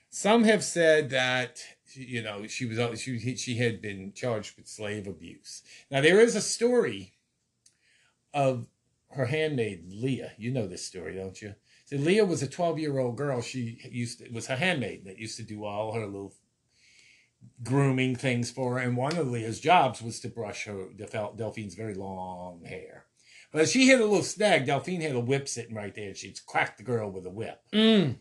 Some 0.10 0.46
have 0.46 0.64
said 0.64 1.10
that, 1.10 1.60
you 1.94 2.22
know, 2.22 2.48
she 2.48 2.66
was 2.66 3.02
she, 3.02 3.36
she 3.36 3.56
had 3.58 3.82
been 3.82 4.14
charged 4.14 4.58
with 4.58 4.68
slave 4.68 5.08
abuse. 5.08 5.64
Now, 5.90 6.02
there 6.02 6.20
is 6.20 6.36
a 6.36 6.42
story 6.42 7.14
of 8.34 8.68
her 9.12 9.26
handmaid, 9.26 9.86
Leah. 9.90 10.34
You 10.38 10.52
know 10.52 10.68
this 10.68 10.86
story, 10.86 11.16
don't 11.16 11.42
you? 11.42 11.56
So 11.86 11.96
Leah 11.96 12.26
was 12.26 12.44
a 12.44 12.48
12 12.48 12.80
year 12.80 13.00
old 13.00 13.18
girl. 13.18 13.42
She 13.42 13.80
used 13.90 14.20
to, 14.20 14.26
it 14.26 14.34
was 14.34 14.48
her 14.48 14.58
handmaid 14.58 15.06
that 15.06 15.18
used 15.18 15.38
to 15.38 15.44
do 15.44 15.64
all 15.64 15.94
her 15.94 16.06
little 16.06 16.36
grooming 17.64 18.16
things 18.16 18.52
for 18.52 18.74
her. 18.74 18.80
And 18.80 18.98
one 18.98 19.16
of 19.16 19.30
Leah's 19.30 19.60
jobs 19.60 20.02
was 20.02 20.20
to 20.20 20.28
brush 20.28 20.66
her 20.66 20.90
Delphine's 20.94 21.76
very 21.76 21.94
long 21.94 22.64
hair. 22.66 23.06
But 23.52 23.62
if 23.62 23.70
she 23.70 23.88
hit 23.88 24.02
a 24.02 24.04
little 24.04 24.24
snag, 24.24 24.66
Delphine 24.66 25.02
had 25.02 25.16
a 25.16 25.20
whip 25.20 25.48
sitting 25.48 25.76
right 25.76 25.96
there, 25.96 26.10
and 26.10 26.18
she'd 26.18 26.46
crack 26.46 26.78
the 26.78 26.84
girl 26.84 27.10
with 27.10 27.26
a 27.26 27.30
whip. 27.30 27.62
Mm. 27.74 28.18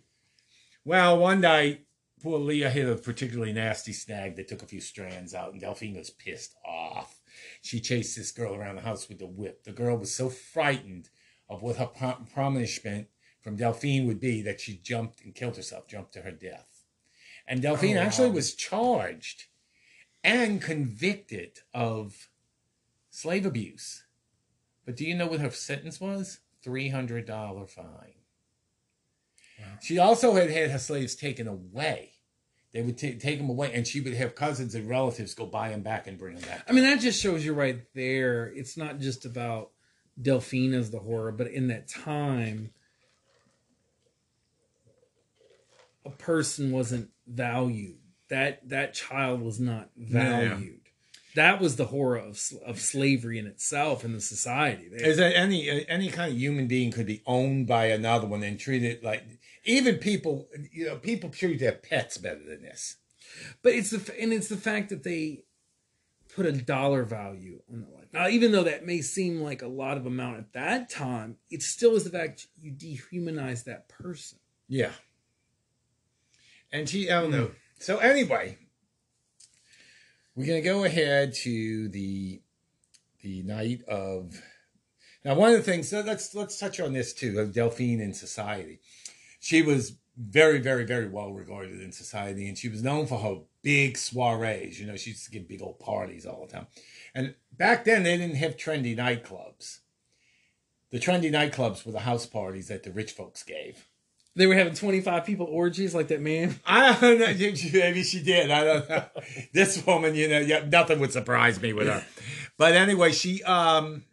Well, 0.84 1.18
one 1.18 1.40
night, 1.40 1.86
poor 2.22 2.38
Leah 2.38 2.70
hit 2.70 2.88
a 2.88 2.96
particularly 2.96 3.52
nasty 3.52 3.92
snag 3.92 4.36
that 4.36 4.48
took 4.48 4.62
a 4.62 4.66
few 4.66 4.80
strands 4.80 5.34
out, 5.34 5.52
and 5.52 5.60
Delphine 5.60 5.96
was 5.96 6.10
pissed 6.10 6.54
off. 6.64 7.20
She 7.62 7.80
chased 7.80 8.16
this 8.16 8.32
girl 8.32 8.54
around 8.54 8.76
the 8.76 8.82
house 8.82 9.08
with 9.08 9.18
the 9.18 9.26
whip. 9.26 9.64
The 9.64 9.72
girl 9.72 9.96
was 9.96 10.14
so 10.14 10.28
frightened 10.30 11.10
of 11.48 11.62
what 11.62 11.76
her 11.76 11.86
punishment 12.34 13.08
from 13.40 13.56
Delphine 13.56 14.06
would 14.06 14.20
be 14.20 14.42
that 14.42 14.60
she 14.60 14.78
jumped 14.82 15.22
and 15.22 15.34
killed 15.34 15.56
herself, 15.56 15.86
jumped 15.86 16.12
to 16.14 16.22
her 16.22 16.32
death. 16.32 16.84
And 17.46 17.62
Delphine 17.62 17.96
Oh, 17.96 18.00
wow. 18.00 18.06
actually 18.06 18.30
was 18.30 18.54
charged 18.54 19.44
and 20.24 20.60
convicted 20.60 21.60
of 21.72 22.28
slave 23.10 23.46
abuse. 23.46 24.04
But 24.84 24.96
do 24.96 25.04
you 25.04 25.14
know 25.14 25.26
what 25.28 25.40
her 25.40 25.50
sentence 25.50 26.00
was? 26.00 26.40
$300 26.64 27.68
fine. 27.70 28.14
She 29.83 29.99
also 29.99 30.35
had 30.35 30.51
had 30.51 30.70
her 30.70 30.79
slaves 30.79 31.14
taken 31.14 31.47
away. 31.47 32.12
They 32.72 32.83
would 32.83 32.99
ta- 32.99 33.18
take 33.18 33.39
them 33.39 33.49
away, 33.49 33.72
and 33.72 33.87
she 33.87 34.01
would 34.01 34.14
have 34.14 34.35
cousins 34.35 34.74
and 34.74 34.89
relatives 34.89 35.35
go 35.35 35.47
buy 35.47 35.70
them 35.70 35.83
back 35.83 36.07
and 36.07 36.18
bring 36.18 36.35
them 36.35 36.49
back. 36.49 36.64
I 36.68 36.72
mean, 36.72 36.85
that 36.85 37.01
just 37.01 37.22
shows 37.22 37.45
you 37.45 37.55
right 37.55 37.81
there. 37.95 38.53
It's 38.55 38.77
not 38.77 38.99
just 38.99 39.24
about 39.24 39.70
Delphine 40.20 40.74
as 40.74 40.91
the 40.91 40.99
horror, 40.99 41.33
but 41.33 41.47
in 41.47 41.68
that 41.68 41.89
time, 41.89 42.70
a 46.05 46.11
person 46.11 46.70
wasn't 46.70 47.11
valued. 47.27 47.99
That 48.29 48.68
that 48.68 48.95
child 48.95 49.41
was 49.41 49.61
not 49.61 49.91
valued. 49.97 50.81
That 51.35 51.61
was 51.61 51.77
the 51.77 51.87
horror 51.87 52.16
of 52.16 52.41
of 52.64 52.81
slavery 52.81 53.39
in 53.39 53.47
itself 53.47 54.05
in 54.05 54.12
the 54.12 54.20
society. 54.20 54.89
Is 54.91 55.18
that 55.18 55.37
any 55.37 55.87
any 55.89 56.09
kind 56.09 56.33
of 56.33 56.39
human 56.39 56.66
being 56.66 56.91
could 56.91 57.07
be 57.07 57.22
owned 57.27 57.66
by 57.66 57.87
another 57.87 58.27
one 58.27 58.43
and 58.43 58.59
treated 58.59 59.05
like 59.05 59.22
even 59.66 59.96
people 59.96 60.48
you 60.72 60.86
know 60.86 60.96
people 60.96 61.30
treat 61.30 61.60
their 61.60 61.72
pets 61.72 62.16
better 62.16 62.42
than 62.42 62.62
this. 62.62 62.96
But 63.62 63.74
it's 63.74 63.90
the 63.90 64.20
and 64.20 64.32
it's 64.32 64.48
the 64.48 64.56
fact 64.56 64.88
that 64.88 65.02
they 65.02 65.44
put 66.34 66.46
a 66.46 66.52
dollar 66.52 67.02
value 67.02 67.60
on 67.72 67.80
the 67.80 67.88
life. 67.88 68.06
Now, 68.12 68.28
even 68.28 68.52
though 68.52 68.64
that 68.64 68.86
may 68.86 69.00
seem 69.00 69.40
like 69.40 69.62
a 69.62 69.66
lot 69.66 69.96
of 69.96 70.06
amount 70.06 70.38
at 70.38 70.52
that 70.52 70.90
time, 70.90 71.36
it 71.50 71.62
still 71.62 71.94
is 71.96 72.04
the 72.04 72.10
fact 72.10 72.46
you 72.60 72.72
dehumanize 72.72 73.64
that 73.64 73.88
person. 73.88 74.38
Yeah. 74.68 74.92
And 76.72 76.88
she, 76.88 77.10
I 77.10 77.22
don't 77.22 77.30
know. 77.30 77.46
Hmm. 77.46 77.52
So 77.78 77.98
anyway, 77.98 78.58
we're 80.34 80.46
gonna 80.46 80.60
go 80.60 80.84
ahead 80.84 81.34
to 81.42 81.88
the 81.88 82.40
the 83.22 83.42
night 83.42 83.82
of. 83.88 84.40
Now, 85.24 85.34
one 85.34 85.50
of 85.50 85.56
the 85.56 85.62
things. 85.62 85.88
So 85.88 86.00
let's 86.00 86.34
let's 86.34 86.58
touch 86.58 86.80
on 86.80 86.92
this 86.92 87.12
too 87.12 87.40
of 87.40 87.52
Delphine 87.52 88.00
in 88.00 88.14
society. 88.14 88.80
She 89.47 89.62
was 89.62 89.97
very, 90.16 90.59
very, 90.59 90.84
very 90.84 91.07
well 91.07 91.32
regarded 91.32 91.80
in 91.80 91.92
society, 91.92 92.49
and 92.49 92.59
she 92.59 92.68
was 92.68 92.82
known 92.82 93.07
for 93.07 93.20
her 93.20 93.42
big 93.62 93.97
soirees. 93.97 94.80
You 94.80 94.86
know, 94.86 94.97
she 94.97 95.11
used 95.11 95.24
to 95.26 95.30
give 95.30 95.47
big 95.47 95.62
old 95.62 95.78
parties 95.78 96.26
all 96.26 96.44
the 96.44 96.53
time. 96.53 96.66
And 97.14 97.32
back 97.53 97.84
then, 97.84 98.03
they 98.03 98.16
didn't 98.16 98.34
have 98.34 98.57
trendy 98.57 98.97
nightclubs. 98.97 99.78
The 100.90 100.99
trendy 100.99 101.30
nightclubs 101.30 101.86
were 101.86 101.92
the 101.92 102.01
house 102.01 102.26
parties 102.26 102.66
that 102.66 102.82
the 102.82 102.90
rich 102.90 103.12
folks 103.12 103.44
gave. 103.44 103.86
They 104.34 104.49
were 104.49 104.57
having 104.57 104.74
25 104.74 105.24
people 105.24 105.47
orgies 105.47 105.94
like 105.94 106.09
that 106.09 106.20
man. 106.20 106.59
I 106.66 106.99
don't 107.01 107.20
know. 107.20 107.26
Maybe 107.26 108.03
she 108.03 108.24
did. 108.24 108.51
I 108.51 108.64
don't 108.64 108.88
know. 108.88 109.05
This 109.55 109.86
woman, 109.86 110.16
you 110.16 110.26
know, 110.26 110.40
yeah, 110.40 110.66
nothing 110.68 110.99
would 110.99 111.12
surprise 111.12 111.62
me 111.62 111.72
with 111.72 111.86
her. 111.86 112.05
But 112.59 112.72
anyway, 112.72 113.12
she 113.12 113.44
um 113.44 114.05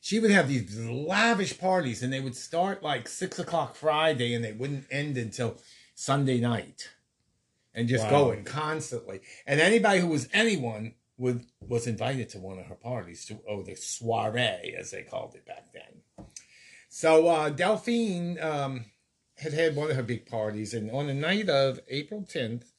she 0.00 0.18
would 0.18 0.30
have 0.30 0.48
these 0.48 0.78
lavish 0.78 1.58
parties, 1.58 2.02
and 2.02 2.12
they 2.12 2.20
would 2.20 2.36
start 2.36 2.82
like 2.82 3.06
six 3.06 3.38
o'clock 3.38 3.74
Friday, 3.76 4.34
and 4.34 4.44
they 4.44 4.52
wouldn't 4.52 4.86
end 4.90 5.16
until 5.18 5.58
Sunday 5.94 6.40
night, 6.40 6.88
and 7.74 7.86
just 7.88 8.04
Wow. 8.04 8.10
going 8.10 8.44
constantly. 8.44 9.20
And 9.46 9.60
anybody 9.60 10.00
who 10.00 10.08
was 10.08 10.28
anyone 10.32 10.94
would 11.18 11.44
was 11.60 11.86
invited 11.86 12.30
to 12.30 12.38
one 12.38 12.58
of 12.58 12.66
her 12.66 12.74
parties, 12.74 13.26
to 13.26 13.40
oh, 13.46 13.62
the 13.62 13.76
soiree 13.76 14.74
as 14.76 14.90
they 14.90 15.02
called 15.02 15.34
it 15.34 15.44
back 15.44 15.72
then. 15.72 16.26
So 16.88 17.28
uh, 17.28 17.50
Delphine 17.50 18.40
um, 18.40 18.86
had 19.36 19.52
had 19.52 19.76
one 19.76 19.90
of 19.90 19.96
her 19.96 20.02
big 20.02 20.26
parties, 20.26 20.72
and 20.74 20.90
on 20.90 21.06
the 21.06 21.14
night 21.14 21.48
of 21.48 21.78
April 21.88 22.22
10th, 22.22 22.69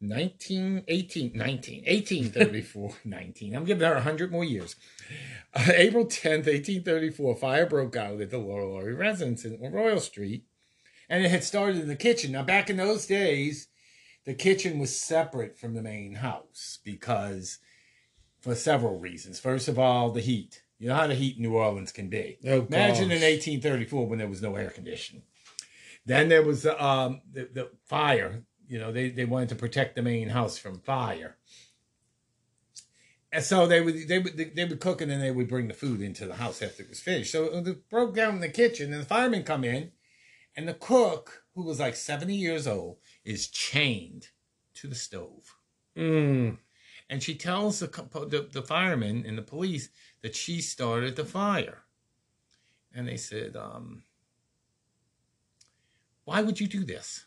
19, 0.00 0.84
18, 0.88 1.32
19, 1.34 1.84
1834, 1.84 2.92
19, 3.04 3.54
I'm 3.54 3.64
giving 3.64 3.86
her 3.86 3.94
100 3.94 4.32
more 4.32 4.44
years. 4.44 4.76
Uh, 5.54 5.72
April 5.74 6.06
10th, 6.06 6.46
1834, 6.46 7.32
a 7.32 7.36
fire 7.36 7.66
broke 7.66 7.96
out 7.96 8.20
at 8.20 8.30
the 8.30 8.38
Lalaurie 8.38 8.96
residence 8.96 9.44
in 9.44 9.60
Royal 9.60 10.00
Street, 10.00 10.44
and 11.08 11.24
it 11.24 11.30
had 11.30 11.44
started 11.44 11.82
in 11.82 11.88
the 11.88 11.96
kitchen. 11.96 12.32
Now, 12.32 12.42
back 12.42 12.70
in 12.70 12.76
those 12.76 13.06
days, 13.06 13.68
the 14.24 14.34
kitchen 14.34 14.78
was 14.78 14.96
separate 14.96 15.58
from 15.58 15.74
the 15.74 15.82
main 15.82 16.14
house 16.14 16.78
because 16.84 17.58
for 18.40 18.54
several 18.54 18.98
reasons. 18.98 19.38
First 19.38 19.68
of 19.68 19.78
all, 19.78 20.10
the 20.10 20.20
heat. 20.20 20.62
You 20.78 20.88
know 20.88 20.94
how 20.94 21.06
the 21.06 21.14
heat 21.14 21.36
in 21.36 21.42
New 21.42 21.56
Orleans 21.56 21.92
can 21.92 22.08
be. 22.08 22.38
Oh, 22.46 22.62
Imagine 22.62 23.10
in 23.10 23.20
1834 23.20 24.06
when 24.06 24.18
there 24.18 24.28
was 24.28 24.40
no 24.40 24.56
air 24.56 24.70
conditioning. 24.70 25.22
Then 26.06 26.28
there 26.30 26.42
was 26.42 26.62
the, 26.62 26.82
um, 26.82 27.20
the, 27.30 27.48
the 27.52 27.70
fire. 27.84 28.44
You 28.70 28.78
know, 28.78 28.92
they, 28.92 29.10
they 29.10 29.26
wanted 29.26 29.50
to 29.50 29.56
protect 29.56 29.96
the 29.96 30.02
main 30.02 30.30
house 30.30 30.56
from 30.56 30.80
fire. 30.80 31.36
And 33.32 33.44
so 33.44 33.66
they 33.66 33.80
would 33.80 34.08
they 34.08 34.20
would 34.20 34.36
they 34.56 34.64
would 34.64 34.80
cook 34.80 35.02
and 35.02 35.10
then 35.10 35.20
they 35.20 35.32
would 35.32 35.48
bring 35.48 35.68
the 35.68 35.74
food 35.74 36.00
into 36.00 36.26
the 36.26 36.36
house 36.36 36.62
after 36.62 36.84
it 36.84 36.88
was 36.88 37.00
finished. 37.00 37.32
So 37.32 37.46
it 37.46 37.90
broke 37.90 38.14
down 38.14 38.36
in 38.36 38.40
the 38.40 38.48
kitchen 38.48 38.92
and 38.92 39.02
the 39.02 39.06
firemen 39.06 39.44
come 39.44 39.64
in 39.64 39.92
And 40.56 40.68
the 40.68 40.74
cook, 40.74 41.44
who 41.54 41.64
was 41.64 41.80
like 41.80 41.96
70 41.96 42.34
years 42.34 42.68
old, 42.68 42.98
is 43.24 43.48
chained 43.48 44.28
to 44.74 44.88
the 44.88 44.96
stove. 44.96 45.56
Mm. 45.96 46.58
And 47.10 47.22
she 47.22 47.34
tells 47.36 47.80
the, 47.80 47.88
the, 47.88 48.48
the 48.52 48.62
firemen 48.62 49.24
and 49.26 49.38
the 49.38 49.42
police 49.42 49.90
that 50.22 50.36
she 50.36 50.60
started 50.62 51.16
the 51.16 51.24
fire. 51.24 51.84
And 52.94 53.08
they 53.08 53.16
said, 53.16 53.56
um, 53.56 54.04
why 56.24 56.42
would 56.42 56.60
you 56.60 56.68
do 56.68 56.84
this? 56.84 57.26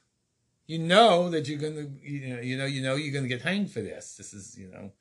You 0.66 0.80
know 0.80 1.30
that 1.30 1.48
you're 1.48 1.60
gonna, 1.60 1.88
you 2.02 2.36
know, 2.36 2.42
you 2.42 2.58
know, 2.58 2.66
you 2.66 2.82
know, 2.82 2.96
you're 2.96 3.14
gonna 3.14 3.28
get 3.28 3.42
hanged 3.42 3.72
for 3.72 3.82
this. 3.82 4.16
This 4.16 4.34
is, 4.34 4.58
you 4.58 4.70
know. 4.70 4.92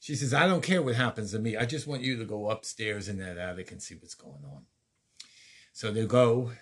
She 0.00 0.16
says, 0.16 0.34
I 0.34 0.48
don't 0.48 0.64
care 0.64 0.82
what 0.82 0.96
happens 0.96 1.30
to 1.30 1.38
me. 1.38 1.56
I 1.56 1.64
just 1.64 1.86
want 1.86 2.02
you 2.02 2.16
to 2.18 2.24
go 2.24 2.50
upstairs 2.50 3.08
in 3.08 3.18
that 3.18 3.38
attic 3.38 3.70
and 3.70 3.80
see 3.80 3.94
what's 3.94 4.16
going 4.16 4.42
on. 4.44 4.62
So 5.72 5.92
they 5.92 6.06
go. 6.06 6.52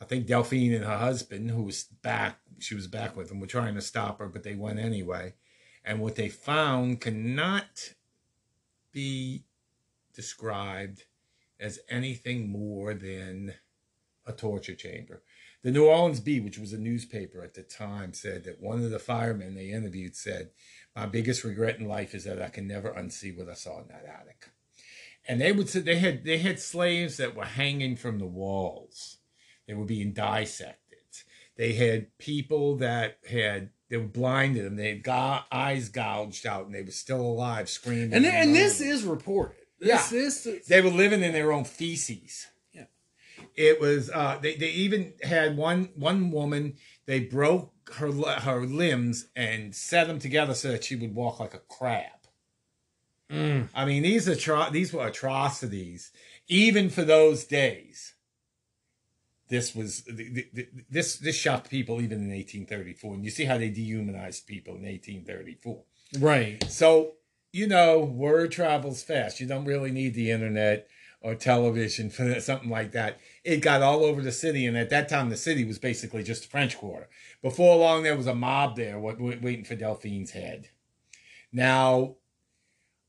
I 0.00 0.04
think 0.04 0.26
Delphine 0.26 0.74
and 0.74 0.84
her 0.84 0.98
husband, 0.98 1.50
who 1.50 1.62
was 1.62 1.84
back, 1.84 2.38
she 2.58 2.74
was 2.74 2.86
back 2.86 3.16
with 3.16 3.28
them, 3.28 3.40
were 3.40 3.46
trying 3.46 3.74
to 3.74 3.80
stop 3.80 4.18
her, 4.18 4.28
but 4.28 4.42
they 4.42 4.54
went 4.54 4.78
anyway. 4.78 5.34
And 5.84 6.00
what 6.00 6.14
they 6.16 6.28
found 6.28 7.00
cannot 7.00 7.94
be 8.92 9.44
described 10.14 11.04
as 11.58 11.80
anything 11.88 12.50
more 12.50 12.94
than 12.94 13.54
a 14.26 14.32
torture 14.32 14.74
chamber. 14.74 15.22
The 15.64 15.70
New 15.70 15.86
Orleans 15.86 16.20
Bee, 16.20 16.40
which 16.40 16.58
was 16.58 16.74
a 16.74 16.78
newspaper 16.78 17.42
at 17.42 17.54
the 17.54 17.62
time, 17.62 18.12
said 18.12 18.44
that 18.44 18.60
one 18.60 18.84
of 18.84 18.90
the 18.90 18.98
firemen 18.98 19.54
they 19.54 19.70
interviewed 19.70 20.14
said, 20.14 20.50
My 20.94 21.06
biggest 21.06 21.42
regret 21.42 21.78
in 21.78 21.88
life 21.88 22.14
is 22.14 22.24
that 22.24 22.40
I 22.40 22.50
can 22.50 22.68
never 22.68 22.90
unsee 22.90 23.34
what 23.36 23.48
I 23.48 23.54
saw 23.54 23.80
in 23.80 23.88
that 23.88 24.04
attic. 24.04 24.50
And 25.26 25.40
they 25.40 25.52
would 25.52 25.70
say 25.70 25.80
they 25.80 25.96
had 25.96 26.22
they 26.24 26.36
had 26.36 26.60
slaves 26.60 27.16
that 27.16 27.34
were 27.34 27.46
hanging 27.46 27.96
from 27.96 28.18
the 28.18 28.26
walls. 28.26 29.16
They 29.66 29.72
were 29.72 29.86
being 29.86 30.12
dissected. 30.12 30.98
They 31.56 31.72
had 31.72 32.18
people 32.18 32.76
that 32.76 33.18
had 33.30 33.70
they 33.88 33.96
were 33.96 34.04
blinded 34.04 34.66
and 34.66 34.78
they 34.78 34.90
had 34.90 35.02
got 35.02 35.46
eyes 35.50 35.88
gouged 35.88 36.46
out 36.46 36.66
and 36.66 36.74
they 36.74 36.82
were 36.82 36.90
still 36.90 37.22
alive 37.22 37.70
screaming. 37.70 38.12
And 38.12 38.26
and 38.26 38.54
this 38.54 38.82
is 38.82 39.04
reported. 39.04 39.56
Yeah. 39.80 40.06
This, 40.10 40.44
this 40.44 40.66
they 40.66 40.82
were 40.82 40.90
living 40.90 41.22
in 41.22 41.32
their 41.32 41.52
own 41.52 41.64
feces. 41.64 42.48
It 43.54 43.80
was 43.80 44.10
uh 44.10 44.38
they, 44.40 44.56
they 44.56 44.70
even 44.70 45.14
had 45.22 45.56
one 45.56 45.90
one 45.94 46.30
woman 46.30 46.74
they 47.06 47.20
broke 47.20 47.72
her 47.94 48.10
her 48.12 48.66
limbs 48.66 49.26
and 49.36 49.74
set 49.74 50.06
them 50.06 50.18
together 50.18 50.54
so 50.54 50.72
that 50.72 50.84
she 50.84 50.96
would 50.96 51.14
walk 51.14 51.40
like 51.40 51.54
a 51.54 51.58
crab. 51.58 52.10
Mm. 53.30 53.68
I 53.74 53.84
mean 53.84 54.02
these 54.02 54.28
atro- 54.28 54.72
these 54.72 54.92
were 54.92 55.06
atrocities 55.06 56.10
even 56.48 56.90
for 56.90 57.04
those 57.04 57.44
days. 57.44 58.14
This 59.48 59.74
was 59.74 60.02
th- 60.02 60.52
th- 60.54 60.68
this 60.90 61.16
this 61.16 61.36
shocked 61.36 61.70
people 61.70 62.00
even 62.00 62.18
in 62.18 62.30
1834 62.30 63.14
and 63.14 63.24
you 63.24 63.30
see 63.30 63.44
how 63.44 63.58
they 63.58 63.68
dehumanized 63.68 64.46
people 64.46 64.74
in 64.74 64.82
1834. 64.82 65.82
Right. 66.18 66.64
So, 66.70 67.14
you 67.52 67.66
know, 67.66 68.00
word 68.00 68.52
travels 68.52 69.02
fast. 69.02 69.40
You 69.40 69.46
don't 69.46 69.64
really 69.64 69.90
need 69.90 70.14
the 70.14 70.30
internet 70.30 70.88
or 71.24 71.34
television 71.34 72.10
for 72.10 72.38
something 72.38 72.68
like 72.68 72.92
that. 72.92 73.18
It 73.42 73.62
got 73.62 73.80
all 73.80 74.04
over 74.04 74.20
the 74.20 74.30
city, 74.30 74.66
and 74.66 74.76
at 74.76 74.90
that 74.90 75.08
time, 75.08 75.30
the 75.30 75.38
city 75.38 75.64
was 75.64 75.78
basically 75.78 76.22
just 76.22 76.42
the 76.42 76.48
French 76.48 76.76
Quarter. 76.76 77.08
Before 77.40 77.76
long, 77.76 78.02
there 78.02 78.16
was 78.16 78.26
a 78.26 78.34
mob 78.34 78.76
there 78.76 78.98
wa- 78.98 79.16
wa- 79.18 79.34
waiting 79.40 79.64
for 79.64 79.74
Delphine's 79.74 80.32
head. 80.32 80.68
Now, 81.50 82.16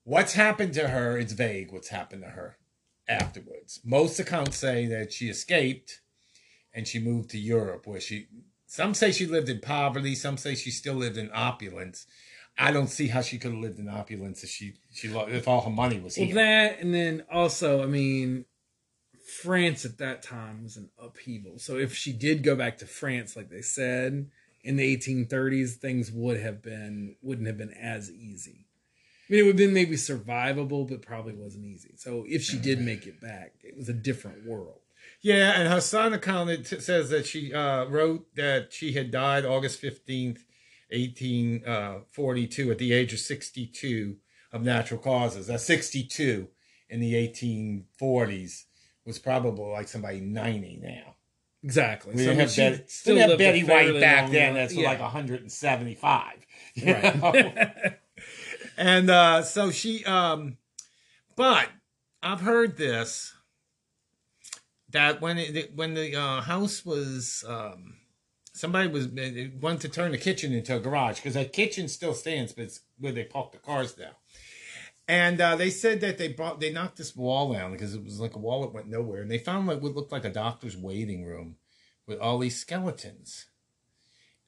what's 0.06 0.34
happened 0.34 0.74
to 0.76 0.88
her? 0.88 1.18
It's 1.18 1.34
vague 1.34 1.74
what's 1.74 1.90
happened 1.90 2.22
to 2.24 2.30
her 2.30 2.58
afterwards. 3.06 3.82
Most 3.84 4.18
accounts 4.18 4.56
say 4.56 4.86
that 4.86 5.12
she 5.12 5.28
escaped 5.28 6.00
and 6.74 6.88
she 6.88 7.00
moved 7.00 7.30
to 7.32 7.38
Europe, 7.38 7.86
where 7.86 8.00
she. 8.00 8.28
Some 8.66 8.94
say 8.94 9.12
she 9.12 9.26
lived 9.26 9.50
in 9.50 9.60
poverty. 9.60 10.16
Some 10.16 10.38
say 10.38 10.56
she 10.56 10.72
still 10.72 10.96
lived 10.96 11.18
in 11.18 11.30
opulence. 11.34 12.08
I 12.58 12.72
don't 12.72 12.88
see 12.88 13.08
how 13.08 13.22
she 13.22 13.38
could 13.38 13.52
have 13.52 13.60
lived 13.62 13.80
in 13.80 13.90
opulence 13.90 14.44
if 14.44 14.50
she 14.50 14.74
she 14.94 15.10
lo- 15.10 15.28
if 15.28 15.48
all 15.48 15.62
her 15.62 15.70
money 15.70 16.00
was 16.00 16.18
Well, 16.18 16.28
here. 16.28 16.36
that 16.36 16.80
and 16.80 16.94
then 16.94 17.24
also, 17.32 17.84
I 17.84 17.86
mean, 17.88 18.46
France 19.42 19.86
at 19.86 19.98
that 19.98 20.22
time 20.22 20.64
was 20.64 20.78
an 20.78 20.90
upheaval. 21.02 21.60
So 21.60 21.78
if 21.78 21.94
she 21.96 22.14
did 22.14 22.44
go 22.44 22.56
back 22.56 22.78
to 22.80 22.86
France, 22.86 23.36
like 23.36 23.50
they 23.50 23.62
said 23.62 24.30
in 24.64 24.76
the 24.78 24.98
1830s, 24.98 25.74
things 25.76 26.12
would 26.12 26.40
have 26.40 26.62
been 26.62 27.16
wouldn't 27.22 27.48
have 27.48 27.58
been 27.58 27.74
as 27.74 28.12
easy. 28.12 28.66
I 29.28 29.34
mean, 29.34 29.40
it 29.40 29.44
would 29.44 29.54
have 29.60 29.68
been 29.68 29.74
maybe 29.74 29.96
survivable, 29.96 30.88
but 30.88 31.02
probably 31.02 31.34
wasn't 31.34 31.66
easy. 31.66 31.94
So 31.98 32.26
if 32.28 32.44
she 32.44 32.58
did 32.60 32.80
make 32.80 33.08
it 33.08 33.20
back, 33.20 33.54
it 33.64 33.76
was 33.76 33.90
a 33.90 33.94
different 33.94 34.46
world. 34.46 34.80
yeah, 35.22 35.60
and 35.60 35.68
her 35.68 35.82
son 35.82 36.14
accounted 36.14 36.68
says 36.68 37.10
that 37.10 37.26
she 37.26 37.52
uh, 37.52 37.86
wrote 37.86 38.28
that 38.36 38.72
she 38.72 38.94
had 38.94 39.10
died 39.12 39.44
August 39.44 39.80
fifteenth, 39.80 40.46
eighteen 40.92 41.64
forty 42.12 42.48
two, 42.48 42.72
at 42.72 42.78
the 42.78 42.94
age 42.94 43.14
of 43.14 43.20
sixty 43.20 43.66
two 43.66 44.18
of 44.52 44.64
natural 44.64 45.00
causes. 45.00 45.48
That's 45.48 45.64
sixty 45.64 46.04
two 46.04 46.48
in 46.90 47.00
the 47.00 47.16
eighteen 47.16 47.86
forties 47.98 48.66
was 49.06 49.20
probably 49.20 49.72
like 49.72 49.88
somebody 49.88 50.20
ninety 50.20 50.80
now. 50.82 51.16
Exactly. 51.64 52.14
We 52.14 52.20
So, 52.20 52.26
didn't 52.26 52.40
have, 52.42 52.52
she 52.52 52.62
Betty, 52.62 52.84
still 52.88 53.16
didn't 53.16 53.30
have 53.32 53.40
Betty 53.40 53.64
White 53.64 54.00
back 54.00 54.30
then. 54.32 54.54
That's 54.54 54.74
Yeah. 54.76 54.88
like 54.88 55.00
175. 55.00 56.46
right. 56.86 57.98
and 58.78 59.10
uh, 59.10 59.42
so 59.42 59.72
she, 59.72 60.06
um, 60.06 60.58
but 61.36 61.68
I've 62.22 62.42
heard 62.42 62.78
this 62.78 63.34
that 64.92 65.22
when 65.22 65.40
it 65.40 65.76
when 65.76 65.96
the 65.96 66.16
uh, 66.16 66.42
house 66.42 66.86
was 66.86 67.44
um, 67.48 67.96
somebody 68.56 68.88
was 68.88 69.08
wanted 69.60 69.82
to 69.82 69.90
turn 69.90 70.12
the 70.12 70.18
kitchen 70.18 70.54
into 70.54 70.76
a 70.76 70.80
garage 70.80 71.18
because 71.18 71.34
that 71.34 71.54
kitchen 71.54 71.88
still 71.88 72.14
stands, 72.14 72.54
but 72.54 72.66
it's 72.66 72.82
where 72.98 73.12
they 73.12 73.26
park 73.26 73.52
the 73.52 73.58
cars 73.58 73.98
now. 73.98 74.12
And 75.08 75.40
uh, 75.40 75.56
they 75.56 75.70
said 75.70 76.02
that 76.02 76.18
they 76.18 76.30
brought 76.30 76.60
they 76.60 76.72
knocked 76.72 76.98
this 76.98 77.16
wall 77.16 77.54
down 77.54 77.74
because 77.74 77.94
it 77.94 78.04
was 78.04 78.20
like 78.20 78.34
a 78.34 78.40
wall 78.40 78.62
that 78.62 78.74
went 78.74 78.88
nowhere, 78.88 79.22
and 79.22 79.30
they 79.30 79.38
found 79.38 79.68
like 79.68 79.82
what 79.82 79.94
looked 79.94 80.12
like 80.12 80.26
a 80.26 80.32
doctor's 80.32 80.78
waiting 80.78 81.26
room 81.26 81.58
with 82.08 82.20
all 82.20 82.40
these 82.40 82.58
skeletons. 82.58 83.46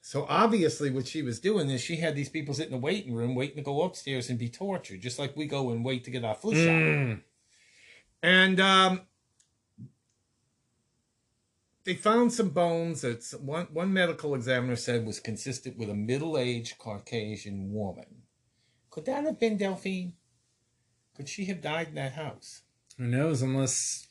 So 0.00 0.24
obviously, 0.28 0.90
what 0.90 1.06
she 1.06 1.22
was 1.22 1.38
doing 1.38 1.68
is 1.68 1.82
she 1.82 1.96
had 1.96 2.16
these 2.16 2.30
people 2.30 2.54
sit 2.54 2.66
in 2.66 2.72
the 2.72 2.78
waiting 2.78 3.14
room 3.14 3.34
waiting 3.34 3.56
to 3.56 3.62
go 3.62 3.82
upstairs 3.82 4.30
and 4.30 4.38
be 4.38 4.48
tortured, 4.48 5.02
just 5.02 5.18
like 5.18 5.36
we 5.36 5.46
go 5.46 5.70
and 5.70 5.84
wait 5.84 6.04
to 6.04 6.10
get 6.10 6.24
our 6.24 6.34
flu 6.34 6.54
shot. 6.54 6.64
Mm. 6.64 7.20
And 8.22 8.58
um, 8.58 9.02
they 11.88 11.94
found 11.94 12.30
some 12.34 12.50
bones 12.50 13.00
that 13.00 13.24
one, 13.40 13.66
one 13.72 13.94
medical 13.94 14.34
examiner 14.34 14.76
said 14.76 15.06
was 15.06 15.20
consistent 15.20 15.78
with 15.78 15.88
a 15.88 15.94
middle 15.94 16.36
aged 16.36 16.76
Caucasian 16.76 17.72
woman. 17.72 18.24
Could 18.90 19.06
that 19.06 19.24
have 19.24 19.40
been 19.40 19.56
Delphine? 19.56 20.12
Could 21.16 21.30
she 21.30 21.46
have 21.46 21.62
died 21.62 21.88
in 21.88 21.94
that 21.94 22.12
house? 22.12 22.60
Who 22.98 23.04
knows? 23.06 23.40
Unless, 23.40 24.06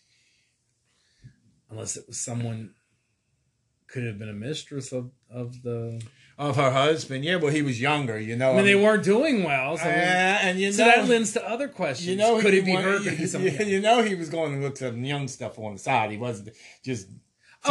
unless 1.69 1.97
it 1.97 2.05
was 2.07 2.19
someone, 2.19 2.71
could 3.87 4.03
have 4.05 4.17
been 4.17 4.29
a 4.29 4.33
mistress 4.33 4.91
of 4.91 5.11
of 5.29 5.61
the. 5.61 6.01
Of 6.39 6.55
her 6.55 6.71
husband? 6.71 7.23
Yeah, 7.25 7.35
well, 7.37 7.53
he 7.53 7.61
was 7.61 7.79
younger, 7.79 8.19
you 8.19 8.35
know. 8.35 8.53
I 8.53 8.55
mean, 8.57 8.65
they 8.65 8.75
weren't 8.75 9.03
doing 9.03 9.43
well, 9.43 9.77
so, 9.77 9.83
Uh, 9.85 9.87
and 9.87 10.59
you 10.59 10.71
so 10.71 10.83
know, 10.85 10.91
that 10.95 11.07
lends 11.09 11.33
to 11.33 11.47
other 11.47 11.67
questions. 11.67 12.07
you 12.07 12.15
know, 12.15 12.39
could 12.41 12.53
he 12.53 12.59
it 12.59 12.65
be 12.65 12.71
her? 12.73 12.97
You, 12.97 13.03
Could 13.03 13.13
it 13.13 13.17
be 13.19 13.25
someone 13.27 13.55
else? 13.55 13.67
you 13.67 13.81
know, 13.81 14.01
he 14.01 14.15
was 14.15 14.29
going 14.29 14.53
to 14.55 14.59
look 14.65 14.77
some 14.77 15.03
young 15.03 15.27
stuff 15.27 15.57
on 15.59 15.73
the 15.73 15.79
side. 15.79 16.11
He 16.11 16.17
wasn't 16.17 16.49
just 16.83 17.07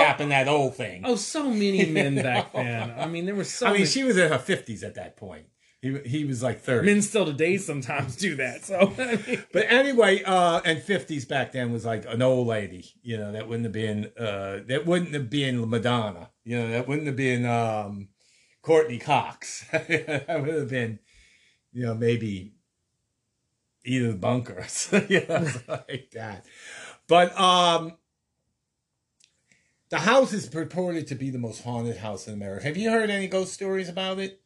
Oh. 0.03 0.29
that 0.29 0.49
old 0.49 0.77
thing. 0.77 1.03
Oh, 1.05 1.17
so 1.17 1.51
many 1.51 1.87
men 1.87 2.15
back 2.23 2.53
then. 2.53 2.95
I 2.99 3.07
mean, 3.07 3.27
there 3.27 3.35
were 3.35 3.45
so 3.45 3.67
I 3.67 3.71
mean, 3.71 3.81
many. 3.81 3.87
she 3.87 4.05
was 4.05 4.17
in 4.17 4.31
her 4.31 4.39
fifties 4.39 4.83
at 4.85 4.95
that 4.97 5.17
point. 5.17 5.47
He 5.83 5.99
he 6.07 6.25
was 6.25 6.43
like 6.43 6.61
thirty. 6.63 6.87
men 6.87 7.03
still 7.03 7.27
today 7.27 7.59
sometimes 7.59 8.17
do 8.17 8.35
that. 8.37 8.65
So, 8.65 8.93
I 8.99 9.17
mean, 9.27 9.45
But 9.53 9.67
anyway, 9.71 10.23
uh, 10.25 10.61
and 10.65 10.83
fifties 10.83 11.25
back 11.27 11.53
then 11.53 11.73
was 11.73 11.85
like 11.85 12.05
an 12.07 12.23
old 12.23 12.47
lady, 12.47 12.85
you 13.03 13.17
know, 13.19 13.33
that 13.33 13.47
wouldn't 13.47 13.65
have 13.65 13.73
been, 13.73 14.11
uh, 14.19 14.61
that 14.67 14.87
wouldn't 14.87 15.13
have 15.13 15.29
been 15.31 15.69
Madonna, 15.69 16.31
you 16.45 16.59
know, 16.59 16.71
that 16.71 16.89
wouldn't 16.89 17.07
have 17.07 17.17
been 17.17 17.45
um, 17.45 18.09
Courteney 18.63 18.99
Cox. 18.99 19.67
that 19.71 20.27
would 20.29 20.55
have 20.55 20.69
been, 20.71 20.99
you 21.73 21.85
know, 21.85 21.95
maybe 21.95 22.55
Edith 23.85 24.21
Bunkers, 24.21 24.89
you 25.09 25.25
know, 25.29 25.47
like 25.69 26.11
that. 26.15 26.47
But 27.07 27.39
um, 27.39 27.93
the 29.89 29.99
house 29.99 30.33
is 30.33 30.49
purported 30.49 31.07
to 31.09 31.15
be 31.15 31.31
the 31.31 31.39
most 31.39 31.63
haunted 31.63 31.99
house 31.99 32.27
in 32.27 32.35
America. 32.35 32.67
Have 32.67 32.77
you 32.77 32.91
heard 32.91 33.11
any 33.11 33.29
ghost 33.29 33.53
stories 33.53 33.89
about 33.89 34.19
it? 34.19 34.41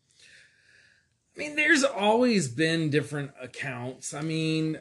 I 1.37 1.39
mean, 1.39 1.57
there's 1.57 1.85
always 1.85 2.49
been 2.49 2.91
different 2.91 3.31
accounts. 3.41 4.13
I 4.13 4.21
mean, 4.21 4.81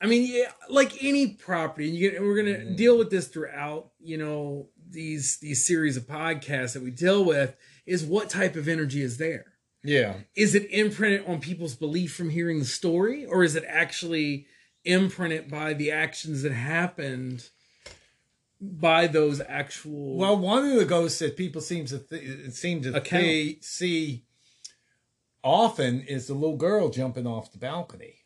I 0.00 0.06
mean, 0.06 0.30
yeah, 0.32 0.52
like 0.70 1.02
any 1.02 1.34
property, 1.34 1.88
and 1.88 1.96
you 1.96 2.10
get, 2.10 2.22
we're 2.22 2.36
gonna 2.36 2.64
Mhm. 2.64 2.76
deal 2.76 2.96
with 2.96 3.10
this 3.10 3.26
throughout. 3.26 3.90
You 4.00 4.16
know, 4.16 4.70
these 4.88 5.38
these 5.38 5.66
series 5.66 5.96
of 5.96 6.06
podcasts 6.06 6.72
that 6.72 6.82
we 6.82 6.90
deal 6.90 7.24
with 7.24 7.54
is 7.86 8.04
what 8.04 8.30
type 8.30 8.56
of 8.56 8.68
energy 8.68 9.02
is 9.02 9.18
there. 9.18 9.52
Yeah. 9.82 10.20
Is 10.34 10.54
it 10.54 10.70
imprinted 10.70 11.24
on 11.26 11.40
people's 11.40 11.74
belief 11.74 12.14
from 12.14 12.30
hearing 12.30 12.60
the 12.60 12.64
story, 12.64 13.26
or 13.26 13.42
is 13.44 13.56
it 13.56 13.64
actually 13.66 14.46
imprinted 14.84 15.50
by 15.50 15.74
the 15.74 15.90
actions 15.90 16.42
that 16.42 16.52
happened 16.52 17.50
by 18.60 19.06
those 19.06 19.40
actual. 19.40 20.16
Well, 20.16 20.36
one 20.36 20.66
of 20.66 20.76
the 20.76 20.84
ghosts 20.84 21.18
that 21.20 21.36
people 21.36 21.60
seem 21.60 21.86
to 21.86 21.98
th- 21.98 22.50
seem 22.52 22.82
to 22.82 23.04
see, 23.04 23.58
see 23.60 24.24
often 25.42 26.02
is 26.02 26.26
the 26.26 26.34
little 26.34 26.56
girl 26.56 26.90
jumping 26.90 27.26
off 27.26 27.52
the 27.52 27.58
balcony. 27.58 28.16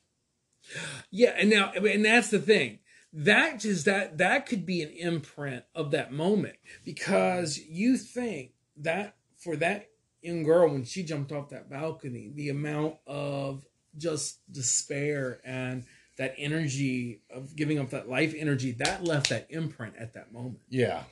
Yeah, 1.10 1.34
and 1.38 1.50
now 1.50 1.72
and 1.72 2.04
that's 2.04 2.30
the 2.30 2.38
thing. 2.38 2.80
That 3.12 3.60
just 3.60 3.84
that 3.84 4.18
that 4.18 4.46
could 4.46 4.66
be 4.66 4.82
an 4.82 4.90
imprint 4.90 5.64
of 5.74 5.92
that 5.92 6.12
moment 6.12 6.56
because 6.84 7.58
you 7.58 7.96
think 7.96 8.52
that 8.78 9.16
for 9.38 9.56
that 9.56 9.90
young 10.22 10.42
girl 10.42 10.70
when 10.70 10.84
she 10.84 11.04
jumped 11.04 11.30
off 11.30 11.50
that 11.50 11.70
balcony, 11.70 12.32
the 12.34 12.48
amount 12.48 12.96
of 13.06 13.64
just 13.96 14.40
despair 14.50 15.40
and 15.44 15.84
that 16.16 16.34
energy 16.38 17.20
of 17.30 17.56
giving 17.56 17.78
up 17.78 17.90
that 17.90 18.08
life 18.08 18.34
energy 18.36 18.72
that 18.72 19.04
left 19.04 19.28
that 19.30 19.46
imprint 19.50 19.94
at 19.98 20.14
that 20.14 20.32
moment. 20.32 20.60
Yeah. 20.68 21.02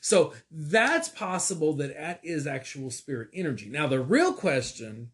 So 0.00 0.32
that's 0.50 1.08
possible 1.08 1.74
that 1.74 1.94
that 1.94 2.20
is 2.22 2.46
actual 2.46 2.90
spirit 2.90 3.28
energy. 3.34 3.68
Now 3.68 3.86
the 3.86 4.00
real 4.00 4.32
question 4.32 5.10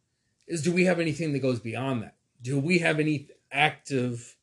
is 0.47 0.63
do 0.63 0.73
we 0.73 0.85
have 0.85 1.01
anything 1.01 1.33
that 1.33 1.41
goes 1.41 1.61
beyond 1.61 2.03
that? 2.03 2.17
Do 2.41 2.59
we 2.59 2.79
have 2.79 3.01
any 3.01 3.29
active 3.51 4.37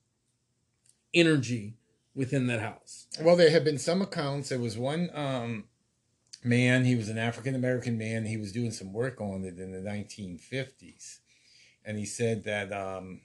energy 1.13 1.77
within 2.13 2.47
that 2.47 2.59
house? 2.59 3.07
Well, 3.21 3.35
there 3.35 3.49
have 3.49 3.63
been 3.63 3.77
some 3.77 4.01
accounts. 4.01 4.49
There 4.49 4.59
was 4.59 4.77
one 4.77 5.09
um, 5.13 5.65
man, 6.45 6.85
he 6.85 6.95
was 6.95 7.09
an 7.09 7.17
African 7.17 7.55
American 7.55 7.97
man. 7.97 8.25
He 8.25 8.37
was 8.37 8.51
doing 8.51 8.71
some 8.71 8.93
work 8.93 9.19
on 9.19 9.43
it 9.43 9.59
in 9.59 9.71
the 9.71 9.89
1950s. 9.89 11.19
And 11.83 11.97
he 11.97 12.05
said 12.05 12.43
that 12.45 12.71
um, 12.71 13.21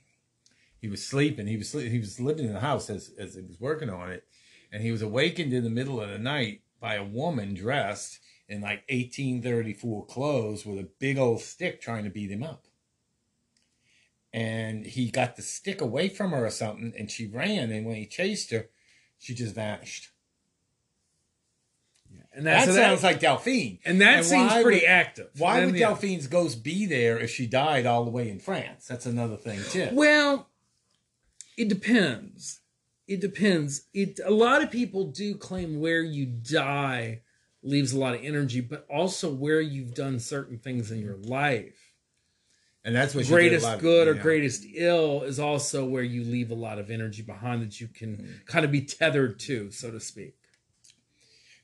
he 0.81 0.89
was 0.89 1.07
sleeping. 1.07 1.47
He 1.47 1.57
was 1.57 1.68
sleep- 1.68 1.91
he 1.91 1.99
was 1.99 2.18
living 2.20 2.47
in 2.47 2.53
the 2.55 2.61
house 2.61 2.89
as, 2.91 3.11
as 3.18 3.35
he 3.35 3.43
was 3.43 3.61
working 3.61 3.91
on 3.91 4.11
it. 4.11 4.24
And 4.72 4.83
he 4.83 4.91
was 4.93 5.03
awakened 5.03 5.53
in 5.53 5.64
the 5.64 5.70
middle 5.70 6.01
of 6.01 6.11
the 6.11 6.18
night 6.18 6.62
by 6.81 6.95
a 6.95 7.05
woman 7.05 7.55
dressed 7.55 8.18
in 8.49 8.61
like 8.61 8.85
1834 8.89 10.07
clothes 10.07 10.64
with 10.64 10.78
a 10.78 10.89
big 10.99 11.18
old 11.18 11.41
stick 11.41 11.81
trying 11.81 12.05
to 12.05 12.11
beat 12.11 12.31
him 12.31 12.43
up. 12.43 12.66
And 14.33 14.87
he 14.87 15.11
got 15.11 15.35
the 15.37 15.43
stick 15.43 15.81
away 15.81 16.09
from 16.09 16.31
her 16.31 16.47
or 16.47 16.51
something, 16.51 16.93
and 16.97 17.11
she 17.11 17.26
ran. 17.26 17.70
And 17.72 17.85
when 17.85 17.97
he 17.97 18.07
chased 18.07 18.53
her, 18.53 18.68
she 19.18 19.35
just 19.35 19.55
vanished. 19.57 20.11
Yeah. 22.14 22.22
And 22.33 22.47
That 22.47 22.66
so 22.66 22.74
sounds 22.74 23.03
like 23.03 23.18
Delphine. 23.20 23.81
and 23.85 24.01
that 24.01 24.18
and 24.18 24.26
seems 24.26 24.53
pretty 24.62 24.81
would- 24.83 24.89
active. 24.89 25.31
Why 25.37 25.59
And 25.59 25.72
would 25.72 25.81
yeah. 25.81 25.89
Delphine's 25.89 26.28
ghost 26.28 26.62
be 26.62 26.87
there 26.87 27.18
if 27.18 27.31
she 27.31 27.47
died 27.47 27.87
all 27.87 28.05
the 28.05 28.11
way 28.11 28.28
in 28.31 28.39
France? 28.39 28.87
That's 28.87 29.07
another 29.07 29.37
thing 29.37 29.61
too. 29.70 29.89
Well, 29.93 30.49
it 31.61 31.69
depends. 31.69 32.61
It 33.07 33.21
depends. 33.21 33.83
It 33.93 34.19
a 34.25 34.31
lot 34.31 34.63
of 34.63 34.71
people 34.71 35.05
do 35.11 35.35
claim 35.35 35.81
where 35.81 36.03
you 36.03 36.27
die 36.27 37.21
leaves 37.63 37.93
a 37.93 37.99
lot 37.99 38.15
of 38.15 38.25
energy, 38.25 38.61
but 38.61 38.87
also 38.89 39.31
where 39.33 39.61
you've 39.61 39.95
done 39.95 40.19
certain 40.21 40.59
things 40.59 40.91
in 40.91 40.99
your 41.01 41.17
life. 41.17 41.77
and 42.83 42.97
that's 42.97 43.15
what 43.15 43.27
greatest 43.27 43.67
of- 43.67 43.79
good 43.79 44.09
or 44.09 44.15
greatest 44.15 44.65
ill 44.75 45.23
is 45.23 45.39
also 45.39 45.85
where 45.85 46.03
you 46.03 46.25
leave 46.25 46.51
a 46.51 46.55
lot 46.55 46.79
of 46.79 46.91
energy 46.91 47.21
behind 47.21 47.61
that 47.61 47.79
you 47.79 47.87
can 47.87 48.15
Hmm. 48.17 48.31
kind 48.47 48.65
of 48.65 48.73
be 48.73 48.81
tethered 48.81 49.39
to, 49.41 49.71
so 49.71 49.91
to 49.91 50.01
speak. 50.01 50.35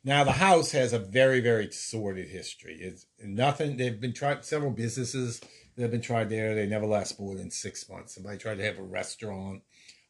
Now 0.05 0.25
the 0.25 0.33
house 0.33 0.73
has 0.73 0.93
a 0.93 0.99
very 0.99 1.41
very 1.41 1.71
sordid 1.73 2.29
history. 2.29 2.77
It's 2.83 3.07
nothing. 3.25 3.79
They've 3.79 3.99
been 3.99 4.13
tried 4.13 4.45
several 4.45 4.73
businesses 4.73 5.41
that 5.77 5.83
have 5.83 5.91
been 5.91 6.01
tried 6.01 6.31
there. 6.31 6.55
They 6.55 6.67
never 6.67 6.87
last 6.87 7.21
more 7.21 7.35
than 7.35 7.51
six 7.51 7.89
months. 7.89 8.15
Somebody 8.15 8.39
tried 8.39 8.59
to 8.59 8.65
have 8.65 8.79
a 8.79 8.83
restaurant, 8.83 9.63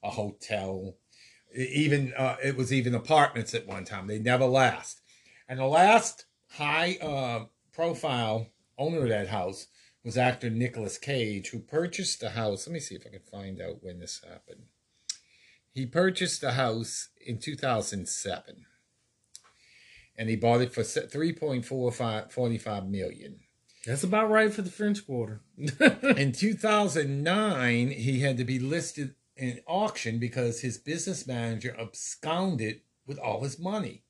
a 0.02 0.10
hotel, 0.10 0.96
even 1.54 2.12
uh, 2.16 2.36
it 2.42 2.56
was 2.56 2.72
even 2.72 2.94
apartments 2.94 3.54
at 3.54 3.66
one 3.66 3.84
time. 3.84 4.06
They 4.06 4.18
never 4.18 4.44
last. 4.44 5.00
And 5.48 5.58
the 5.58 5.66
last 5.66 6.26
high 6.52 6.96
uh, 7.00 7.46
profile 7.72 8.48
owner 8.78 9.02
of 9.02 9.08
that 9.08 9.28
house 9.28 9.66
was 10.04 10.16
actor 10.16 10.50
Nicolas 10.50 10.98
Cage, 10.98 11.48
who 11.48 11.58
purchased 11.58 12.20
the 12.20 12.30
house. 12.30 12.66
Let 12.66 12.74
me 12.74 12.80
see 12.80 12.94
if 12.94 13.06
I 13.06 13.10
can 13.10 13.20
find 13.20 13.60
out 13.60 13.82
when 13.82 13.98
this 13.98 14.22
happened. 14.26 14.62
He 15.72 15.86
purchased 15.86 16.40
the 16.40 16.52
house 16.52 17.08
in 17.24 17.38
2007 17.38 18.66
and 20.18 20.28
he 20.28 20.36
bought 20.36 20.60
it 20.60 20.72
for 20.72 20.82
three 20.82 21.32
point 21.32 21.64
four 21.64 21.92
five 21.92 22.32
forty 22.32 22.58
five 22.58 22.88
million. 22.88 23.40
That's 23.86 24.02
about 24.02 24.30
right 24.30 24.52
for 24.52 24.62
the 24.62 24.70
French 24.70 25.06
Quarter. 25.06 25.40
In 26.16 26.32
two 26.32 26.54
thousand 26.54 27.22
nine, 27.22 27.90
he 27.90 28.20
had 28.20 28.36
to 28.38 28.44
be 28.44 28.58
listed 28.58 29.14
in 29.36 29.60
auction 29.66 30.18
because 30.18 30.60
his 30.60 30.78
business 30.78 31.26
manager 31.26 31.76
absconded 31.78 32.80
with 33.06 33.18
all 33.18 33.42
his 33.42 33.58
money. 33.58 34.02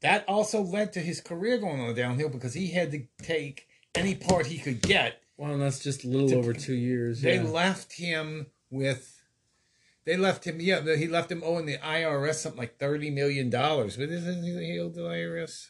That 0.00 0.24
also 0.28 0.60
led 0.62 0.92
to 0.94 1.00
his 1.00 1.20
career 1.20 1.58
going 1.58 1.80
on 1.80 1.94
downhill 1.94 2.28
because 2.28 2.54
he 2.54 2.70
had 2.72 2.90
to 2.90 3.04
take 3.22 3.68
any 3.94 4.14
part 4.16 4.46
he 4.46 4.58
could 4.58 4.82
get. 4.82 5.22
well, 5.36 5.56
that's 5.58 5.78
just 5.78 6.04
a 6.04 6.08
little 6.08 6.28
To- 6.28 6.36
over 6.38 6.52
two 6.52 6.74
years. 6.74 7.22
They 7.22 7.36
yeah. 7.36 7.42
left 7.44 7.92
him 7.94 8.46
with. 8.70 9.22
They 10.04 10.16
left 10.16 10.44
him, 10.44 10.60
yeah. 10.60 10.80
He 10.96 11.06
left 11.06 11.30
him 11.30 11.42
owing 11.44 11.66
the 11.66 11.78
IRS 11.78 12.34
something 12.34 12.58
like 12.58 12.78
thirty 12.78 13.10
million 13.10 13.48
dollars. 13.48 13.96
But 13.96 14.08
isn't 14.10 14.42
he 14.42 14.72
he 14.72 14.78
owed 14.80 14.94
the 14.94 15.02
IRS? 15.02 15.68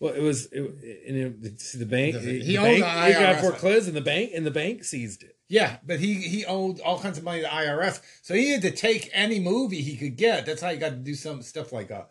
Well, 0.00 0.14
it 0.14 0.22
was 0.22 0.46
it, 0.46 0.62
and 1.06 1.44
it, 1.44 1.60
see, 1.60 1.78
the 1.78 1.84
bank. 1.84 2.16
He 2.16 2.38
the 2.40 2.58
owned 2.58 2.80
bank, 2.80 3.14
the 3.14 3.20
it 3.20 3.22
got 3.22 3.40
foreclosed, 3.40 3.86
and 3.86 3.96
the 3.96 4.00
bank 4.00 4.32
and 4.34 4.46
the 4.46 4.50
bank 4.50 4.82
seized 4.82 5.22
it. 5.22 5.36
Yeah, 5.46 5.76
but 5.84 6.00
he 6.00 6.14
he 6.14 6.46
owed 6.46 6.80
all 6.80 6.98
kinds 6.98 7.18
of 7.18 7.24
money 7.24 7.42
to 7.42 7.48
IRS, 7.48 8.00
so 8.22 8.32
he 8.32 8.50
had 8.50 8.62
to 8.62 8.70
take 8.70 9.10
any 9.12 9.40
movie 9.40 9.82
he 9.82 9.98
could 9.98 10.16
get. 10.16 10.46
That's 10.46 10.62
how 10.62 10.70
he 10.70 10.78
got 10.78 10.90
to 10.90 10.96
do 10.96 11.14
some 11.14 11.42
stuff 11.42 11.70
like 11.70 11.90
a 11.90 12.06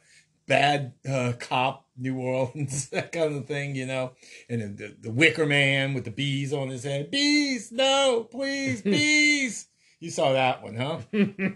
bad 0.46 0.94
uh, 1.10 1.34
cop, 1.40 1.88
New 1.98 2.20
Orleans, 2.20 2.90
that 2.92 3.12
kind 3.12 3.38
of 3.38 3.46
thing, 3.46 3.76
you 3.76 3.86
know. 3.86 4.12
And 4.50 4.62
then 4.62 4.76
the, 4.76 4.96
the 5.00 5.12
Wicker 5.12 5.46
Man 5.46 5.94
with 5.94 6.04
the 6.04 6.12
bees 6.12 6.52
on 6.52 6.68
his 6.68 6.84
head. 6.84 7.10
Bees, 7.10 7.72
no, 7.72 8.28
please, 8.30 8.82
bees. 8.84 9.68
You 10.00 10.10
saw 10.10 10.34
that 10.34 10.64
one, 10.64 10.76
huh? 10.76 11.00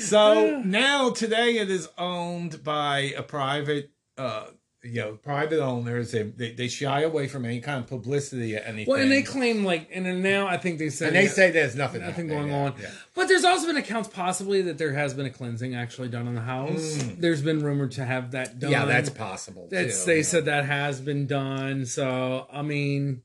So 0.00 0.62
now 0.64 1.10
today 1.10 1.58
it 1.58 1.70
is 1.70 1.88
owned 1.98 2.62
by 2.62 3.12
a 3.16 3.22
private, 3.22 3.90
uh, 4.16 4.46
you 4.84 5.00
know, 5.00 5.12
private 5.14 5.60
owners. 5.60 6.12
They, 6.12 6.22
they 6.22 6.52
they 6.52 6.68
shy 6.68 7.02
away 7.02 7.26
from 7.26 7.44
any 7.44 7.60
kind 7.60 7.82
of 7.82 7.88
publicity 7.88 8.56
or 8.56 8.60
anything. 8.60 8.92
Well, 8.92 9.02
and 9.02 9.10
they 9.10 9.22
claim 9.22 9.64
like, 9.64 9.88
and 9.92 10.06
then 10.06 10.22
now 10.22 10.46
I 10.46 10.56
think 10.56 10.78
they 10.78 10.90
said 10.90 11.08
and 11.08 11.16
they 11.16 11.26
say 11.26 11.50
there's 11.50 11.74
nothing, 11.74 12.02
nothing 12.02 12.28
going 12.28 12.52
on. 12.52 12.74
yeah. 12.80 12.90
But 13.14 13.26
there's 13.26 13.44
also 13.44 13.66
been 13.66 13.76
accounts 13.76 14.08
possibly 14.08 14.62
that 14.62 14.78
there 14.78 14.92
has 14.92 15.14
been 15.14 15.26
a 15.26 15.30
cleansing 15.30 15.74
actually 15.74 16.08
done 16.08 16.28
in 16.28 16.36
the 16.36 16.40
house. 16.40 17.02
There's 17.18 17.42
been 17.42 17.62
rumored 17.62 17.92
to 17.92 18.04
have 18.04 18.30
that 18.30 18.60
done. 18.60 18.70
Mm. 18.70 18.72
Yeah, 18.72 18.84
that's 18.84 19.10
possible. 19.10 19.66
That's 19.68 20.04
too, 20.04 20.06
they 20.06 20.16
yeah. 20.18 20.22
said 20.22 20.44
that 20.44 20.64
has 20.64 21.00
been 21.00 21.26
done. 21.26 21.86
So 21.86 22.46
I 22.52 22.62
mean, 22.62 23.22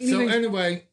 So 0.00 0.28
anyway, 0.28 0.84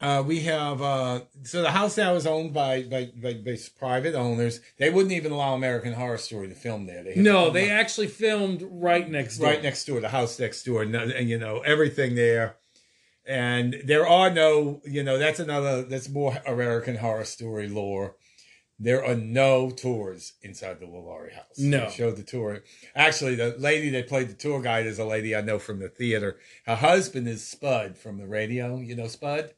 uh, 0.00 0.22
we 0.26 0.40
have 0.40 0.82
uh, 0.82 1.20
so 1.44 1.62
the 1.62 1.70
house 1.70 1.96
now 1.96 2.14
is 2.14 2.26
owned 2.26 2.52
by, 2.52 2.82
by 2.82 3.10
by 3.22 3.34
by 3.34 3.56
private 3.78 4.14
owners. 4.14 4.60
They 4.76 4.90
wouldn't 4.90 5.12
even 5.12 5.32
allow 5.32 5.54
American 5.54 5.92
Horror 5.92 6.18
Story 6.18 6.48
to 6.48 6.54
film 6.54 6.86
there. 6.86 7.02
They 7.02 7.14
no, 7.14 7.50
they 7.50 7.70
actually 7.70 8.08
filmed 8.08 8.62
right 8.68 9.08
next 9.08 9.38
door. 9.38 9.48
right 9.48 9.62
next 9.62 9.84
door, 9.86 10.00
the 10.00 10.08
house 10.08 10.38
next 10.38 10.64
door, 10.64 10.82
and, 10.82 10.94
and 10.94 11.28
you 11.30 11.38
know 11.38 11.60
everything 11.60 12.16
there. 12.16 12.56
And 13.26 13.80
there 13.84 14.06
are 14.06 14.30
no, 14.30 14.82
you 14.84 15.02
know, 15.02 15.16
that's 15.16 15.40
another 15.40 15.82
that's 15.82 16.10
more 16.10 16.36
American 16.46 16.96
Horror 16.96 17.24
Story 17.24 17.68
lore. 17.68 18.16
There 18.84 19.02
are 19.04 19.14
no 19.14 19.70
tours 19.70 20.34
inside 20.42 20.78
the 20.78 20.86
Lalaurie 20.86 21.32
house. 21.34 21.58
No. 21.58 21.86
They 21.86 21.90
showed 21.90 22.16
the 22.16 22.22
tour. 22.22 22.62
Actually, 22.94 23.34
the 23.34 23.54
lady 23.58 23.88
that 23.90 24.08
played 24.08 24.28
the 24.28 24.34
tour 24.34 24.60
guide 24.60 24.84
is 24.86 24.98
a 24.98 25.06
lady 25.06 25.34
I 25.34 25.40
know 25.40 25.58
from 25.58 25.78
the 25.78 25.88
theater. 25.88 26.36
Her 26.66 26.76
husband 26.76 27.26
is 27.26 27.42
Spud 27.46 27.96
from 27.96 28.18
the 28.18 28.26
radio. 28.26 28.76
You 28.78 28.94
know 28.94 29.06
Spud? 29.08 29.54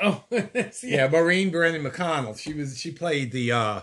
Oh, 0.00 0.22
Yeah, 0.82 1.08
Maureen 1.08 1.50
Brennan 1.50 1.82
McConnell. 1.82 2.38
She 2.38 2.54
was 2.54 2.78
she 2.78 2.92
played 2.92 3.32
the 3.32 3.50
uh 3.50 3.80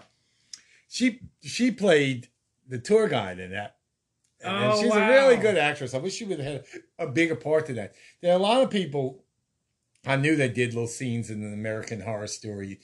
she 0.87 1.19
she 1.41 1.71
played 1.71 2.29
the 2.67 2.79
tour 2.79 3.09
guide 3.09 3.39
in 3.39 3.51
that. 3.51 3.75
And 4.41 4.71
Oh, 4.71 4.81
she's 4.81 4.89
wow. 4.91 5.05
a 5.05 5.11
really 5.11 5.35
good 5.35 5.57
actress. 5.57 5.93
I 5.93 5.97
wish 5.97 6.13
she 6.13 6.23
would 6.23 6.39
have 6.39 6.53
had 6.53 6.63
a 6.97 7.07
bigger 7.07 7.35
part 7.35 7.69
in 7.69 7.75
that. 7.75 7.95
There 8.21 8.31
are 8.31 8.39
a 8.39 8.41
lot 8.41 8.61
of 8.63 8.69
people 8.69 9.23
I 10.05 10.15
knew 10.15 10.37
that 10.37 10.55
did 10.55 10.73
little 10.73 10.87
scenes 10.87 11.29
in 11.29 11.43
an 11.43 11.53
American 11.53 11.99
Horror 11.99 12.27
Story, 12.27 12.79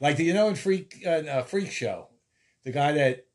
like 0.00 0.16
the 0.16 0.24
you 0.24 0.34
know 0.34 0.48
in 0.48 0.54
Freak 0.54 1.02
uh, 1.06 1.10
uh, 1.10 1.42
Freak 1.42 1.70
Show, 1.70 2.08
the 2.64 2.70
guy 2.72 2.92
that 2.92 3.26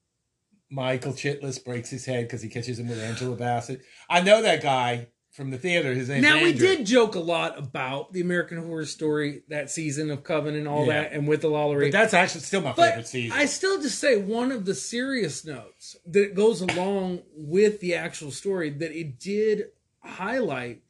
Michael 0.70 1.14
Chiklis 1.14 1.64
breaks 1.64 1.89
his 1.89 2.05
head 2.05 2.26
because 2.26 2.41
he 2.41 2.49
catches 2.49 2.80
him 2.80 2.88
with 2.88 2.99
Angela 2.99 3.36
Bassett. 3.36 3.82
I 4.09 4.22
know 4.22 4.41
that 4.41 4.61
guy 4.64 5.07
from 5.32 5.49
the 5.49 5.57
theater. 5.57 5.93
His 5.93 6.09
name's 6.09 6.22
Now 6.24 6.41
we 6.43 6.53
did 6.53 6.86
joke 6.86 7.16
a 7.16 7.20
lot 7.20 7.57
about 7.57 8.14
the 8.14 8.22
American 8.22 8.57
Horror 8.64 8.86
Story 8.86 9.41
that 9.49 9.70
season 9.72 10.11
of 10.11 10.24
Coven 10.24 10.55
and 10.55 10.68
all 10.68 10.86
Yeah. 10.86 11.01
that, 11.03 11.11
and 11.14 11.28
with 11.28 11.41
the 11.41 11.49
Lalaurie. 11.49 11.86
But 11.86 11.91
that's 11.91 12.14
actually 12.14 12.41
still 12.41 12.61
my 12.61 12.74
favorite 12.74 13.07
season. 13.07 13.38
I 13.38 13.45
still 13.45 13.82
just 13.82 13.97
say 13.99 14.16
one 14.18 14.51
of 14.51 14.66
the 14.66 14.76
serious 14.76 15.43
notes 15.43 15.95
that 16.05 16.36
goes 16.36 16.61
along 16.61 17.24
with 17.36 17.80
the 17.80 17.95
actual 17.95 18.30
story 18.32 18.70
that 18.70 18.91
it 18.91 19.20
did 19.20 19.70
highlight 20.03 20.82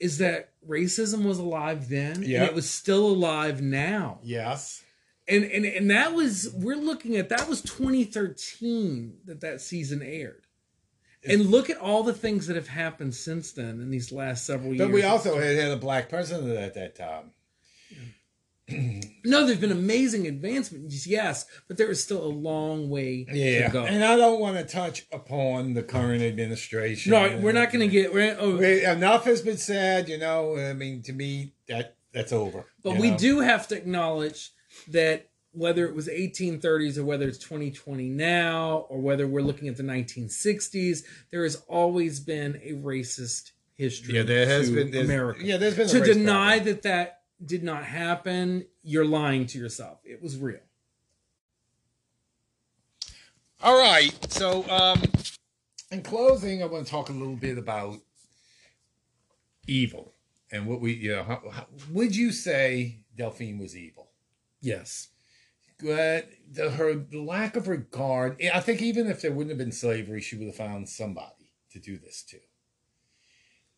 is 0.00 0.18
that 0.18 0.50
racism 0.66 1.24
was 1.24 1.38
alive 1.38 1.88
then 1.88 2.22
Yeah. 2.22 2.40
and 2.40 2.48
it 2.48 2.54
was 2.54 2.68
still 2.68 3.06
alive 3.06 3.62
now. 3.62 4.20
yes. 4.22 4.82
And 5.28 5.44
and 5.44 5.64
and 5.64 5.90
that 5.90 6.14
was 6.14 6.50
we're 6.54 6.76
looking 6.76 7.16
at 7.16 7.28
that 7.30 7.48
was 7.48 7.60
2013 7.62 9.18
that 9.26 9.40
that 9.40 9.60
season 9.60 10.02
aired. 10.02 10.42
And 11.28 11.46
look 11.46 11.68
at 11.70 11.78
all 11.78 12.04
the 12.04 12.12
things 12.12 12.46
that 12.46 12.54
have 12.54 12.68
happened 12.68 13.12
since 13.12 13.50
then 13.50 13.80
in 13.80 13.90
these 13.90 14.12
last 14.12 14.46
several 14.46 14.72
years. 14.72 14.86
But 14.86 14.94
we 14.94 15.02
also 15.02 15.40
had 15.40 15.56
had 15.56 15.72
a 15.72 15.76
black 15.76 16.08
president 16.08 16.56
at 16.56 16.74
that 16.74 16.94
time. 16.94 17.32
no, 19.24 19.46
there's 19.46 19.58
been 19.58 19.70
amazing 19.72 20.26
advancements, 20.26 21.06
yes, 21.06 21.46
but 21.68 21.76
there 21.78 21.90
is 21.90 22.02
still 22.02 22.22
a 22.22 22.26
long 22.26 22.88
way 22.90 23.26
Yeah, 23.32 23.66
to 23.66 23.72
go. 23.72 23.84
and 23.84 24.04
I 24.04 24.16
don't 24.16 24.40
want 24.40 24.56
to 24.56 24.64
touch 24.64 25.06
upon 25.12 25.74
the 25.74 25.82
current 25.84 26.22
administration. 26.22 27.12
no, 27.12 27.38
we're 27.38 27.52
not 27.52 27.72
going 27.72 27.88
to 27.88 27.92
get. 27.92 28.12
We're, 28.12 28.36
oh, 28.38 28.56
We- 28.56 28.84
enough 28.84 29.24
has 29.24 29.42
been 29.42 29.56
said. 29.56 30.08
You 30.08 30.18
know, 30.18 30.56
I 30.58 30.72
mean, 30.72 31.02
to 31.02 31.12
me, 31.12 31.54
that 31.68 31.96
that's 32.12 32.32
over. 32.32 32.66
But 32.82 32.98
we 32.98 33.10
know? 33.12 33.18
do 33.18 33.40
have 33.40 33.68
to 33.68 33.76
acknowledge 33.76 34.50
that 34.88 35.28
whether 35.52 35.86
it 35.86 35.94
was 35.94 36.08
1830s 36.08 36.98
or 36.98 37.04
whether 37.04 37.26
it's 37.26 37.38
2020 37.38 38.08
now 38.10 38.86
or 38.90 39.00
whether 39.00 39.26
we're 39.26 39.40
looking 39.40 39.68
at 39.68 39.76
the 39.76 39.82
1960s, 39.82 41.02
there 41.30 41.44
has 41.44 41.56
always 41.68 42.20
been 42.20 42.60
a 42.62 42.72
racist 42.72 43.52
history. 43.74 44.16
Yeah, 44.16 44.22
there 44.22 44.46
has 44.46 44.68
to 44.68 44.84
been 44.84 45.04
America. 45.04 45.40
Yeah, 45.42 45.56
there's 45.56 45.76
been 45.76 45.88
to 45.88 46.00
deny 46.00 46.56
problem. 46.56 46.74
that 46.74 46.82
that 46.82 47.20
did 47.44 47.62
not 47.62 47.84
happen, 47.84 48.66
you're 48.82 49.04
lying 49.04 49.46
to 49.46 49.58
yourself. 49.58 49.98
It 50.04 50.22
was 50.22 50.36
real. 50.36 50.60
All 53.62 53.78
right. 53.78 54.14
So, 54.30 54.68
um, 54.68 55.02
in 55.90 56.02
closing, 56.02 56.62
I 56.62 56.66
want 56.66 56.84
to 56.84 56.90
talk 56.90 57.08
a 57.08 57.12
little 57.12 57.36
bit 57.36 57.58
about 57.58 57.98
evil 59.66 60.12
and 60.50 60.66
what 60.66 60.80
we, 60.80 60.92
you 60.92 61.16
know, 61.16 61.22
how, 61.24 61.42
how, 61.50 61.66
would 61.90 62.14
you 62.14 62.32
say 62.32 62.98
Delphine 63.16 63.58
was 63.58 63.76
evil? 63.76 64.08
Yes. 64.66 65.08
But 65.82 66.30
the, 66.50 66.70
her 66.70 67.04
lack 67.12 67.54
of 67.56 67.68
regard, 67.68 68.36
eh, 68.40 68.50
I 68.52 68.60
think 68.60 68.80
even 68.82 69.06
if 69.08 69.20
there 69.20 69.32
wouldn't 69.32 69.50
have 69.50 69.58
been 69.58 69.72
slavery, 69.72 70.20
she 70.20 70.36
would 70.36 70.46
have 70.46 70.56
found 70.56 70.88
somebody 70.88 71.52
to 71.72 71.78
do 71.78 71.98
this 71.98 72.22
to. 72.30 72.38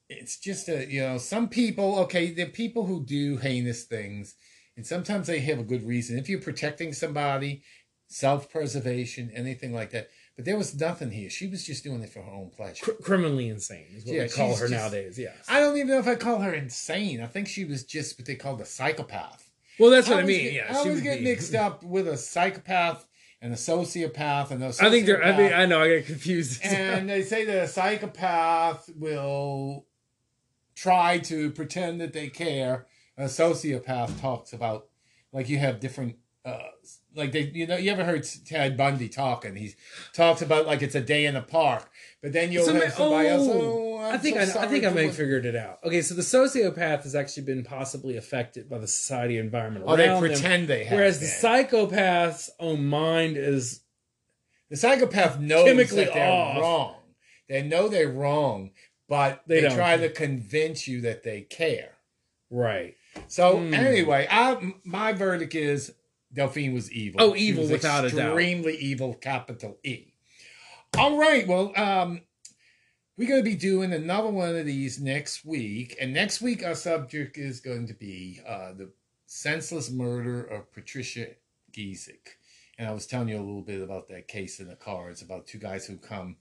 It's 0.09 0.39
just 0.39 0.69
a, 0.69 0.87
you 0.91 1.01
know, 1.03 1.19
some 1.19 1.49
people, 1.49 1.99
okay, 2.01 2.31
there 2.33 2.47
are 2.47 2.51
people 2.51 2.87
who 2.87 3.05
do 3.05 3.37
heinous 3.37 3.85
things, 3.85 4.37
and 4.77 4.87
sometimes 4.87 5.27
they 5.27 5.41
have 5.41 5.59
a 5.59 5.65
good 5.65 5.87
reason. 5.87 6.19
If 6.19 6.29
you're 6.29 6.41
protecting 6.41 6.93
somebody, 6.93 7.63
self 8.07 8.51
preservation, 8.51 9.31
anything 9.35 9.75
like 9.75 9.91
that. 9.91 10.09
But 10.37 10.45
there 10.45 10.57
was 10.57 10.79
nothing 10.79 11.11
here. 11.11 11.29
She 11.31 11.49
was 11.49 11.67
just 11.67 11.83
doing 11.83 12.01
it 12.01 12.11
for 12.11 12.23
her 12.23 12.31
own 12.31 12.51
pleasure. 12.51 12.85
Cr- 12.85 13.03
criminally 13.03 13.49
insane 13.49 13.87
is 13.95 14.05
what 14.07 14.15
Yeah, 14.15 14.23
we 14.23 14.29
call 14.29 14.55
her 14.55 14.69
just- 14.69 14.71
nowadays. 14.73 15.19
Yes. 15.19 15.45
I 15.49 15.59
don't 15.61 15.77
even 15.77 15.89
know 15.89 15.99
if 15.99 16.07
I 16.07 16.15
call 16.15 16.39
her 16.41 16.55
insane. 16.55 17.21
I 17.21 17.27
think 17.27 17.49
she 17.49 17.65
was 17.65 17.83
just 17.85 18.19
what 18.19 18.27
they 18.27 18.37
call 18.37 18.59
a 18.63 18.65
psychopath. 18.65 19.48
Well, 19.79 19.91
that's 19.91 20.09
what 20.09 20.19
I, 20.19 20.21
always 20.23 20.37
mean. 20.37 20.45
get- 20.45 20.53
yeah. 20.55 20.67
I 20.71 20.73
she 20.73 20.79
always 20.89 21.01
get 21.03 21.19
be- 21.19 21.25
mixed 21.25 21.55
up 21.55 21.83
with 21.85 22.09
a 22.09 22.17
psychopath 22.17 23.07
and 23.41 23.53
a 23.53 23.57
sociopath 23.57 24.51
and 24.51 24.61
those. 24.63 24.81
I 24.81 24.91
think 24.91 25.07
they're. 25.07 25.23
I 25.25 25.63
I 25.63 25.67
know. 25.67 25.81
I 25.83 25.89
get 25.89 26.07
confused. 26.07 26.61
and 26.65 27.09
they 27.09 27.23
say 27.23 27.45
that 27.45 27.65
a 27.65 27.69
psychopath 27.69 28.91
will 28.97 29.87
try 30.75 31.19
to 31.19 31.51
pretend 31.51 32.01
that 32.01 32.13
they 32.13 32.29
care. 32.29 32.87
A 33.17 33.25
sociopath 33.25 34.21
talks 34.21 34.53
about 34.53 34.87
like 35.33 35.49
you 35.49 35.59
have 35.59 35.81
different 35.81 36.17
uh 36.45 36.59
like 37.17 37.33
they 37.33 37.51
you 37.53 37.67
know 37.67 37.77
you 37.77 37.91
ever 37.91 38.05
heard 38.05 38.25
Ted 38.47 38.77
Bundy 38.77 39.09
talking? 39.09 39.57
He 39.57 39.75
talks 40.13 40.41
about 40.41 40.67
like 40.67 40.83
it's 40.83 40.95
a 40.95 41.01
day 41.01 41.27
in 41.27 41.35
the 41.35 41.41
park, 41.43 41.91
but 42.23 42.33
then 42.33 42.53
you'll 42.53 42.65
So 42.65 42.75
have 42.75 42.93
somebody 42.93 43.29
else. 43.29 43.49
oh, 43.51 43.61
Oh, 43.61 43.98
I'm 43.98 43.98
I 44.15 44.19
think 44.19 44.41
so 44.41 44.59
I, 44.61 44.65
I 44.65 44.67
think 44.69 44.85
I 44.85 44.91
may 44.91 45.07
have 45.07 45.17
figured 45.17 45.47
it 45.47 45.57
out. 45.57 45.79
Okay, 45.85 46.03
so 46.03 46.15
the 46.15 46.23
sociopath 46.23 47.03
has 47.05 47.15
actually 47.15 47.45
been 47.45 47.65
possibly 47.65 48.17
affected 48.17 48.69
by 48.69 48.79
the 48.79 48.87
society 48.89 49.39
environment 49.39 49.85
Oh, 49.89 49.97
they 49.97 50.07
around 50.09 50.23
them, 50.23 50.31
pretend 50.33 50.69
they 50.69 50.85
have. 50.85 50.97
whereas 50.97 51.21
the 51.21 51.27
psychopath's 51.27 52.51
own 52.59 52.85
mind 52.87 53.37
is 53.37 53.81
The 54.71 54.77
psychopath 54.77 55.39
knows 55.41 55.65
Chemically 55.65 56.05
that 56.05 56.15
they're 56.15 56.31
off. 56.33 56.61
wrong. 56.61 56.95
They 57.49 57.63
know 57.63 57.89
they're 57.89 58.11
wrong, 58.11 58.73
but 59.09 59.43
They 59.47 59.63
they, 59.63 59.75
try 59.75 59.97
to 59.97 60.11
convince 60.11 60.87
you 60.87 61.01
that 61.03 61.23
they 61.23 61.43
care. 61.43 61.93
right. 62.51 62.95
So 63.27 63.59
Hmm. 63.59 63.75
anyway, 63.75 64.29
I 64.31 64.75
my 64.85 65.13
verdict 65.13 65.55
is 65.55 65.93
Delphine 66.33 66.75
was 66.75 66.93
evil. 66.93 67.21
Oh, 67.23 67.35
evil 67.35 67.67
without 67.67 68.05
a 68.05 68.11
doubt. 68.11 68.37
Extremely 68.39 68.77
evil, 68.77 69.15
capital 69.15 69.79
E. 69.83 70.13
All 70.97 71.17
right. 71.19 71.47
Well, 71.49 71.73
um, 71.77 72.21
we're 73.19 73.29
going 73.29 73.43
to 73.43 73.51
be 73.51 73.57
doing 73.57 73.93
another 73.93 74.31
one 74.31 74.55
of 74.55 74.65
these 74.65 75.01
next 75.01 75.45
week, 75.45 75.97
and 76.01 76.15
next 76.15 76.41
week 76.41 76.65
our 76.65 76.77
subject 76.77 77.37
is 77.37 77.59
going 77.59 77.89
to 77.89 77.95
be 77.95 78.41
uh, 78.47 78.73
the 78.73 78.93
senseless 79.27 79.91
murder 79.91 80.45
of 80.45 80.73
Patricia 80.73 81.27
Giesecke. 81.73 82.37
And 82.79 82.89
I 82.89 82.93
was 82.93 83.09
telling 83.09 83.29
you 83.29 83.37
a 83.37 83.41
little 83.41 83.63
bit 83.63 83.83
about 83.83 84.07
that 84.09 84.29
case 84.29 84.61
in 84.61 84.69
the 84.69 84.77
car. 84.77 85.11
It's 85.11 85.21
about 85.21 85.49
two 85.49 85.59
guys 85.59 85.85
who 85.85 85.97
come 85.97 86.37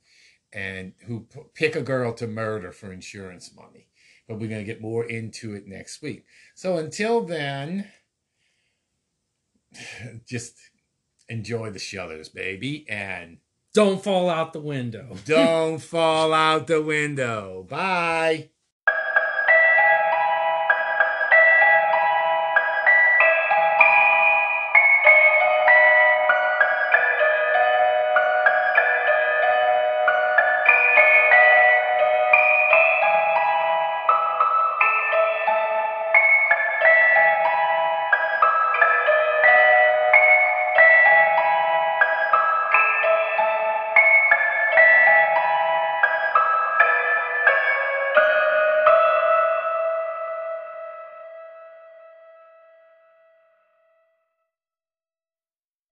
and 0.54 0.94
who 1.08 1.22
p- 1.22 1.42
pick 1.56 1.76
a 1.76 1.82
girl 1.82 2.14
to 2.14 2.28
murder 2.28 2.72
for 2.72 2.94
insurance 2.94 3.52
money. 3.56 3.88
But 4.28 4.40
we're 4.40 4.50
going 4.50 4.64
to 4.64 4.72
get 4.72 4.80
more 4.80 5.04
into 5.04 5.56
it 5.56 5.66
next 5.66 6.04
week. 6.04 6.26
So 6.54 6.78
until 6.78 7.22
then, 7.26 7.88
just 10.28 10.54
enjoy 11.28 11.72
the 11.72 11.80
shutters, 11.80 12.30
baby, 12.30 12.86
and 12.88 13.40
Don't 13.78 14.04
fall 14.04 14.28
out 14.28 14.54
the 14.54 14.60
window. 14.60 15.16
don't 15.26 15.78
fall 15.78 16.34
out 16.34 16.66
the 16.66 16.82
window. 16.82 17.64
Bye. 17.70 18.50